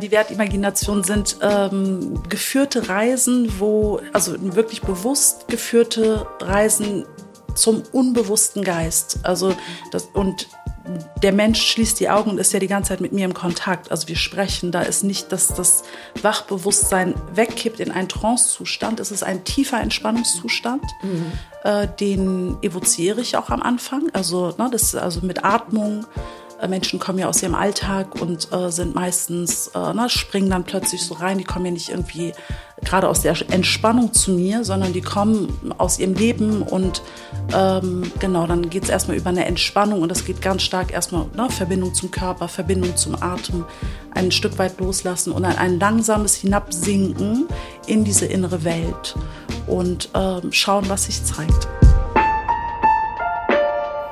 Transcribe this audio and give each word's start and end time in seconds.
Die 0.00 0.10
Wertimagination 0.10 1.04
sind 1.04 1.36
ähm, 1.42 2.22
geführte 2.28 2.88
Reisen, 2.88 3.58
wo, 3.58 4.00
also 4.12 4.34
wirklich 4.54 4.82
bewusst 4.82 5.48
geführte 5.48 6.26
Reisen 6.40 7.04
zum 7.54 7.82
unbewussten 7.92 8.62
Geist. 8.62 9.18
Also 9.22 9.54
das, 9.90 10.04
und 10.14 10.48
der 11.22 11.32
Mensch 11.32 11.60
schließt 11.62 12.00
die 12.00 12.08
Augen 12.08 12.30
und 12.30 12.38
ist 12.38 12.52
ja 12.52 12.58
die 12.58 12.66
ganze 12.66 12.88
Zeit 12.88 13.00
mit 13.00 13.12
mir 13.12 13.24
im 13.24 13.34
Kontakt. 13.34 13.90
Also 13.90 14.08
wir 14.08 14.16
sprechen, 14.16 14.72
da 14.72 14.80
ist 14.82 15.04
nicht, 15.04 15.30
dass 15.30 15.48
das 15.48 15.82
Wachbewusstsein 16.22 17.14
wegkippt 17.34 17.80
in 17.80 17.90
einen 17.90 18.08
Trancezustand. 18.08 19.00
Es 19.00 19.10
ist 19.10 19.22
ein 19.22 19.44
tiefer 19.44 19.80
Entspannungszustand, 19.80 20.82
mhm. 21.02 21.32
äh, 21.64 21.86
den 21.86 22.56
evoziere 22.62 23.20
ich 23.20 23.36
auch 23.36 23.50
am 23.50 23.62
Anfang. 23.62 24.08
Also, 24.12 24.54
ne, 24.56 24.68
das, 24.72 24.94
also 24.94 25.20
mit 25.20 25.44
Atmung, 25.44 26.06
Menschen 26.68 26.98
kommen 26.98 27.18
ja 27.18 27.28
aus 27.28 27.42
ihrem 27.42 27.54
Alltag 27.54 28.20
und 28.20 28.52
äh, 28.52 28.70
sind 28.70 28.94
meistens, 28.94 29.68
äh, 29.68 29.92
na, 29.94 30.08
springen 30.08 30.50
dann 30.50 30.64
plötzlich 30.64 31.02
so 31.02 31.14
rein. 31.14 31.38
Die 31.38 31.44
kommen 31.44 31.64
ja 31.64 31.70
nicht 31.72 31.88
irgendwie 31.88 32.32
gerade 32.84 33.08
aus 33.08 33.22
der 33.22 33.34
Entspannung 33.50 34.12
zu 34.12 34.32
mir, 34.32 34.64
sondern 34.64 34.92
die 34.92 35.00
kommen 35.00 35.74
aus 35.78 35.98
ihrem 35.98 36.14
Leben 36.14 36.62
und 36.62 37.02
ähm, 37.54 38.10
genau, 38.18 38.46
dann 38.46 38.70
geht 38.70 38.84
es 38.84 38.88
erstmal 38.88 39.16
über 39.16 39.30
eine 39.30 39.44
Entspannung 39.44 40.02
und 40.02 40.08
das 40.08 40.24
geht 40.24 40.40
ganz 40.42 40.62
stark 40.62 40.92
erstmal 40.92 41.26
ne, 41.34 41.48
Verbindung 41.50 41.94
zum 41.94 42.10
Körper, 42.10 42.48
Verbindung 42.48 42.96
zum 42.96 43.20
Atem, 43.22 43.64
ein 44.14 44.30
Stück 44.30 44.58
weit 44.58 44.80
loslassen 44.80 45.32
und 45.32 45.44
ein, 45.44 45.56
ein 45.58 45.78
langsames 45.78 46.34
Hinabsinken 46.36 47.46
in 47.86 48.04
diese 48.04 48.26
innere 48.26 48.64
Welt 48.64 49.14
und 49.66 50.08
ähm, 50.14 50.52
schauen, 50.52 50.88
was 50.88 51.04
sich 51.04 51.22
zeigt. 51.24 51.68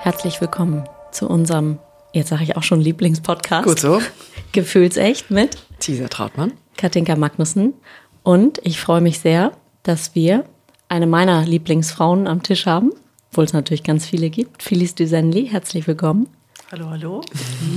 Herzlich 0.00 0.40
willkommen 0.40 0.88
zu 1.10 1.28
unserem 1.28 1.78
jetzt 2.12 2.28
sage 2.28 2.42
ich 2.42 2.56
auch 2.56 2.62
schon 2.62 2.80
Lieblingspodcast. 2.80 3.66
Gut 3.66 3.80
so. 3.80 4.00
Gefühlsecht 4.52 5.30
mit 5.30 5.58
Tisa 5.78 6.08
Trautmann, 6.08 6.52
Katinka 6.76 7.16
Magnussen. 7.16 7.74
Und 8.22 8.60
ich 8.64 8.80
freue 8.80 9.00
mich 9.00 9.20
sehr, 9.20 9.52
dass 9.82 10.14
wir 10.14 10.44
eine 10.88 11.06
meiner 11.06 11.44
Lieblingsfrauen 11.44 12.26
am 12.26 12.42
Tisch 12.42 12.66
haben, 12.66 12.92
obwohl 13.30 13.44
es 13.44 13.52
natürlich 13.52 13.82
ganz 13.82 14.06
viele 14.06 14.30
gibt. 14.30 14.62
Phyllis 14.62 14.94
Dusenli, 14.94 15.48
herzlich 15.48 15.86
willkommen. 15.86 16.28
Hallo, 16.70 16.90
hallo. 16.90 17.20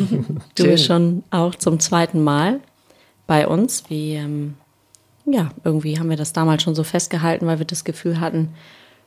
du 0.56 0.64
bist 0.64 0.86
schon 0.86 1.23
auch 1.32 1.56
zum 1.56 1.80
zweiten 1.80 2.23
Mal 2.23 2.60
bei 3.28 3.48
uns. 3.48 3.84
Wie, 3.90 4.16
ähm, 4.16 4.56
ja, 5.26 5.52
irgendwie 5.64 6.00
haben 6.00 6.10
wir 6.10 6.18
das 6.18 6.34
damals 6.34 6.64
schon 6.64 6.76
so 6.76 6.84
festgehalten, 6.84 7.48
weil 7.48 7.60
wir 7.60 7.66
das 7.66 7.84
Gefühl 7.84 8.20
hatten, 8.20 8.50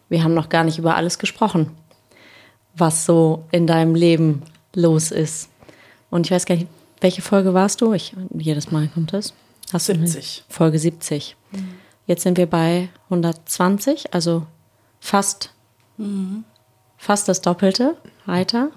wir 0.09 0.23
haben 0.23 0.35
noch 0.35 0.49
gar 0.49 0.65
nicht 0.65 0.79
über 0.79 0.97
alles 0.97 1.19
gesprochen, 1.19 1.71
was 2.75 3.05
so 3.05 3.45
in 3.51 3.67
deinem 3.67 3.95
Leben 3.95 4.43
los 4.75 5.11
ist. 5.11 5.49
Und 6.11 6.27
ich 6.27 6.31
weiß 6.31 6.47
gar 6.47 6.55
nicht, 6.57 6.69
welche 7.01 7.23
Folge 7.23 7.55
warst 7.55 7.81
du? 7.81 7.93
Ich, 7.93 8.15
jedes 8.33 8.71
Mal 8.71 8.89
kommt 8.89 9.13
das. 9.13 9.35
Hast 9.73 9.87
70. 9.87 10.45
Folge 10.49 10.79
70. 10.79 11.37
Mhm. 11.53 11.69
Jetzt 12.07 12.23
sind 12.23 12.39
wir 12.39 12.47
bei 12.47 12.89
120, 13.05 14.13
also 14.13 14.47
fast, 15.01 15.53
mhm. 15.97 16.45
fast 16.97 17.29
das 17.29 17.41
Doppelte 17.41 17.97
weiter. 18.27 18.71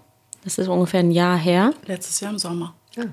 Das 0.44 0.58
ist 0.58 0.68
ungefähr 0.68 1.02
ein 1.02 1.12
Jahr 1.12 1.38
her. 1.38 1.74
Letztes 1.86 2.20
Jahr 2.22 2.32
im 2.32 2.40
Sommer. 2.40 2.74
Ja. 2.96 3.04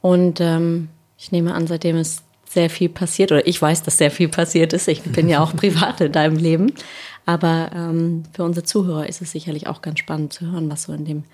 Und 0.00 0.40
ähm, 0.40 0.88
ich 1.16 1.32
nehme 1.32 1.54
an, 1.54 1.66
seitdem 1.66 1.96
ist 1.96 2.22
sehr 2.48 2.70
viel 2.70 2.88
passiert, 2.88 3.32
oder 3.32 3.46
ich 3.46 3.60
weiß, 3.60 3.82
dass 3.82 3.98
sehr 3.98 4.10
viel 4.10 4.28
passiert 4.28 4.72
ist. 4.72 4.88
Ich 4.88 5.02
bin 5.02 5.28
ja 5.28 5.42
auch 5.42 5.54
privat 5.56 6.00
in 6.00 6.12
deinem 6.12 6.36
Leben. 6.36 6.72
Aber 7.24 7.70
ähm, 7.74 8.22
für 8.32 8.44
unsere 8.44 8.64
Zuhörer 8.64 9.08
ist 9.08 9.20
es 9.22 9.32
sicherlich 9.32 9.66
auch 9.66 9.82
ganz 9.82 9.98
spannend 9.98 10.32
zu 10.32 10.50
hören, 10.50 10.70
was 10.70 10.84
so 10.84 10.92
in 10.92 11.04
dem 11.04 11.24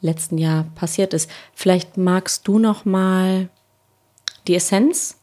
letzten 0.00 0.38
Jahr 0.38 0.64
passiert 0.74 1.14
ist. 1.14 1.30
Vielleicht 1.54 1.96
magst 1.96 2.46
du 2.48 2.58
noch 2.58 2.84
mal 2.84 3.48
die 4.46 4.54
Essenz 4.54 5.18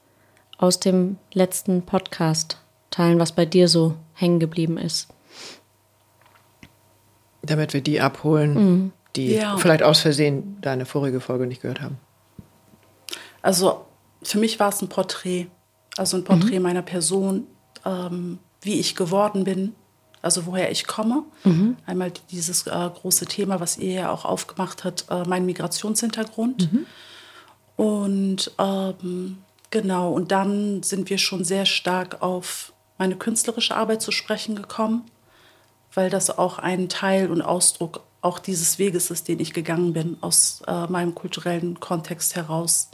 aus 0.58 0.80
dem 0.80 1.18
letzten 1.34 1.84
Podcast 1.84 2.58
teilen, 2.90 3.20
was 3.20 3.32
bei 3.32 3.46
dir 3.46 3.68
so 3.68 3.96
hängen 4.14 4.40
geblieben 4.40 4.78
ist. 4.78 5.08
Damit 7.42 7.74
wir 7.74 7.82
die 7.82 8.02
abholen, 8.02 8.54
mhm. 8.54 8.92
die 9.16 9.36
ja. 9.36 9.58
vielleicht 9.58 9.84
aus 9.84 10.00
Versehen 10.00 10.58
deine 10.62 10.86
vorige 10.86 11.20
Folge 11.20 11.48
nicht 11.48 11.62
gehört 11.62 11.82
haben. 11.82 11.98
Also 13.42 13.86
für 14.24 14.40
mich 14.40 14.60
war 14.60 14.70
es 14.70 14.82
ein 14.82 14.90
Porträt, 14.90 15.48
also 15.96 16.18
ein 16.18 16.24
Porträt 16.24 16.58
mhm. 16.58 16.64
meiner 16.64 16.82
Person, 16.82 17.48
ähm, 17.86 18.40
wie 18.62 18.80
ich 18.80 18.96
geworden 18.96 19.44
bin, 19.44 19.76
also 20.22 20.46
woher 20.46 20.72
ich 20.72 20.88
komme. 20.88 21.24
Mhm. 21.44 21.78
Einmal 21.86 22.12
dieses 22.32 22.68
äh, 22.68 22.70
große 22.72 23.26
Thema, 23.26 23.60
was 23.60 23.78
ihr 23.78 23.94
ja 23.94 24.12
auch 24.12 24.26
aufgemacht 24.26 24.84
habt, 24.84 25.06
äh, 25.10 25.24
mein 25.28 25.46
Migrationshintergrund. 25.46 26.72
Mhm. 26.72 26.86
Und 27.76 28.52
ähm, 28.58 29.38
genau, 29.70 30.12
und 30.12 30.32
dann 30.32 30.82
sind 30.84 31.10
wir 31.10 31.18
schon 31.18 31.44
sehr 31.44 31.66
stark 31.66 32.22
auf 32.22 32.74
meine 32.98 33.16
künstlerische 33.16 33.76
Arbeit 33.76 34.02
zu 34.02 34.12
sprechen 34.12 34.56
gekommen, 34.56 35.04
weil 35.94 36.10
das 36.10 36.36
auch 36.36 36.58
ein 36.58 36.90
Teil 36.90 37.30
und 37.30 37.42
Ausdruck 37.42 38.02
auch 38.22 38.40
dieses 38.40 38.80
Weges 38.80 39.12
ist, 39.12 39.28
den 39.28 39.40
ich 39.40 39.54
gegangen 39.54 39.94
bin, 39.94 40.18
aus 40.22 40.62
äh, 40.68 40.88
meinem 40.88 41.14
kulturellen 41.14 41.80
Kontext 41.80 42.36
heraus 42.36 42.90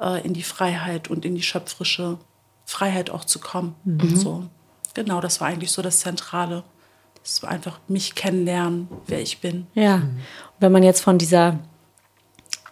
äh, 0.00 0.24
in 0.24 0.34
die 0.34 0.44
Freiheit 0.44 1.10
und 1.10 1.24
in 1.24 1.34
die 1.34 1.42
schöpferische 1.42 2.18
Freiheit 2.64 3.10
auch 3.10 3.24
zu 3.24 3.40
kommen. 3.40 3.74
Mhm. 3.84 4.16
So. 4.16 4.44
Genau, 4.94 5.20
das 5.20 5.40
war 5.40 5.48
eigentlich 5.48 5.72
so 5.72 5.82
das 5.82 6.00
Zentrale. 6.00 6.64
Das 7.22 7.42
war 7.42 7.50
einfach 7.50 7.78
mich 7.88 8.14
kennenlernen, 8.14 8.88
wer 9.06 9.20
ich 9.20 9.40
bin. 9.40 9.66
Ja. 9.74 9.96
Und 9.96 10.12
wenn 10.60 10.72
man 10.72 10.82
jetzt 10.82 11.00
von 11.00 11.18
dieser 11.18 11.58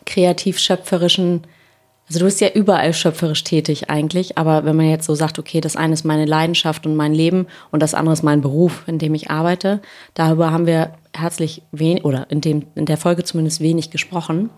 kreativ-schöpferischen, 0.07 1.43
also 2.09 2.19
du 2.19 2.25
bist 2.25 2.41
ja 2.41 2.49
überall 2.49 2.93
schöpferisch 2.93 3.45
tätig 3.45 3.91
eigentlich, 3.91 4.37
aber 4.37 4.65
wenn 4.65 4.75
man 4.75 4.91
jetzt 4.91 5.07
so 5.07 5.15
sagt, 5.15 5.39
okay, 5.39 5.61
das 5.61 5.77
eine 5.77 5.95
ist 5.95 6.05
meine 6.05 6.25
Leidenschaft 6.25 6.85
und 6.85 6.97
mein 6.97 7.15
Leben 7.15 7.47
und 7.71 7.81
das 7.81 7.95
andere 7.95 8.13
ist 8.13 8.25
mein 8.25 8.41
Beruf, 8.41 8.83
in 8.89 8.99
dem 8.99 9.15
ich 9.15 9.31
arbeite, 9.31 9.81
darüber 10.15 10.51
haben 10.51 10.67
wir 10.67 10.95
herzlich 11.15 11.63
wenig, 11.71 12.05
oder 12.05 12.29
in, 12.31 12.41
dem, 12.41 12.67
in 12.75 12.87
der 12.87 12.97
Folge 12.97 13.23
zumindest 13.23 13.61
wenig 13.61 13.91
gesprochen. 13.91 14.51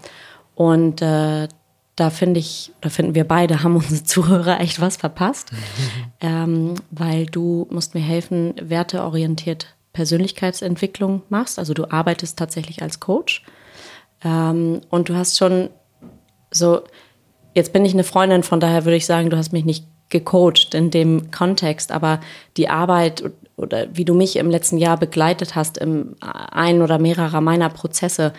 Und 0.54 1.02
äh, 1.02 1.48
da 1.96 2.10
finde 2.10 2.40
ich, 2.40 2.72
da 2.80 2.88
finden 2.88 3.14
wir 3.14 3.24
beide, 3.24 3.62
haben 3.62 3.76
unsere 3.76 4.02
Zuhörer 4.02 4.60
echt 4.60 4.80
was 4.80 4.96
verpasst, 4.96 5.50
ähm, 6.22 6.76
weil 6.90 7.26
du 7.26 7.66
musst 7.70 7.94
mir 7.94 8.00
helfen, 8.00 8.54
werteorientiert 8.60 9.66
Persönlichkeitsentwicklung 9.92 11.22
machst. 11.28 11.58
Also 11.58 11.74
du 11.74 11.90
arbeitest 11.90 12.38
tatsächlich 12.38 12.80
als 12.80 13.00
Coach 13.00 13.44
ähm, 14.24 14.80
und 14.88 15.08
du 15.08 15.14
hast 15.14 15.36
schon 15.36 15.68
so, 16.50 16.82
jetzt 17.54 17.72
bin 17.72 17.84
ich 17.84 17.92
eine 17.92 18.04
Freundin, 18.04 18.42
von 18.42 18.60
daher 18.60 18.84
würde 18.84 18.96
ich 18.96 19.06
sagen, 19.06 19.30
du 19.30 19.36
hast 19.36 19.52
mich 19.52 19.64
nicht 19.64 19.86
gecoacht 20.08 20.74
in 20.74 20.90
dem 20.90 21.30
Kontext, 21.30 21.90
aber 21.90 22.20
die 22.56 22.68
Arbeit 22.68 23.24
oder 23.56 23.86
wie 23.92 24.04
du 24.04 24.14
mich 24.14 24.36
im 24.36 24.50
letzten 24.50 24.78
Jahr 24.78 24.96
begleitet 24.96 25.54
hast, 25.54 25.78
im 25.78 26.16
einen 26.20 26.82
oder 26.82 26.98
mehrerer 26.98 27.40
meiner 27.40 27.68
Prozesse, 27.68 28.32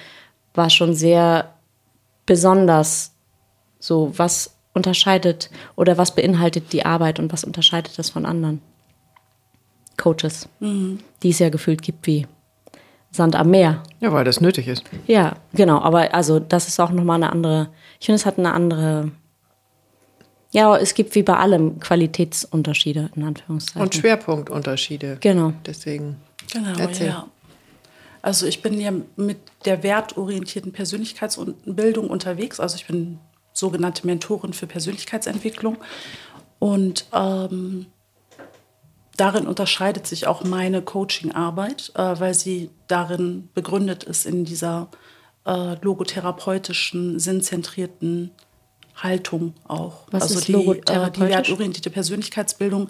war 0.53 0.69
schon 0.69 0.93
sehr 0.93 1.53
besonders 2.25 3.13
so, 3.79 4.11
was 4.15 4.52
unterscheidet 4.73 5.49
oder 5.75 5.97
was 5.97 6.15
beinhaltet 6.15 6.73
die 6.73 6.85
Arbeit 6.85 7.19
und 7.19 7.31
was 7.31 7.43
unterscheidet 7.43 7.97
das 7.97 8.09
von 8.09 8.25
anderen 8.25 8.61
Coaches, 9.97 10.49
mhm. 10.59 10.99
die 11.21 11.29
es 11.29 11.39
ja 11.39 11.49
gefühlt 11.49 11.81
gibt 11.81 12.07
wie 12.07 12.25
Sand 13.11 13.35
am 13.35 13.51
Meer. 13.51 13.83
Ja, 13.99 14.11
weil 14.11 14.25
das 14.25 14.41
nötig 14.41 14.67
ist. 14.67 14.83
Ja, 15.05 15.35
genau. 15.53 15.79
Aber 15.81 16.13
also 16.13 16.39
das 16.39 16.67
ist 16.67 16.79
auch 16.79 16.89
nochmal 16.89 17.17
eine 17.17 17.31
andere, 17.31 17.69
ich 17.99 18.07
finde, 18.07 18.15
es 18.15 18.25
hat 18.25 18.39
eine 18.39 18.53
andere, 18.53 19.11
ja, 20.51 20.75
es 20.77 20.95
gibt 20.95 21.13
wie 21.13 21.21
bei 21.21 21.35
allem 21.35 21.79
Qualitätsunterschiede, 21.79 23.11
in 23.15 23.23
Anführungszeichen. 23.23 23.81
Und 23.81 23.95
Schwerpunktunterschiede. 23.95 25.17
Genau. 25.19 25.53
Deswegen. 25.65 26.17
Genau, 26.51 26.77
erzähl. 26.79 27.07
ja. 27.07 27.27
Also 28.23 28.47
ich 28.47 28.61
bin 28.61 28.79
ja 28.79 28.91
mit 29.15 29.37
der 29.65 29.83
wertorientierten 29.83 30.71
Persönlichkeitsbildung 30.71 32.09
unterwegs. 32.09 32.59
Also 32.59 32.77
ich 32.77 32.87
bin 32.87 33.19
sogenannte 33.53 34.05
Mentorin 34.05 34.53
für 34.53 34.67
Persönlichkeitsentwicklung. 34.67 35.77
Und 36.59 37.05
ähm, 37.13 37.85
darin 39.15 39.47
unterscheidet 39.47 40.07
sich 40.07 40.27
auch 40.27 40.43
meine 40.43 40.81
Coaching-Arbeit, 40.81 41.91
äh, 41.95 42.19
weil 42.19 42.33
sie 42.33 42.71
darin 42.87 43.49
begründet 43.53 44.03
ist 44.03 44.25
in 44.25 44.43
dieser 44.43 44.89
äh, 45.45 45.75
logotherapeutischen, 45.81 47.19
sinnzentrierten 47.19 48.31
Haltung 48.95 49.53
auch. 49.67 50.07
Was 50.11 50.23
also 50.23 50.39
ist 50.39 50.47
die, 50.47 50.53
äh, 50.53 51.11
die 51.11 51.21
wertorientierte 51.21 51.89
Persönlichkeitsbildung 51.89 52.89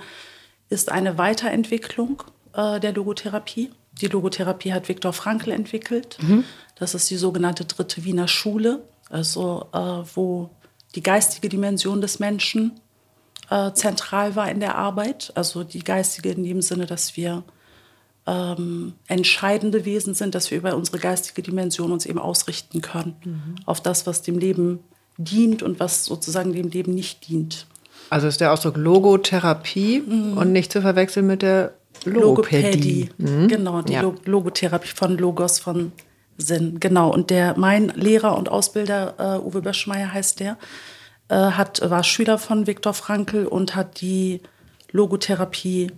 ist 0.70 0.92
eine 0.92 1.18
Weiterentwicklung 1.18 2.24
äh, 2.54 2.80
der 2.80 2.94
Logotherapie. 2.94 3.72
Die 4.02 4.08
Logotherapie 4.08 4.74
hat 4.74 4.90
Viktor 4.90 5.14
Frankl 5.14 5.52
entwickelt. 5.52 6.18
Mhm. 6.22 6.46
Das 6.76 6.96
ist 6.96 7.10
die 7.10 7.18
sogenannte 7.18 7.66
dritte 7.66 8.04
Wiener 8.06 8.28
Schule 8.28 8.82
also 9.14 9.68
äh, 9.74 9.78
wo 10.16 10.50
die 10.95 11.04
geistige 11.04 11.50
Dimension 11.50 12.01
des 12.01 12.19
Menschen 12.19 12.80
äh, 13.50 13.74
zentral 13.74 14.36
war 14.36 14.50
in 14.50 14.60
der 14.60 14.75
Arbeit. 14.75 15.31
Also 15.36 15.63
die 15.63 15.84
geistige 15.84 16.30
in 16.30 16.44
dem 16.44 16.62
Sinne, 16.62 16.86
dass 16.86 17.18
wir 17.18 17.44
ähm, 18.25 18.94
entscheidende 19.07 19.86
Wesen 19.86 20.13
sind, 20.13 20.36
dass 20.36 20.50
wir 20.51 20.57
über 20.57 20.75
unsere 20.75 21.00
geistige 21.00 21.42
Dimension 21.42 21.92
uns 21.92 22.06
eben 22.06 22.19
ausrichten 22.19 22.81
können 22.81 23.16
mhm. 23.24 23.56
auf 23.66 23.81
das, 23.81 24.07
was 24.07 24.22
dem 24.22 24.38
Leben 24.38 24.80
dient 25.18 25.62
und 25.62 25.80
was 25.80 26.06
sozusagen 26.06 26.54
dem 26.54 26.69
Leben 26.69 26.94
nicht 26.94 27.28
dient. 27.28 27.68
Also 28.10 28.28
ist 28.28 28.42
der 28.42 28.54
Ausdruck 28.54 28.78
Logotherapie 28.78 30.01
mhm. 30.01 30.38
und 30.38 30.51
nicht 30.51 30.72
zu 30.72 30.81
verwechseln 30.81 31.28
mit 31.28 31.42
der 31.42 31.74
Logopädie. 32.06 33.10
Logopädie. 33.10 33.10
Mhm. 33.18 33.48
Genau, 33.48 33.81
die 33.81 33.94
ja. 33.94 34.13
Logotherapie 34.25 34.92
von 34.96 35.18
Logos, 35.18 35.60
von 35.60 35.92
Sinn. 36.38 36.80
Genau. 36.80 37.12
Und 37.12 37.30
der, 37.30 37.58
mein 37.58 37.90
Lehrer 37.90 38.38
und 38.38 38.50
Ausbilder, 38.50 39.42
uh, 39.44 39.48
Uwe 39.48 39.62
Böschmeier 39.62 40.14
heißt 40.14 40.40
der, 40.40 40.58
uh, 41.32 41.52
hat, 41.52 41.82
war 41.90 42.04
Schüler 42.04 42.38
von 42.38 42.68
Viktor 42.68 42.94
Frankl 42.94 43.46
und 43.46 43.76
hat 43.76 44.02
die 44.02 44.42
Logotherapie 44.92 45.92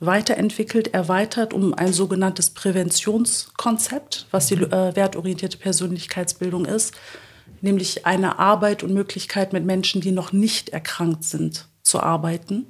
weiterentwickelt, 0.00 0.92
erweitert 0.94 1.52
um 1.52 1.74
ein 1.74 1.92
sogenanntes 1.92 2.50
Präventionskonzept, 2.50 4.26
was 4.30 4.46
die 4.46 4.54
äh, 4.54 4.96
wertorientierte 4.96 5.58
Persönlichkeitsbildung 5.58 6.64
ist, 6.64 6.94
nämlich 7.60 8.06
eine 8.06 8.38
Arbeit 8.38 8.82
und 8.82 8.94
Möglichkeit 8.94 9.52
mit 9.52 9.64
Menschen, 9.64 10.00
die 10.00 10.10
noch 10.10 10.32
nicht 10.32 10.70
erkrankt 10.70 11.24
sind, 11.24 11.68
zu 11.82 12.00
arbeiten 12.00 12.66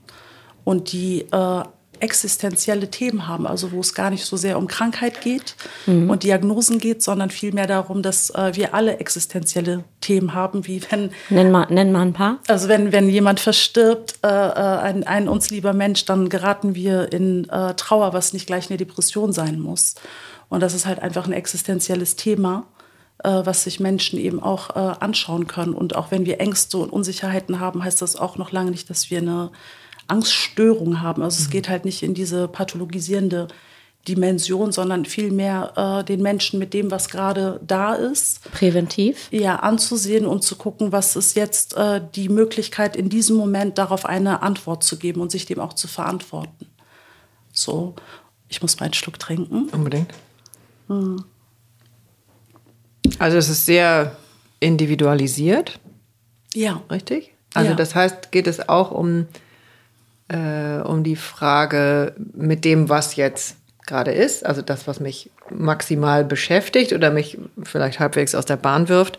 und 0.64 0.92
die 0.92 1.22
äh, 1.30 1.62
existenzielle 2.02 2.90
Themen 2.90 3.28
haben, 3.28 3.46
also 3.46 3.72
wo 3.72 3.80
es 3.80 3.94
gar 3.94 4.10
nicht 4.10 4.24
so 4.24 4.36
sehr 4.36 4.58
um 4.58 4.66
Krankheit 4.66 5.20
geht 5.20 5.54
mhm. 5.86 6.10
und 6.10 6.22
Diagnosen 6.22 6.78
geht, 6.78 7.02
sondern 7.02 7.30
vielmehr 7.30 7.66
darum, 7.66 8.02
dass 8.02 8.30
äh, 8.30 8.52
wir 8.54 8.74
alle 8.74 8.98
existenzielle 8.98 9.84
Themen 10.00 10.34
haben, 10.34 10.66
wie 10.66 10.82
wenn... 10.90 11.10
Nenn 11.28 11.50
mal, 11.50 11.66
nenn 11.70 11.92
mal 11.92 12.02
ein 12.02 12.12
paar. 12.12 12.38
Also 12.48 12.68
wenn, 12.68 12.92
wenn 12.92 13.08
jemand 13.08 13.40
verstirbt, 13.40 14.18
äh, 14.22 14.28
äh, 14.28 14.30
ein, 14.30 15.04
ein 15.04 15.28
uns 15.28 15.50
lieber 15.50 15.72
Mensch, 15.72 16.04
dann 16.04 16.28
geraten 16.28 16.74
wir 16.74 17.12
in 17.12 17.48
äh, 17.48 17.74
Trauer, 17.74 18.12
was 18.12 18.32
nicht 18.32 18.46
gleich 18.46 18.70
eine 18.70 18.76
Depression 18.76 19.32
sein 19.32 19.60
muss. 19.60 19.94
Und 20.48 20.60
das 20.60 20.74
ist 20.74 20.86
halt 20.86 21.00
einfach 21.00 21.26
ein 21.26 21.32
existenzielles 21.32 22.16
Thema 22.16 22.66
äh, 23.22 23.42
was 23.44 23.64
sich 23.64 23.80
Menschen 23.80 24.18
eben 24.18 24.42
auch 24.42 24.70
äh, 24.70 24.94
anschauen 25.00 25.46
können. 25.46 25.74
Und 25.74 25.94
auch 25.94 26.10
wenn 26.10 26.24
wir 26.24 26.40
Ängste 26.40 26.78
und 26.78 26.90
Unsicherheiten 26.90 27.60
haben, 27.60 27.84
heißt 27.84 28.00
das 28.00 28.16
auch 28.16 28.36
noch 28.36 28.50
lange 28.50 28.70
nicht, 28.70 28.88
dass 28.88 29.10
wir 29.10 29.18
eine 29.18 29.50
Angststörung 30.10 31.00
haben. 31.00 31.22
Also 31.22 31.40
mhm. 31.40 31.44
es 31.44 31.50
geht 31.50 31.68
halt 31.68 31.84
nicht 31.84 32.02
in 32.02 32.14
diese 32.14 32.48
pathologisierende 32.48 33.48
Dimension, 34.08 34.72
sondern 34.72 35.04
vielmehr 35.04 36.00
äh, 36.00 36.04
den 36.04 36.22
Menschen 36.22 36.58
mit 36.58 36.72
dem, 36.72 36.90
was 36.90 37.10
gerade 37.10 37.60
da 37.66 37.94
ist. 37.94 38.42
Präventiv? 38.50 39.28
Ja, 39.30 39.56
anzusehen 39.56 40.24
und 40.24 40.42
zu 40.42 40.56
gucken, 40.56 40.90
was 40.90 41.16
ist 41.16 41.36
jetzt 41.36 41.76
äh, 41.76 42.00
die 42.14 42.30
Möglichkeit, 42.30 42.96
in 42.96 43.10
diesem 43.10 43.36
Moment 43.36 43.76
darauf 43.76 44.06
eine 44.06 44.42
Antwort 44.42 44.84
zu 44.84 44.98
geben 44.98 45.20
und 45.20 45.30
sich 45.30 45.44
dem 45.44 45.60
auch 45.60 45.74
zu 45.74 45.86
verantworten. 45.86 46.66
So, 47.52 47.94
ich 48.48 48.62
muss 48.62 48.80
mal 48.80 48.86
einen 48.86 48.94
Schluck 48.94 49.18
trinken. 49.18 49.68
Unbedingt. 49.68 50.12
Hm. 50.88 51.24
Also 53.18 53.36
es 53.36 53.50
ist 53.50 53.66
sehr 53.66 54.16
individualisiert. 54.60 55.78
Ja. 56.54 56.82
Richtig? 56.90 57.34
Also 57.52 57.70
ja. 57.70 57.76
das 57.76 57.94
heißt, 57.94 58.32
geht 58.32 58.46
es 58.46 58.68
auch 58.68 58.92
um 58.92 59.26
äh, 60.30 60.80
um 60.82 61.02
die 61.02 61.16
Frage 61.16 62.14
mit 62.34 62.64
dem, 62.64 62.88
was 62.88 63.16
jetzt 63.16 63.56
gerade 63.86 64.12
ist, 64.12 64.46
also 64.46 64.62
das, 64.62 64.86
was 64.86 65.00
mich 65.00 65.30
maximal 65.50 66.24
beschäftigt 66.24 66.92
oder 66.92 67.10
mich 67.10 67.38
vielleicht 67.64 67.98
halbwegs 67.98 68.34
aus 68.36 68.46
der 68.46 68.56
Bahn 68.56 68.88
wirft. 68.88 69.18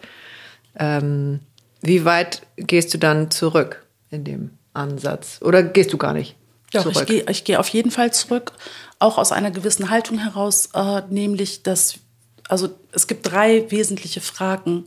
Ähm, 0.77 1.41
wie 1.81 2.05
weit 2.05 2.43
gehst 2.55 2.93
du 2.93 2.97
dann 2.97 3.29
zurück 3.29 3.85
in 4.09 4.23
dem 4.23 4.51
Ansatz? 4.73 5.39
Oder 5.41 5.63
gehst 5.63 5.91
du 5.91 5.97
gar 5.97 6.13
nicht? 6.13 6.35
Ja, 6.71 6.85
ich 6.87 7.05
gehe 7.05 7.25
ich 7.29 7.43
geh 7.43 7.57
auf 7.57 7.67
jeden 7.67 7.91
Fall 7.91 8.13
zurück, 8.13 8.53
auch 8.99 9.17
aus 9.17 9.33
einer 9.33 9.51
gewissen 9.51 9.89
Haltung 9.89 10.19
heraus, 10.19 10.69
äh, 10.73 11.01
nämlich 11.09 11.63
dass, 11.63 11.95
also 12.47 12.69
es 12.93 13.07
gibt 13.07 13.29
drei 13.29 13.69
wesentliche 13.69 14.21
Fragen 14.21 14.85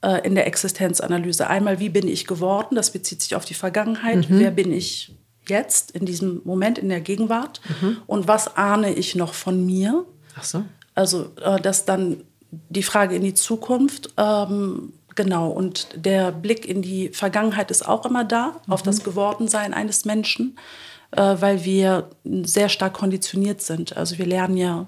äh, 0.00 0.26
in 0.26 0.34
der 0.34 0.46
Existenzanalyse. 0.46 1.46
Einmal, 1.46 1.78
wie 1.78 1.90
bin 1.90 2.08
ich 2.08 2.26
geworden? 2.26 2.76
Das 2.76 2.90
bezieht 2.90 3.20
sich 3.20 3.34
auf 3.34 3.44
die 3.44 3.52
Vergangenheit. 3.52 4.30
Mhm. 4.30 4.38
Wer 4.40 4.50
bin 4.50 4.72
ich 4.72 5.14
jetzt, 5.48 5.90
in 5.90 6.06
diesem 6.06 6.40
Moment, 6.44 6.78
in 6.78 6.88
der 6.88 7.00
Gegenwart? 7.00 7.60
Mhm. 7.80 7.98
Und 8.06 8.28
was 8.28 8.56
ahne 8.56 8.92
ich 8.92 9.14
noch 9.14 9.34
von 9.34 9.64
mir? 9.64 10.04
Ach 10.36 10.44
so. 10.44 10.64
Also, 10.94 11.30
äh, 11.42 11.60
dass 11.60 11.84
dann 11.84 12.24
die 12.50 12.82
Frage 12.82 13.16
in 13.16 13.22
die 13.22 13.34
Zukunft, 13.34 14.12
ähm, 14.16 14.92
genau, 15.14 15.50
und 15.50 15.88
der 15.94 16.32
Blick 16.32 16.66
in 16.66 16.82
die 16.82 17.08
Vergangenheit 17.10 17.70
ist 17.70 17.86
auch 17.86 18.06
immer 18.06 18.24
da, 18.24 18.56
mhm. 18.66 18.72
auf 18.72 18.82
das 18.82 19.04
Gewordensein 19.04 19.74
eines 19.74 20.04
Menschen, 20.04 20.58
äh, 21.12 21.36
weil 21.38 21.64
wir 21.64 22.10
sehr 22.24 22.68
stark 22.68 22.94
konditioniert 22.94 23.60
sind. 23.62 23.96
Also, 23.96 24.18
wir 24.18 24.26
lernen 24.26 24.56
ja 24.56 24.86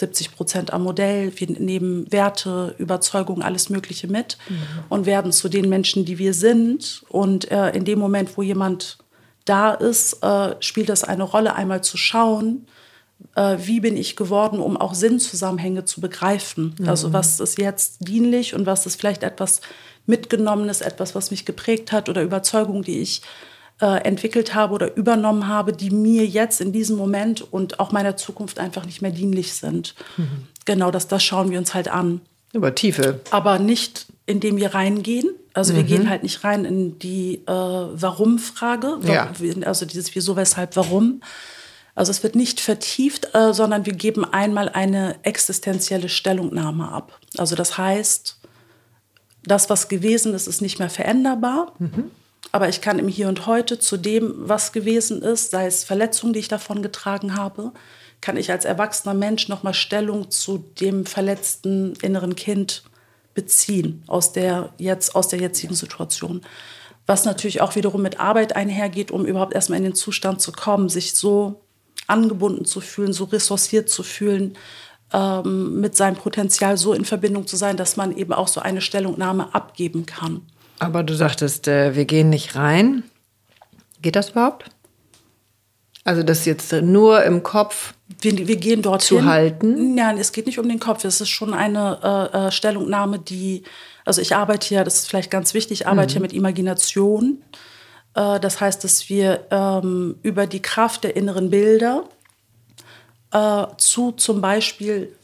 70 0.00 0.34
Prozent 0.34 0.72
am 0.72 0.82
Modell. 0.82 1.32
Wir 1.36 1.48
nehmen 1.48 2.10
Werte, 2.10 2.74
Überzeugungen, 2.78 3.42
alles 3.42 3.70
Mögliche 3.70 4.08
mit 4.08 4.36
mhm. 4.48 4.56
und 4.88 5.06
werden 5.06 5.30
zu 5.30 5.48
den 5.48 5.68
Menschen, 5.68 6.04
die 6.04 6.18
wir 6.18 6.34
sind. 6.34 7.04
Und 7.08 7.50
äh, 7.50 7.70
in 7.70 7.84
dem 7.84 7.98
Moment, 7.98 8.36
wo 8.36 8.42
jemand 8.42 8.98
da 9.50 9.72
ist, 9.72 10.22
äh, 10.22 10.54
spielt 10.60 10.88
das 10.88 11.02
eine 11.02 11.24
Rolle, 11.24 11.56
einmal 11.56 11.82
zu 11.82 11.96
schauen, 11.96 12.66
äh, 13.34 13.56
wie 13.58 13.80
bin 13.80 13.96
ich 13.96 14.14
geworden, 14.14 14.60
um 14.60 14.76
auch 14.76 14.94
Sinnzusammenhänge 14.94 15.84
zu 15.84 16.00
begreifen. 16.00 16.76
Mhm. 16.78 16.88
Also 16.88 17.12
was 17.12 17.40
ist 17.40 17.58
jetzt 17.58 17.96
dienlich 18.06 18.54
und 18.54 18.64
was 18.64 18.86
ist 18.86 18.94
vielleicht 18.94 19.24
etwas 19.24 19.60
Mitgenommenes, 20.06 20.82
etwas, 20.82 21.16
was 21.16 21.32
mich 21.32 21.44
geprägt 21.44 21.90
hat 21.90 22.08
oder 22.08 22.22
Überzeugungen, 22.22 22.82
die 22.82 23.00
ich 23.00 23.22
äh, 23.80 24.04
entwickelt 24.04 24.54
habe 24.54 24.72
oder 24.72 24.96
übernommen 24.96 25.48
habe, 25.48 25.72
die 25.72 25.90
mir 25.90 26.24
jetzt 26.26 26.60
in 26.60 26.70
diesem 26.70 26.96
Moment 26.96 27.40
und 27.52 27.80
auch 27.80 27.90
meiner 27.90 28.16
Zukunft 28.16 28.60
einfach 28.60 28.86
nicht 28.86 29.02
mehr 29.02 29.10
dienlich 29.10 29.54
sind. 29.54 29.96
Mhm. 30.16 30.46
Genau, 30.64 30.92
das, 30.92 31.08
das 31.08 31.24
schauen 31.24 31.50
wir 31.50 31.58
uns 31.58 31.74
halt 31.74 31.88
an. 31.88 32.20
Über 32.52 32.72
Tiefe. 32.74 33.20
Aber 33.30 33.58
nicht, 33.58 34.06
indem 34.26 34.58
wir 34.58 34.74
reingehen, 34.74 35.28
also 35.52 35.74
wir 35.74 35.82
mhm. 35.82 35.86
gehen 35.86 36.10
halt 36.10 36.22
nicht 36.22 36.44
rein 36.44 36.64
in 36.64 36.98
die 36.98 37.42
äh, 37.46 37.48
Warum-Frage, 37.48 38.98
ja. 39.02 39.32
also 39.64 39.84
dieses 39.84 40.14
Wieso, 40.14 40.36
Weshalb, 40.36 40.76
Warum. 40.76 41.22
Also 41.94 42.10
es 42.10 42.22
wird 42.22 42.36
nicht 42.36 42.60
vertieft, 42.60 43.34
äh, 43.34 43.52
sondern 43.52 43.84
wir 43.84 43.94
geben 43.94 44.24
einmal 44.24 44.68
eine 44.68 45.16
existenzielle 45.22 46.08
Stellungnahme 46.08 46.88
ab. 46.88 47.18
Also 47.36 47.56
das 47.56 47.78
heißt, 47.78 48.38
das, 49.42 49.70
was 49.70 49.88
gewesen 49.88 50.34
ist, 50.34 50.46
ist 50.46 50.62
nicht 50.62 50.78
mehr 50.78 50.90
veränderbar. 50.90 51.74
Mhm. 51.78 52.10
Aber 52.52 52.68
ich 52.68 52.80
kann 52.80 52.98
im 52.98 53.08
Hier 53.08 53.28
und 53.28 53.46
Heute 53.46 53.78
zu 53.78 53.96
dem, 53.96 54.34
was 54.36 54.72
gewesen 54.72 55.22
ist, 55.22 55.50
sei 55.50 55.66
es 55.66 55.84
Verletzungen, 55.84 56.32
die 56.32 56.40
ich 56.40 56.48
davon 56.48 56.82
getragen 56.82 57.36
habe, 57.36 57.72
kann 58.20 58.36
ich 58.36 58.50
als 58.50 58.64
erwachsener 58.64 59.14
Mensch 59.14 59.48
nochmal 59.48 59.74
Stellung 59.74 60.30
zu 60.30 60.58
dem 60.80 61.06
verletzten 61.06 61.94
inneren 62.02 62.36
Kind 62.36 62.82
beziehen 63.34 64.02
aus 64.06 64.32
der, 64.32 64.72
jetzt, 64.78 65.14
aus 65.14 65.28
der 65.28 65.40
jetzigen 65.40 65.74
Situation. 65.74 66.42
Was 67.06 67.24
natürlich 67.24 67.60
auch 67.60 67.74
wiederum 67.76 68.02
mit 68.02 68.20
Arbeit 68.20 68.54
einhergeht, 68.54 69.10
um 69.10 69.24
überhaupt 69.24 69.54
erstmal 69.54 69.78
in 69.78 69.84
den 69.84 69.94
Zustand 69.94 70.40
zu 70.40 70.52
kommen, 70.52 70.88
sich 70.88 71.14
so 71.14 71.62
angebunden 72.06 72.64
zu 72.64 72.80
fühlen, 72.80 73.12
so 73.12 73.24
ressourciert 73.24 73.88
zu 73.88 74.02
fühlen, 74.02 74.56
ähm, 75.12 75.80
mit 75.80 75.96
seinem 75.96 76.16
Potenzial 76.16 76.76
so 76.76 76.92
in 76.92 77.04
Verbindung 77.04 77.46
zu 77.46 77.56
sein, 77.56 77.76
dass 77.76 77.96
man 77.96 78.16
eben 78.16 78.32
auch 78.32 78.48
so 78.48 78.60
eine 78.60 78.80
Stellungnahme 78.80 79.54
abgeben 79.54 80.06
kann. 80.06 80.42
Aber 80.78 81.02
du 81.02 81.14
sagtest, 81.14 81.68
äh, 81.68 81.94
wir 81.94 82.04
gehen 82.04 82.30
nicht 82.30 82.54
rein. 82.54 83.02
Geht 84.02 84.16
das 84.16 84.30
überhaupt? 84.30 84.70
Also 86.04 86.22
das 86.22 86.46
jetzt 86.46 86.72
nur 86.72 87.22
im 87.24 87.42
Kopf 87.42 87.94
wir, 88.20 88.48
wir 88.48 88.56
gehen 88.56 88.82
dorthin. 88.82 89.18
Zu 89.18 89.24
halten? 89.24 89.94
Nein, 89.94 90.18
es 90.18 90.32
geht 90.32 90.46
nicht 90.46 90.58
um 90.58 90.68
den 90.68 90.80
Kopf. 90.80 91.04
Es 91.04 91.20
ist 91.20 91.28
schon 91.28 91.54
eine 91.54 92.30
äh, 92.32 92.36
äh, 92.36 92.50
Stellungnahme, 92.50 93.18
die, 93.18 93.62
also 94.04 94.20
ich 94.20 94.34
arbeite 94.34 94.74
ja, 94.74 94.84
das 94.84 94.96
ist 94.96 95.08
vielleicht 95.08 95.30
ganz 95.30 95.54
wichtig, 95.54 95.82
ich 95.82 95.86
arbeite 95.86 96.12
mhm. 96.12 96.16
ja 96.16 96.20
mit 96.22 96.32
Imagination. 96.32 97.42
Äh, 98.14 98.40
das 98.40 98.60
heißt, 98.60 98.84
dass 98.84 99.08
wir 99.08 99.46
ähm, 99.50 100.16
über 100.22 100.46
die 100.46 100.60
Kraft 100.60 101.04
der 101.04 101.16
inneren 101.16 101.50
Bilder 101.50 102.04
äh, 103.32 103.66
zu 103.78 104.12
zum 104.12 104.40
Beispiel 104.40 105.14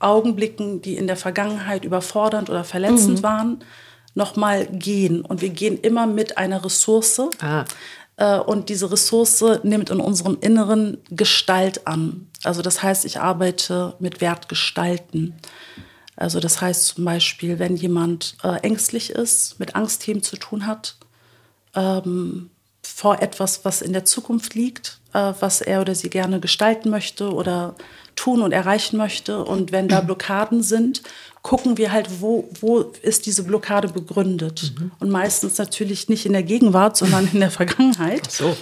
Augenblicken, 0.00 0.82
die 0.82 0.96
in 0.96 1.06
der 1.06 1.16
Vergangenheit 1.16 1.84
überfordernd 1.84 2.50
oder 2.50 2.64
verletzend 2.64 3.18
mhm. 3.18 3.22
waren, 3.22 3.64
nochmal 4.14 4.66
gehen. 4.66 5.22
Und 5.22 5.40
wir 5.40 5.50
gehen 5.50 5.78
immer 5.80 6.06
mit 6.06 6.38
einer 6.38 6.64
Ressource. 6.64 7.22
Ah. 7.40 7.64
Äh, 8.18 8.38
und 8.38 8.68
diese 8.68 8.90
Ressource 8.90 9.42
nimmt 9.62 9.90
in 9.90 10.00
unserem 10.00 10.36
Inneren 10.40 10.98
Gestalt 11.10 11.86
an. 11.86 12.28
Also 12.44 12.60
das 12.60 12.82
heißt, 12.82 13.04
ich 13.04 13.20
arbeite 13.20 13.94
mit 13.98 14.20
Wertgestalten. 14.20 15.34
Also 16.16 16.40
das 16.40 16.60
heißt 16.60 16.86
zum 16.86 17.04
Beispiel, 17.04 17.58
wenn 17.58 17.76
jemand 17.76 18.36
äh, 18.42 18.60
ängstlich 18.60 19.10
ist, 19.10 19.58
mit 19.58 19.76
Angstthemen 19.76 20.22
zu 20.22 20.36
tun 20.36 20.66
hat, 20.66 20.96
ähm, 21.74 22.50
vor 22.82 23.22
etwas, 23.22 23.64
was 23.64 23.82
in 23.82 23.92
der 23.92 24.04
Zukunft 24.04 24.54
liegt, 24.54 24.98
äh, 25.12 25.32
was 25.38 25.60
er 25.60 25.80
oder 25.80 25.94
sie 25.94 26.10
gerne 26.10 26.40
gestalten 26.40 26.90
möchte 26.90 27.32
oder 27.32 27.76
tun 28.16 28.42
und 28.42 28.50
erreichen 28.50 28.96
möchte. 28.96 29.44
Und 29.44 29.70
wenn 29.70 29.86
da 29.86 30.00
Blockaden 30.00 30.64
sind, 30.64 31.02
gucken 31.48 31.78
wir 31.78 31.92
halt, 31.92 32.20
wo, 32.20 32.46
wo 32.60 32.80
ist 33.00 33.24
diese 33.24 33.42
Blockade 33.42 33.88
begründet. 33.88 34.74
Mhm. 34.78 34.90
Und 35.00 35.08
meistens 35.08 35.56
natürlich 35.56 36.10
nicht 36.10 36.26
in 36.26 36.34
der 36.34 36.42
Gegenwart, 36.42 36.98
sondern 36.98 37.26
in 37.32 37.40
der 37.40 37.50
Vergangenheit. 37.50 38.20
Ach 38.26 38.30
so. 38.30 38.56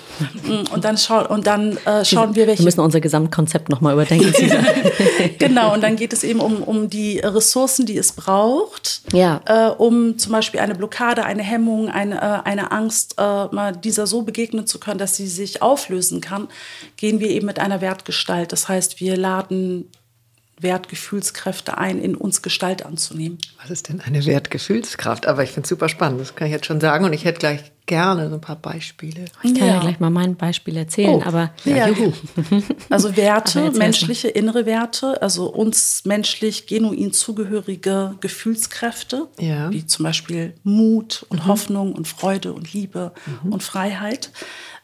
Mm, 0.45 0.73
und 0.73 0.85
dann, 0.85 0.97
schau, 0.97 1.27
und 1.27 1.49
dann 1.49 1.79
äh, 1.79 2.05
schauen 2.05 2.37
wir, 2.37 2.47
welche. 2.47 2.61
Wir 2.61 2.67
müssen 2.67 2.79
unser 2.79 3.01
Gesamtkonzept 3.01 3.71
nochmal 3.71 3.95
überdenken. 3.95 4.33
genau, 5.41 5.75
und 5.75 5.83
dann 5.83 5.97
geht 5.97 6.13
es 6.13 6.23
eben 6.23 6.39
um, 6.39 6.63
um 6.63 6.89
die 6.89 7.19
Ressourcen, 7.19 7.87
die 7.87 7.99
es 7.99 8.13
braucht, 8.13 9.01
ja. 9.13 9.41
äh, 9.47 9.71
um 9.73 10.17
zum 10.17 10.31
Beispiel 10.31 10.61
eine 10.61 10.77
Blockade, 10.77 11.25
eine 11.25 11.43
Hemmung, 11.43 11.89
eine, 11.89 12.15
äh, 12.15 12.49
eine 12.49 12.71
Angst, 12.71 13.17
äh, 13.19 13.47
mal 13.47 13.73
dieser 13.73 14.07
so 14.07 14.23
begegnen 14.23 14.69
zu 14.69 14.79
können, 14.79 14.99
dass 14.99 15.17
sie 15.17 15.27
sich 15.27 15.61
auflösen 15.61 16.21
kann, 16.21 16.47
gehen 16.97 17.19
wir 17.19 17.31
eben 17.31 17.47
mit 17.47 17.59
einer 17.59 17.81
Wertgestalt. 17.81 18.53
Das 18.53 18.69
heißt, 18.69 19.01
wir 19.01 19.17
laden 19.17 19.91
Wertgefühlskräfte 20.61 21.77
ein, 21.77 22.01
in 22.01 22.15
uns 22.15 22.43
Gestalt 22.43 22.85
anzunehmen. 22.85 23.39
Was 23.61 23.71
ist 23.71 23.89
denn 23.89 24.01
eine 24.01 24.25
Wertgefühlskraft? 24.25 25.27
Aber 25.27 25.43
ich 25.43 25.51
finde 25.51 25.65
es 25.65 25.69
super 25.69 25.89
spannend, 25.89 26.21
das 26.21 26.35
kann 26.35 26.47
ich 26.47 26.53
jetzt 26.53 26.67
schon 26.67 26.81
sagen. 26.81 27.05
Und 27.05 27.13
ich 27.13 27.25
hätte 27.25 27.41
gleich 27.41 27.73
gerne 27.87 28.29
so 28.29 28.35
ein 28.35 28.41
paar 28.41 28.57
Beispiele. 28.57 29.27
Ich 29.43 29.55
kann 29.55 29.67
ja, 29.67 29.75
ja 29.75 29.81
gleich 29.81 30.01
mal 30.01 30.11
mein 30.11 30.35
Beispiel 30.35 30.77
erzählen, 30.77 31.23
oh. 31.23 31.23
aber 31.25 31.53
ja, 31.65 31.89
juhu. 31.89 32.13
Also 32.91 33.17
Werte, 33.17 33.71
menschliche 33.73 34.29
innere 34.29 34.67
Werte, 34.67 35.23
also 35.23 35.47
uns 35.53 36.05
menschlich 36.05 36.67
genuin 36.67 37.13
zugehörige 37.13 38.17
Gefühlskräfte, 38.21 39.29
ja. 39.39 39.71
wie 39.71 39.87
zum 39.87 40.05
Beispiel 40.05 40.55
Mut 40.65 41.27
und 41.29 41.45
mhm. 41.45 41.47
Hoffnung 41.47 41.93
und 41.93 42.09
Freude 42.09 42.53
und 42.53 42.73
Liebe 42.73 43.13
mhm. 43.43 43.53
und 43.53 43.63
Freiheit. 43.63 44.31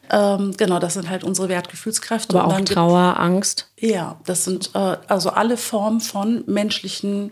Ähm, 0.09 0.53
genau, 0.57 0.79
das 0.79 0.95
sind 0.95 1.09
halt 1.09 1.23
unsere 1.23 1.49
Wertgefühlskräfte. 1.49 2.39
Aber 2.39 2.53
auch 2.53 2.61
Trauer, 2.61 3.19
Angst? 3.19 3.69
Ja, 3.79 4.19
das 4.25 4.43
sind 4.43 4.71
äh, 4.73 4.97
also 5.07 5.29
alle 5.29 5.57
Formen 5.57 6.01
von 6.01 6.43
menschlichen 6.45 7.31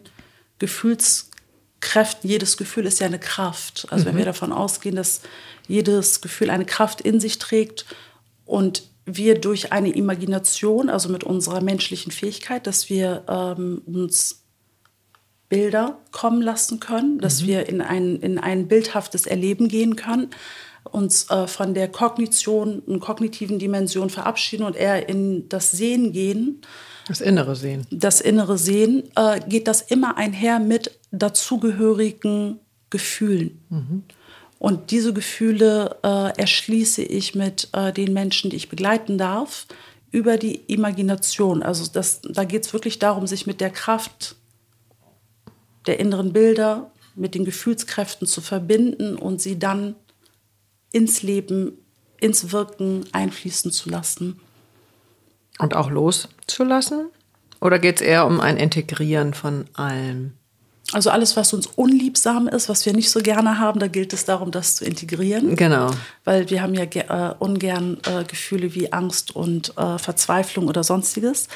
Gefühlskräften. 0.59 2.29
Jedes 2.29 2.57
Gefühl 2.57 2.85
ist 2.85 2.99
ja 2.99 3.07
eine 3.07 3.19
Kraft. 3.19 3.87
Also 3.89 4.05
mhm. 4.05 4.09
wenn 4.09 4.17
wir 4.17 4.25
davon 4.25 4.53
ausgehen, 4.53 4.95
dass 4.95 5.21
jedes 5.67 6.21
Gefühl 6.21 6.49
eine 6.49 6.65
Kraft 6.65 7.01
in 7.01 7.19
sich 7.19 7.39
trägt 7.39 7.85
und 8.45 8.83
wir 9.05 9.39
durch 9.39 9.71
eine 9.71 9.89
Imagination, 9.89 10.89
also 10.89 11.09
mit 11.09 11.23
unserer 11.23 11.61
menschlichen 11.61 12.11
Fähigkeit, 12.11 12.67
dass 12.67 12.89
wir 12.89 13.23
ähm, 13.27 13.81
uns 13.85 14.43
Bilder 15.49 15.99
kommen 16.11 16.41
lassen 16.41 16.79
können, 16.79 17.19
dass 17.19 17.41
mhm. 17.41 17.47
wir 17.47 17.67
in 17.67 17.81
ein, 17.81 18.15
in 18.17 18.39
ein 18.39 18.67
bildhaftes 18.67 19.25
Erleben 19.25 19.67
gehen 19.67 19.97
können, 19.97 20.29
uns 20.83 21.29
äh, 21.29 21.47
von 21.47 21.73
der 21.73 21.87
Kognition 21.87 22.79
und 22.79 22.99
kognitiven 22.99 23.59
Dimension 23.59 24.09
verabschieden 24.09 24.63
und 24.63 24.75
eher 24.75 25.07
in 25.07 25.47
das 25.49 25.71
Sehen 25.71 26.11
gehen. 26.11 26.61
Das 27.07 27.21
innere 27.21 27.55
Sehen. 27.55 27.85
Das 27.91 28.21
innere 28.21 28.57
Sehen, 28.57 29.03
äh, 29.15 29.39
geht 29.47 29.67
das 29.67 29.81
immer 29.81 30.17
einher 30.17 30.59
mit 30.59 30.99
dazugehörigen 31.11 32.59
Gefühlen. 32.89 33.61
Mhm. 33.69 34.03
Und 34.59 34.91
diese 34.91 35.11
Gefühle 35.13 35.97
äh, 36.03 36.39
erschließe 36.39 37.01
ich 37.01 37.33
mit 37.33 37.69
äh, 37.73 37.91
den 37.91 38.13
Menschen, 38.13 38.51
die 38.51 38.57
ich 38.57 38.69
begleiten 38.69 39.17
darf, 39.17 39.65
über 40.11 40.37
die 40.37 40.55
Imagination. 40.67 41.63
Also 41.63 41.89
das, 41.91 42.21
da 42.21 42.43
geht 42.43 42.65
es 42.65 42.73
wirklich 42.73 42.99
darum, 42.99 43.25
sich 43.25 43.47
mit 43.47 43.61
der 43.61 43.71
Kraft 43.71 44.35
der 45.87 45.99
inneren 45.99 46.31
Bilder, 46.33 46.91
mit 47.15 47.33
den 47.33 47.45
Gefühlskräften 47.45 48.27
zu 48.27 48.41
verbinden 48.41 49.15
und 49.15 49.41
sie 49.41 49.57
dann 49.57 49.95
ins 50.91 51.21
Leben, 51.21 51.73
ins 52.19 52.51
Wirken 52.51 53.05
einfließen 53.11 53.71
zu 53.71 53.89
lassen. 53.89 54.39
Und 55.59 55.75
auch 55.75 55.89
loszulassen? 55.89 57.09
Oder 57.59 57.77
geht 57.77 57.97
es 57.97 58.01
eher 58.01 58.25
um 58.25 58.39
ein 58.39 58.57
Integrieren 58.57 59.33
von 59.33 59.65
allem? 59.73 60.33
Also 60.93 61.09
alles, 61.09 61.37
was 61.37 61.53
uns 61.53 61.67
unliebsam 61.67 62.47
ist, 62.47 62.67
was 62.67 62.85
wir 62.85 62.93
nicht 62.93 63.11
so 63.11 63.21
gerne 63.21 63.59
haben, 63.59 63.79
da 63.79 63.87
gilt 63.87 64.11
es 64.13 64.25
darum, 64.25 64.51
das 64.51 64.75
zu 64.75 64.83
integrieren. 64.83 65.55
Genau. 65.55 65.91
Weil 66.25 66.49
wir 66.49 66.61
haben 66.61 66.73
ja 66.73 66.83
äh, 66.83 67.33
ungern 67.39 67.97
äh, 68.05 68.25
Gefühle 68.25 68.75
wie 68.75 68.91
Angst 68.91 69.33
und 69.35 69.77
äh, 69.77 69.97
Verzweiflung 69.97 70.67
oder 70.67 70.83
sonstiges. 70.83 71.47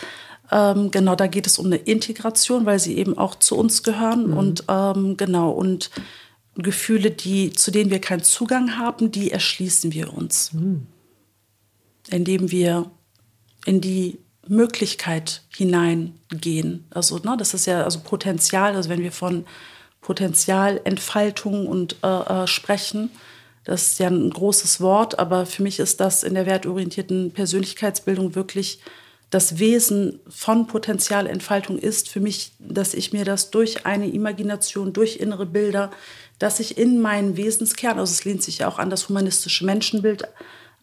Ähm, 0.51 0.92
genau, 0.92 1.15
da 1.15 1.27
geht 1.27 1.48
es 1.48 1.58
um 1.58 1.65
eine 1.65 1.77
Integration, 1.77 2.65
weil 2.65 2.80
sie 2.80 2.98
eben 2.98 3.18
auch 3.18 3.36
zu 3.36 3.58
uns 3.58 3.84
gehören. 3.84 4.27
Mhm. 4.27 4.38
Und 4.38 4.63
ähm, 4.70 5.18
genau, 5.18 5.50
und 5.50 5.89
Gefühle, 6.56 7.12
die, 7.12 7.52
zu 7.52 7.72
denen 7.72 7.92
wir 7.92 8.00
keinen 8.00 8.24
Zugang 8.24 8.78
haben, 8.78 9.12
die 9.12 9.32
erschließen 9.32 9.94
wir 9.94 10.14
uns. 10.14 10.54
Mhm. 10.54 10.88
Indem 12.10 12.52
wir 12.52 12.92
in 13.66 13.82
die 13.82 14.20
Möglichkeit 14.48 15.42
hineingehen. 15.50 16.86
Also, 16.92 17.18
ne, 17.18 17.36
das 17.38 17.54
ist 17.54 17.66
ja 17.66 17.84
also 17.84 18.00
Potenzial, 18.00 18.76
also 18.76 18.90
wenn 18.90 19.02
wir 19.02 19.12
von 19.12 19.46
Potenzialentfaltung 20.02 21.68
und 21.68 21.96
äh, 22.04 22.08
äh, 22.08 22.48
sprechen, 22.48 23.10
das 23.64 23.88
ist 23.88 24.00
ja 24.00 24.08
ein 24.08 24.30
großes 24.30 24.80
Wort, 24.80 25.18
aber 25.18 25.48
für 25.48 25.64
mich 25.64 25.80
ist 25.80 26.00
das 26.00 26.22
in 26.22 26.36
der 26.36 26.46
wertorientierten 26.46 27.32
Persönlichkeitsbildung 27.32 28.36
wirklich 28.36 28.80
das 29.32 29.58
Wesen 29.58 30.20
von 30.30 30.68
Potenzialentfaltung 30.68 31.80
ist 31.80 32.08
für 32.10 32.20
mich, 32.20 32.52
dass 32.60 32.94
ich 32.94 33.12
mir 33.12 33.26
das 33.26 33.50
durch 33.50 33.86
eine 33.86 34.08
Imagination, 34.08 34.94
durch 34.94 35.18
innere 35.18 35.48
Bilder, 35.48 35.90
dass 36.39 36.60
ich 36.60 36.77
in 36.77 37.01
meinen 37.01 37.38
Wesenskern, 37.38 38.00
also 38.00 38.12
es 38.12 38.25
lehnt 38.25 38.44
sich 38.44 38.60
ja 38.60 38.68
auch 38.68 38.80
an 38.80 38.89
das 38.89 39.10
humanistische 39.10 39.65
Menschenbild 39.65 40.27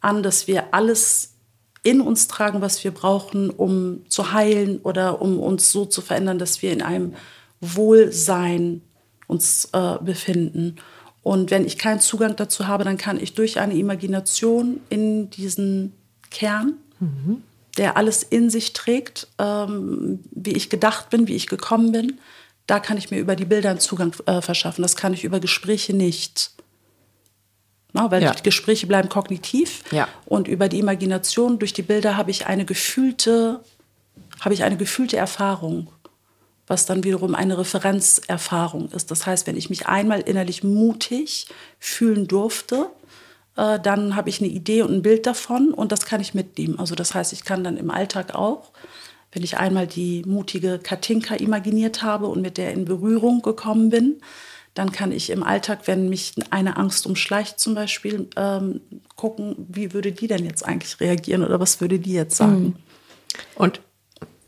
an, 0.00 0.22
dass 0.22 0.46
wir 0.46 0.72
alles 0.74 1.34
in 1.82 2.00
uns 2.00 2.28
tragen, 2.28 2.60
was 2.60 2.84
wir 2.84 2.92
brauchen, 2.92 3.50
um 3.50 4.08
zu 4.08 4.32
heilen 4.32 4.78
oder 4.82 5.20
um 5.20 5.40
uns 5.40 5.72
so 5.72 5.84
zu 5.84 6.00
verändern, 6.00 6.38
dass 6.38 6.62
wir 6.62 6.72
in 6.72 6.82
einem 6.82 7.14
Wohlsein 7.60 8.82
uns 9.26 9.68
äh, 9.72 9.96
befinden. 10.00 10.76
Und 11.22 11.50
wenn 11.50 11.64
ich 11.64 11.78
keinen 11.78 12.00
Zugang 12.00 12.36
dazu 12.36 12.66
habe, 12.66 12.84
dann 12.84 12.98
kann 12.98 13.20
ich 13.20 13.34
durch 13.34 13.58
eine 13.58 13.74
Imagination 13.74 14.80
in 14.90 15.30
diesen 15.30 15.92
Kern, 16.30 16.74
mhm. 16.98 17.42
der 17.78 17.96
alles 17.96 18.22
in 18.22 18.50
sich 18.50 18.72
trägt, 18.72 19.28
ähm, 19.38 20.20
wie 20.30 20.52
ich 20.52 20.70
gedacht 20.70 21.10
bin, 21.10 21.28
wie 21.28 21.36
ich 21.36 21.46
gekommen 21.46 21.92
bin, 21.92 22.18
da 22.66 22.80
kann 22.80 22.96
ich 22.96 23.10
mir 23.10 23.18
über 23.18 23.36
die 23.36 23.44
Bilder 23.44 23.70
einen 23.70 23.80
Zugang 23.80 24.14
äh, 24.26 24.40
verschaffen. 24.40 24.82
Das 24.82 24.96
kann 24.96 25.14
ich 25.14 25.24
über 25.24 25.40
Gespräche 25.40 25.94
nicht. 25.94 26.52
Na, 27.92 28.10
weil 28.10 28.22
ja. 28.22 28.32
die 28.32 28.42
Gespräche 28.42 28.86
bleiben 28.86 29.08
kognitiv 29.08 29.82
ja. 29.90 30.08
und 30.24 30.48
über 30.48 30.68
die 30.68 30.78
Imagination 30.78 31.58
durch 31.58 31.74
die 31.74 31.82
Bilder 31.82 32.16
habe 32.16 32.30
ich 32.30 32.46
eine 32.46 32.64
gefühlte, 32.64 33.60
habe 34.40 34.54
ich 34.54 34.64
eine 34.64 34.78
gefühlte 34.78 35.18
Erfahrung, 35.18 35.88
was 36.66 36.86
dann 36.86 37.04
wiederum 37.04 37.34
eine 37.34 37.58
Referenzerfahrung 37.58 38.90
ist. 38.92 39.10
Das 39.10 39.26
heißt, 39.26 39.46
wenn 39.46 39.58
ich 39.58 39.68
mich 39.68 39.88
einmal 39.88 40.20
innerlich 40.20 40.64
mutig 40.64 41.48
fühlen 41.78 42.26
durfte, 42.28 42.88
äh, 43.56 43.78
dann 43.78 44.16
habe 44.16 44.30
ich 44.30 44.40
eine 44.40 44.48
Idee 44.48 44.80
und 44.80 44.92
ein 44.92 45.02
Bild 45.02 45.26
davon 45.26 45.74
und 45.74 45.92
das 45.92 46.06
kann 46.06 46.22
ich 46.22 46.32
mitnehmen. 46.32 46.78
Also 46.78 46.94
das 46.94 47.14
heißt, 47.14 47.34
ich 47.34 47.44
kann 47.44 47.62
dann 47.62 47.76
im 47.76 47.90
Alltag 47.90 48.34
auch 48.34 48.70
wenn 49.32 49.42
ich 49.42 49.56
einmal 49.58 49.86
die 49.86 50.22
mutige 50.26 50.78
Katinka 50.78 51.34
imaginiert 51.34 52.02
habe 52.02 52.26
und 52.26 52.42
mit 52.42 52.58
der 52.58 52.72
in 52.72 52.84
Berührung 52.84 53.42
gekommen 53.42 53.88
bin, 53.90 54.20
dann 54.74 54.92
kann 54.92 55.12
ich 55.12 55.30
im 55.30 55.42
Alltag, 55.42 55.80
wenn 55.86 56.08
mich 56.08 56.34
eine 56.50 56.76
Angst 56.76 57.06
umschleicht 57.06 57.58
zum 57.58 57.74
Beispiel, 57.74 58.28
ähm, 58.36 58.80
gucken, 59.16 59.56
wie 59.68 59.92
würde 59.92 60.12
die 60.12 60.28
denn 60.28 60.44
jetzt 60.44 60.64
eigentlich 60.64 60.98
reagieren 61.00 61.44
oder 61.44 61.60
was 61.60 61.80
würde 61.80 61.98
die 61.98 62.12
jetzt 62.12 62.36
sagen. 62.36 62.62
Mhm. 62.62 62.74
Und 63.54 63.80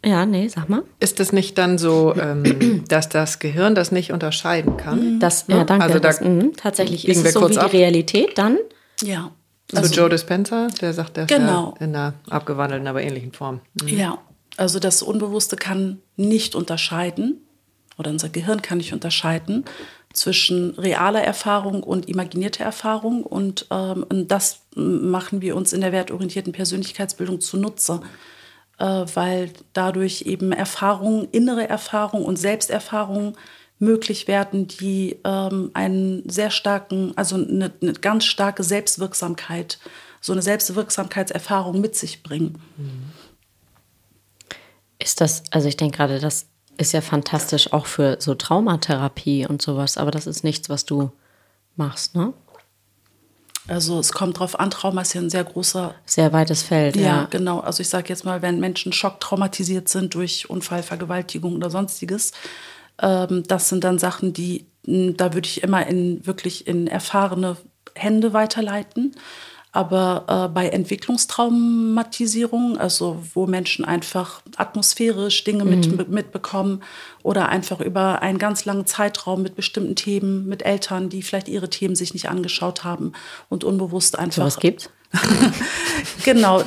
ja, 0.05 0.27
nee, 0.27 0.49
sag 0.49 0.69
mal. 0.69 0.83
Ist 1.01 1.19
es 1.19 1.33
nicht 1.33 1.57
dann 1.57 1.79
so, 1.79 2.15
ähm, 2.17 2.85
dass 2.89 3.09
das 3.09 3.39
Gehirn 3.39 3.75
das 3.75 3.91
nicht 3.91 4.13
unterscheiden 4.13 4.77
kann? 4.77 5.15
Mhm. 5.15 5.21
Das, 5.21 5.47
ja, 5.49 5.65
danke. 5.65 5.85
Also 5.85 5.99
da 5.99 6.09
das, 6.09 6.21
mh, 6.21 6.53
tatsächlich 6.57 7.09
ist 7.09 7.25
es 7.25 7.33
so 7.33 7.49
wie 7.49 7.57
ab. 7.57 7.71
die 7.71 7.79
Realität 7.79 8.37
dann. 8.37 8.59
Ja. 9.03 9.31
Also, 9.75 9.89
so 9.89 9.95
Joe 9.95 10.09
Dispenza, 10.11 10.69
der 10.81 10.93
sagt 10.93 11.17
das 11.17 11.27
genau. 11.27 11.75
ja 11.81 11.87
in 11.87 11.97
einer 11.97 12.15
abgewandelten, 12.29 12.87
aber 12.87 13.03
ähnlichen 13.03 13.33
Form. 13.33 13.61
Mhm. 13.83 13.89
Ja, 13.89 14.19
also 14.57 14.79
das 14.79 15.03
Unbewusste 15.03 15.57
kann 15.57 16.01
nicht 16.17 16.55
unterscheiden 16.55 17.41
oder 17.99 18.11
unser 18.11 18.29
Gehirn 18.29 18.63
kann 18.63 18.79
nicht 18.79 18.93
unterscheiden 18.93 19.65
zwischen 20.13 20.71
realer 20.77 21.23
Erfahrung 21.23 21.83
und 21.83 22.09
imaginierter 22.09 22.65
Erfahrung. 22.65 23.25
Und 23.25 23.67
ähm, 23.71 24.07
das 24.29 24.61
machen 24.75 25.41
wir 25.43 25.57
uns 25.57 25.73
in 25.73 25.81
der 25.81 25.93
wertorientierten 25.93 26.53
Persönlichkeitsbildung 26.53 27.41
zunutze, 27.41 28.01
äh, 28.79 28.85
weil 28.85 29.51
dadurch 29.73 30.23
eben 30.23 30.53
Erfahrungen, 30.53 31.29
innere 31.33 31.69
Erfahrungen 31.69 32.25
und 32.25 32.37
Selbsterfahrungen 32.37 33.37
möglich 33.81 34.29
werden, 34.29 34.69
die 34.69 35.19
ähm, 35.25 35.71
einen 35.75 36.29
sehr 36.29 36.51
starken, 36.51 37.13
also 37.17 37.35
eine, 37.35 37.73
eine, 37.83 37.93
ganz 37.95 38.25
starke 38.25 38.63
Selbstwirksamkeit, 38.63 39.79
so 40.21 40.33
eine 40.33 40.43
Selbstwirksamkeitserfahrung 40.43 41.81
mit 41.81 41.97
sich 41.97 42.23
bringen. 42.23 42.63
Mhm. 42.77 43.13
Ist 45.05 45.21
das, 45.21 45.45
also 45.53 45.69
ich 45.69 45.77
denke 45.77 45.99
gerade, 45.99 46.19
das 46.19 46.47
ist 46.77 46.93
ja 46.93 47.01
fantastisch 47.01 47.73
auch 47.73 47.87
für 47.87 48.17
so 48.19 48.35
Traumatherapie 48.35 49.47
und 49.47 49.63
sowas, 49.63 49.97
aber 49.97 50.11
das 50.11 50.27
ist 50.27 50.43
nichts, 50.43 50.69
was 50.69 50.85
du 50.85 51.13
machst, 51.77 52.17
ne? 52.17 52.33
Also 53.69 54.01
es 54.01 54.13
kommt 54.13 54.41
drauf 54.41 54.59
an, 54.59 54.71
Trauma 54.71 55.03
ist 55.03 55.15
ja 55.15 55.21
ein 55.21 55.31
sehr 55.31 55.45
großer... 55.45 55.95
Sehr 56.05 56.33
weites 56.33 56.63
Feld, 56.63 56.97
ja. 56.97 57.03
Ja, 57.03 57.29
genau. 57.31 57.61
Also 57.61 57.81
ich 57.81 57.89
sage 57.89 58.09
jetzt 58.09 58.25
mal, 58.25 58.43
wenn 58.43 58.61
Menschen 58.61 58.93
schocktraumatisiert 58.93 59.89
sind 59.89 60.15
durch 60.15 60.51
Unfall, 60.51 60.83
Vergewaltigung 60.83 61.55
oder 61.55 61.71
sonstiges, 61.71 62.33
Ähm, 63.01 63.43
das 63.49 63.69
sind 63.69 63.83
dann 63.83 63.99
Sachen, 63.99 64.33
die, 64.33 64.67
da 64.85 65.35
würde 65.35 65.49
ich 65.49 65.63
immer 65.63 65.85
in 65.87 66.25
wirklich 66.27 66.67
in 66.67 66.87
erfahrene 66.87 67.57
Hände 67.95 68.33
weiterleiten. 68.33 69.17
Aber 69.75 70.25
äh, 70.29 70.49
bei 70.55 70.69
Entwicklungstraumatisierung, 70.69 72.79
also 72.79 73.21
wo 73.35 73.49
Menschen 73.49 73.85
einfach 73.85 74.41
atmosphärisch 74.57 75.43
Dinge 75.43 75.65
mhm. 75.65 75.97
mit, 75.97 76.09
mitbekommen 76.09 76.85
oder 77.25 77.49
einfach 77.49 77.81
über 77.81 78.23
einen 78.23 78.39
ganz 78.39 78.67
langen 78.67 78.87
Zeitraum 78.87 79.43
mit 79.43 79.57
bestimmten 79.57 79.97
Themen, 79.97 80.47
mit 80.47 80.65
Eltern, 80.65 81.09
die 81.09 81.23
vielleicht 81.23 81.49
ihre 81.49 81.71
Themen 81.71 81.97
sich 81.97 82.15
nicht 82.15 82.31
angeschaut 82.31 82.85
haben 82.85 83.15
und 83.49 83.65
unbewusst 83.65 84.17
einfach. 84.17 84.45
Was 84.45 84.61
gibt? 84.61 84.91
genau, 86.25 86.63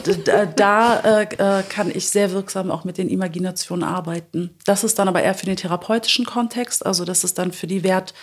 da 0.57 0.99
äh, 0.99 1.23
äh, 1.23 1.63
kann 1.63 1.89
ich 1.89 2.09
sehr 2.09 2.33
wirksam 2.33 2.71
auch 2.71 2.83
mit 2.83 2.97
den 2.97 3.07
Imaginationen 3.07 3.85
arbeiten. 3.85 4.49
Das 4.65 4.83
ist 4.83 4.99
dann 4.99 5.07
aber 5.07 5.23
eher 5.23 5.33
für 5.33 5.45
den 5.45 5.55
therapeutischen 5.55 6.25
Kontext, 6.25 6.85
also 6.85 7.05
das 7.05 7.23
ist 7.23 7.37
dann 7.37 7.53
für 7.53 7.67
die 7.67 7.83
Wert 7.83 8.13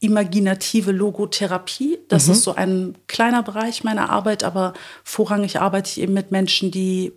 imaginative 0.00 0.92
Logotherapie. 0.92 1.98
Das 2.08 2.26
mhm. 2.26 2.32
ist 2.32 2.42
so 2.42 2.54
ein 2.54 2.96
kleiner 3.06 3.42
Bereich 3.42 3.84
meiner 3.84 4.10
Arbeit, 4.10 4.44
aber 4.44 4.74
vorrangig 5.02 5.60
arbeite 5.60 5.90
ich 5.90 6.00
eben 6.00 6.14
mit 6.14 6.30
Menschen, 6.30 6.70
die, 6.70 7.12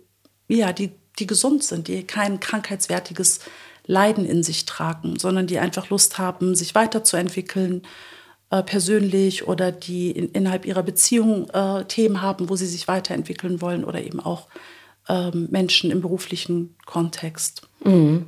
ja, 0.48 0.72
die, 0.72 0.90
die 1.18 1.26
gesund 1.26 1.62
sind, 1.62 1.88
die 1.88 2.02
kein 2.04 2.40
krankheitswertiges 2.40 3.40
Leiden 3.86 4.24
in 4.24 4.42
sich 4.42 4.64
tragen, 4.64 5.18
sondern 5.18 5.46
die 5.46 5.58
einfach 5.58 5.90
Lust 5.90 6.18
haben, 6.18 6.54
sich 6.54 6.74
weiterzuentwickeln, 6.74 7.82
äh, 8.50 8.62
persönlich 8.62 9.46
oder 9.46 9.72
die 9.72 10.10
in, 10.10 10.30
innerhalb 10.30 10.66
ihrer 10.66 10.82
Beziehung 10.82 11.48
äh, 11.50 11.84
Themen 11.84 12.22
haben, 12.22 12.48
wo 12.48 12.56
sie 12.56 12.66
sich 12.66 12.88
weiterentwickeln 12.88 13.60
wollen 13.60 13.84
oder 13.84 14.02
eben 14.02 14.20
auch 14.20 14.48
ähm, 15.08 15.48
Menschen 15.50 15.90
im 15.90 16.00
beruflichen 16.00 16.76
Kontext. 16.84 17.62
Mhm. 17.84 18.26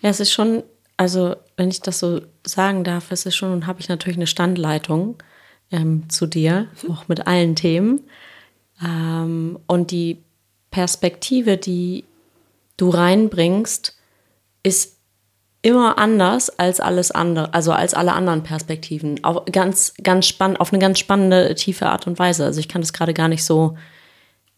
Ja, 0.00 0.10
es 0.10 0.20
ist 0.20 0.32
schon 0.32 0.62
also, 0.96 1.36
wenn 1.56 1.68
ich 1.68 1.80
das 1.80 1.98
so 1.98 2.22
sagen 2.44 2.84
darf, 2.84 3.12
ist 3.12 3.26
es 3.26 3.36
schon, 3.36 3.66
habe 3.66 3.80
ich 3.80 3.88
natürlich 3.88 4.16
eine 4.16 4.26
Standleitung 4.26 5.16
ähm, 5.70 6.08
zu 6.08 6.26
dir, 6.26 6.68
auch 6.88 7.08
mit 7.08 7.26
allen 7.26 7.54
Themen. 7.54 8.00
Ähm, 8.82 9.58
und 9.66 9.90
die 9.90 10.22
Perspektive, 10.70 11.58
die 11.58 12.04
du 12.76 12.90
reinbringst, 12.90 13.96
ist 14.62 14.96
immer 15.62 15.98
anders 15.98 16.48
als 16.58 16.80
alles 16.80 17.10
andere, 17.10 17.52
also 17.52 17.72
als 17.72 17.92
alle 17.92 18.12
anderen 18.12 18.42
Perspektiven. 18.42 19.22
Auf 19.24 19.44
ganz, 19.50 19.94
ganz 20.02 20.26
spannend, 20.26 20.60
auf 20.60 20.72
eine 20.72 20.78
ganz 20.78 20.98
spannende, 20.98 21.54
tiefe 21.56 21.86
Art 21.86 22.06
und 22.06 22.18
Weise. 22.18 22.44
Also 22.44 22.60
ich 22.60 22.68
kann 22.68 22.82
das 22.82 22.92
gerade 22.92 23.14
gar 23.14 23.28
nicht 23.28 23.44
so 23.44 23.76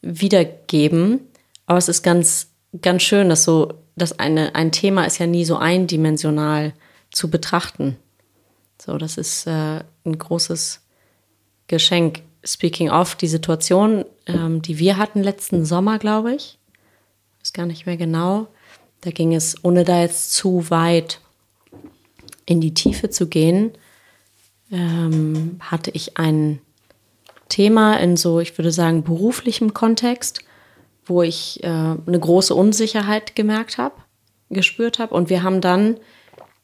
wiedergeben, 0.02 1.21
aber 1.66 1.78
es 1.78 1.88
ist 1.88 2.02
ganz, 2.02 2.49
ganz 2.83 3.02
schön, 3.02 3.28
dass 3.28 3.45
so 3.45 3.73
dass 3.98 4.18
eine, 4.18 4.54
ein 4.54 4.72
Thema 4.72 5.04
ist 5.04 5.18
ja 5.18 5.26
nie 5.26 5.44
so 5.44 5.56
eindimensional 5.56 6.72
zu 7.10 7.30
betrachten. 7.30 7.96
So, 8.80 8.98
das 8.98 9.16
ist 9.16 9.46
äh, 9.46 9.80
ein 10.04 10.18
großes 10.18 10.80
Geschenk. 11.66 12.22
Speaking 12.44 12.88
of, 12.90 13.16
die 13.16 13.28
Situation, 13.28 14.04
ähm, 14.26 14.62
die 14.62 14.78
wir 14.78 14.96
hatten 14.96 15.22
letzten 15.22 15.64
Sommer, 15.64 15.98
glaube 15.98 16.34
ich, 16.34 16.58
ist 17.42 17.52
gar 17.52 17.66
nicht 17.66 17.84
mehr 17.84 17.96
genau. 17.96 18.46
Da 19.00 19.10
ging 19.10 19.34
es, 19.34 19.56
ohne 19.64 19.84
da 19.84 20.00
jetzt 20.00 20.32
zu 20.32 20.70
weit 20.70 21.20
in 22.46 22.60
die 22.60 22.74
Tiefe 22.74 23.10
zu 23.10 23.28
gehen, 23.28 23.72
ähm, 24.70 25.58
hatte 25.60 25.90
ich 25.90 26.16
ein 26.16 26.60
Thema 27.48 27.94
in 27.98 28.16
so, 28.16 28.40
ich 28.40 28.56
würde 28.56 28.72
sagen, 28.72 29.02
beruflichem 29.02 29.74
Kontext, 29.74 30.40
wo 31.08 31.22
ich 31.22 31.62
äh, 31.62 31.66
eine 31.66 32.18
große 32.20 32.54
Unsicherheit 32.54 33.34
gemerkt 33.34 33.78
habe, 33.78 33.94
gespürt 34.50 34.98
habe. 34.98 35.14
Und 35.14 35.30
wir 35.30 35.42
haben 35.42 35.60
dann 35.60 35.96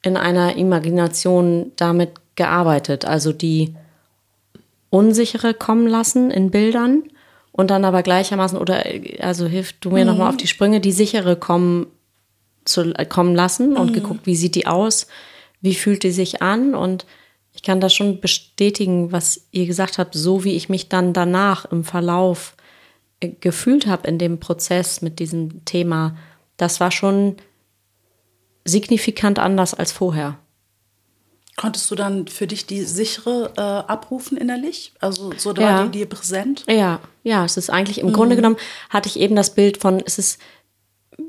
in 0.03 0.17
einer 0.17 0.57
Imagination 0.57 1.73
damit 1.77 2.11
gearbeitet, 2.37 3.05
also 3.05 3.33
die 3.33 3.75
unsichere 4.91 5.55
kommen 5.55 5.87
lassen 5.87 6.31
in 6.31 6.51
Bildern 6.51 7.05
und 7.53 7.71
dann 7.71 7.85
aber 7.85 8.03
gleichermaßen, 8.03 8.59
oder 8.59 8.85
also 9.21 9.47
hilf 9.47 9.73
du 9.81 9.91
mir 9.91 10.05
mhm. 10.05 10.11
nochmal 10.11 10.29
auf 10.29 10.37
die 10.37 10.47
Sprünge, 10.47 10.81
die 10.81 10.93
sichere 10.93 11.37
kommen, 11.37 11.87
zu, 12.65 12.93
kommen 13.09 13.35
lassen 13.35 13.77
und 13.77 13.91
mhm. 13.91 13.95
geguckt, 13.95 14.27
wie 14.27 14.37
sieht 14.37 14.55
die 14.55 14.67
aus, 14.67 15.07
wie 15.61 15.75
fühlt 15.75 16.03
die 16.03 16.11
sich 16.11 16.43
an 16.43 16.75
und 16.75 17.07
ich 17.55 17.63
kann 17.63 17.81
das 17.81 17.95
schon 17.95 18.21
bestätigen, 18.21 19.13
was 19.13 19.47
ihr 19.53 19.67
gesagt 19.67 19.99
habt, 19.99 20.15
so 20.15 20.45
wie 20.45 20.57
ich 20.57 20.69
mich 20.69 20.89
dann 20.89 21.13
danach 21.13 21.65
im 21.67 21.85
Verlauf 21.85 22.54
gefühlt 23.29 23.87
habe 23.87 24.09
in 24.09 24.19
dem 24.19 24.41
Prozess 24.41 25.03
mit 25.03 25.19
diesem 25.19 25.65
Thema, 25.65 26.17
das 26.57 26.81
war 26.81 26.91
schon 26.91 27.37
signifikant 28.65 29.39
anders 29.39 29.75
als 29.75 29.93
vorher. 29.93 30.39
Konntest 31.57 31.89
du 31.91 31.95
dann 31.95 32.27
für 32.27 32.49
dich 32.49 32.67
die 32.67 32.83
sichere 32.83 33.53
äh, 33.57 33.61
abrufen 33.61 34.37
innerlich? 34.37 34.93
Also 34.99 35.33
so 35.37 35.53
da 35.53 35.63
ja. 35.63 35.79
war 35.79 35.85
die 35.85 35.99
dir 35.99 36.07
präsent? 36.07 36.65
Ja, 36.69 37.01
ja, 37.23 37.45
es 37.45 37.57
ist 37.57 37.71
eigentlich 37.71 37.99
im 37.99 38.09
mhm. 38.09 38.13
Grunde 38.13 38.37
genommen 38.37 38.57
hatte 38.91 39.09
ich 39.09 39.21
eben 39.21 39.37
das 39.37 39.55
Bild 39.55 39.77
von, 39.77 40.03
es 40.05 40.19
ist, 40.19 40.41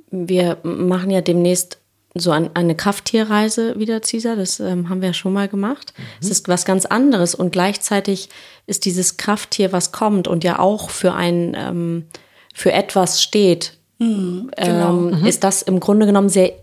wir 0.09 0.57
machen 0.63 1.11
ja 1.11 1.21
demnächst 1.21 1.79
so 2.17 2.31
ein, 2.31 2.49
eine 2.55 2.75
Krafttierreise 2.75 3.77
wieder, 3.77 3.99
Caesar, 3.99 4.37
das 4.37 4.61
ähm, 4.61 4.89
haben 4.89 5.01
wir 5.01 5.09
ja 5.09 5.13
schon 5.13 5.33
mal 5.33 5.49
gemacht. 5.49 5.93
Mhm. 5.97 6.03
Es 6.21 6.29
ist 6.29 6.47
was 6.47 6.63
ganz 6.63 6.85
anderes 6.85 7.35
und 7.35 7.51
gleichzeitig 7.51 8.29
ist 8.67 8.85
dieses 8.85 9.17
Krafttier, 9.17 9.73
was 9.73 9.91
kommt 9.91 10.27
und 10.27 10.43
ja 10.43 10.59
auch 10.59 10.89
für 10.89 11.13
ein, 11.13 11.55
ähm, 11.57 12.05
für 12.53 12.71
etwas 12.71 13.21
steht, 13.21 13.77
mhm, 13.99 14.49
genau. 14.55 15.09
ähm, 15.09 15.19
mhm. 15.19 15.25
ist 15.25 15.43
das 15.43 15.61
im 15.61 15.81
Grunde 15.81 16.05
genommen 16.05 16.29
sehr, 16.29 16.53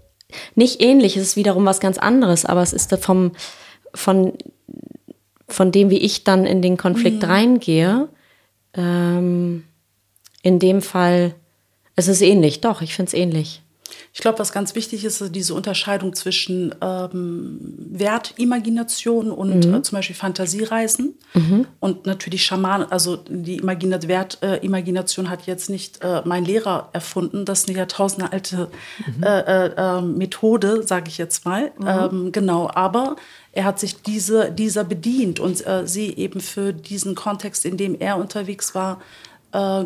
nicht 0.55 0.83
ähnlich, 0.83 1.19
es 1.19 1.23
ist 1.23 1.37
wiederum 1.37 1.67
was 1.67 1.81
ganz 1.81 1.99
anderes, 1.99 2.47
aber 2.47 2.63
es 2.63 2.73
ist 2.73 2.95
vom, 2.97 3.33
von, 3.95 4.33
von 5.49 5.71
dem, 5.71 5.91
wie 5.91 5.99
ich 5.99 6.25
dann 6.25 6.47
in 6.47 6.63
den 6.63 6.79
Konflikt 6.79 7.23
mhm. 7.23 7.31
reingehe, 7.31 8.09
ähm, 8.75 9.65
in 10.43 10.59
dem 10.59 10.81
Fall, 10.81 11.35
es 11.95 12.09
ist 12.09 12.23
ähnlich, 12.23 12.63
doch, 12.63 12.81
ich 12.81 12.95
finde 12.95 13.09
es 13.11 13.15
ähnlich. 13.15 13.62
Ich 14.15 14.21
glaube, 14.21 14.39
was 14.39 14.53
ganz 14.53 14.75
wichtig 14.75 15.05
ist, 15.05 15.21
ist 15.21 15.35
diese 15.35 15.55
Unterscheidung 15.55 16.15
zwischen 16.15 16.75
ähm, 16.81 17.59
Wertimagination 17.91 19.31
und 19.31 19.67
mhm. 19.67 19.75
äh, 19.75 19.83
zum 19.83 19.97
Beispiel 19.97 20.17
Fantasiereisen 20.17 21.15
mhm. 21.35 21.67
und 21.81 22.07
natürlich 22.07 22.45
Schaman. 22.45 22.85
Also 22.85 23.17
die 23.29 23.57
Imaginat 23.57 24.09
Wertimagination 24.09 25.27
äh, 25.27 25.29
hat 25.29 25.47
jetzt 25.47 25.71
nicht 25.71 26.03
äh, 26.03 26.23
mein 26.25 26.45
Lehrer 26.45 26.91
erfunden. 26.93 27.45
Das 27.45 27.61
ist 27.61 27.69
eine 27.69 27.79
jahrtausendealte 27.79 28.69
mhm. 29.07 29.23
Äh, 29.23 29.41
äh, 29.41 29.75
ähm, 29.77 30.19
Methode, 30.19 30.83
sage 30.83 31.09
ich 31.09 31.19
jetzt 31.19 31.45
mal. 31.45 31.73
Mhm. 31.79 31.87
Ähm, 31.87 32.33
genau, 32.33 32.71
aber 32.73 33.17
er 33.53 33.65
hat 33.65 33.79
sich 33.79 34.03
diese, 34.03 34.51
dieser 34.51 34.85
bedient 34.85 35.41
und 35.41 35.67
äh, 35.67 35.87
sie 35.87 36.15
eben 36.17 36.41
für 36.41 36.73
diesen 36.73 37.15
Kontext, 37.15 37.65
in 37.65 37.77
dem 37.77 37.99
er 37.99 38.19
unterwegs 38.19 38.75
war, 38.75 39.01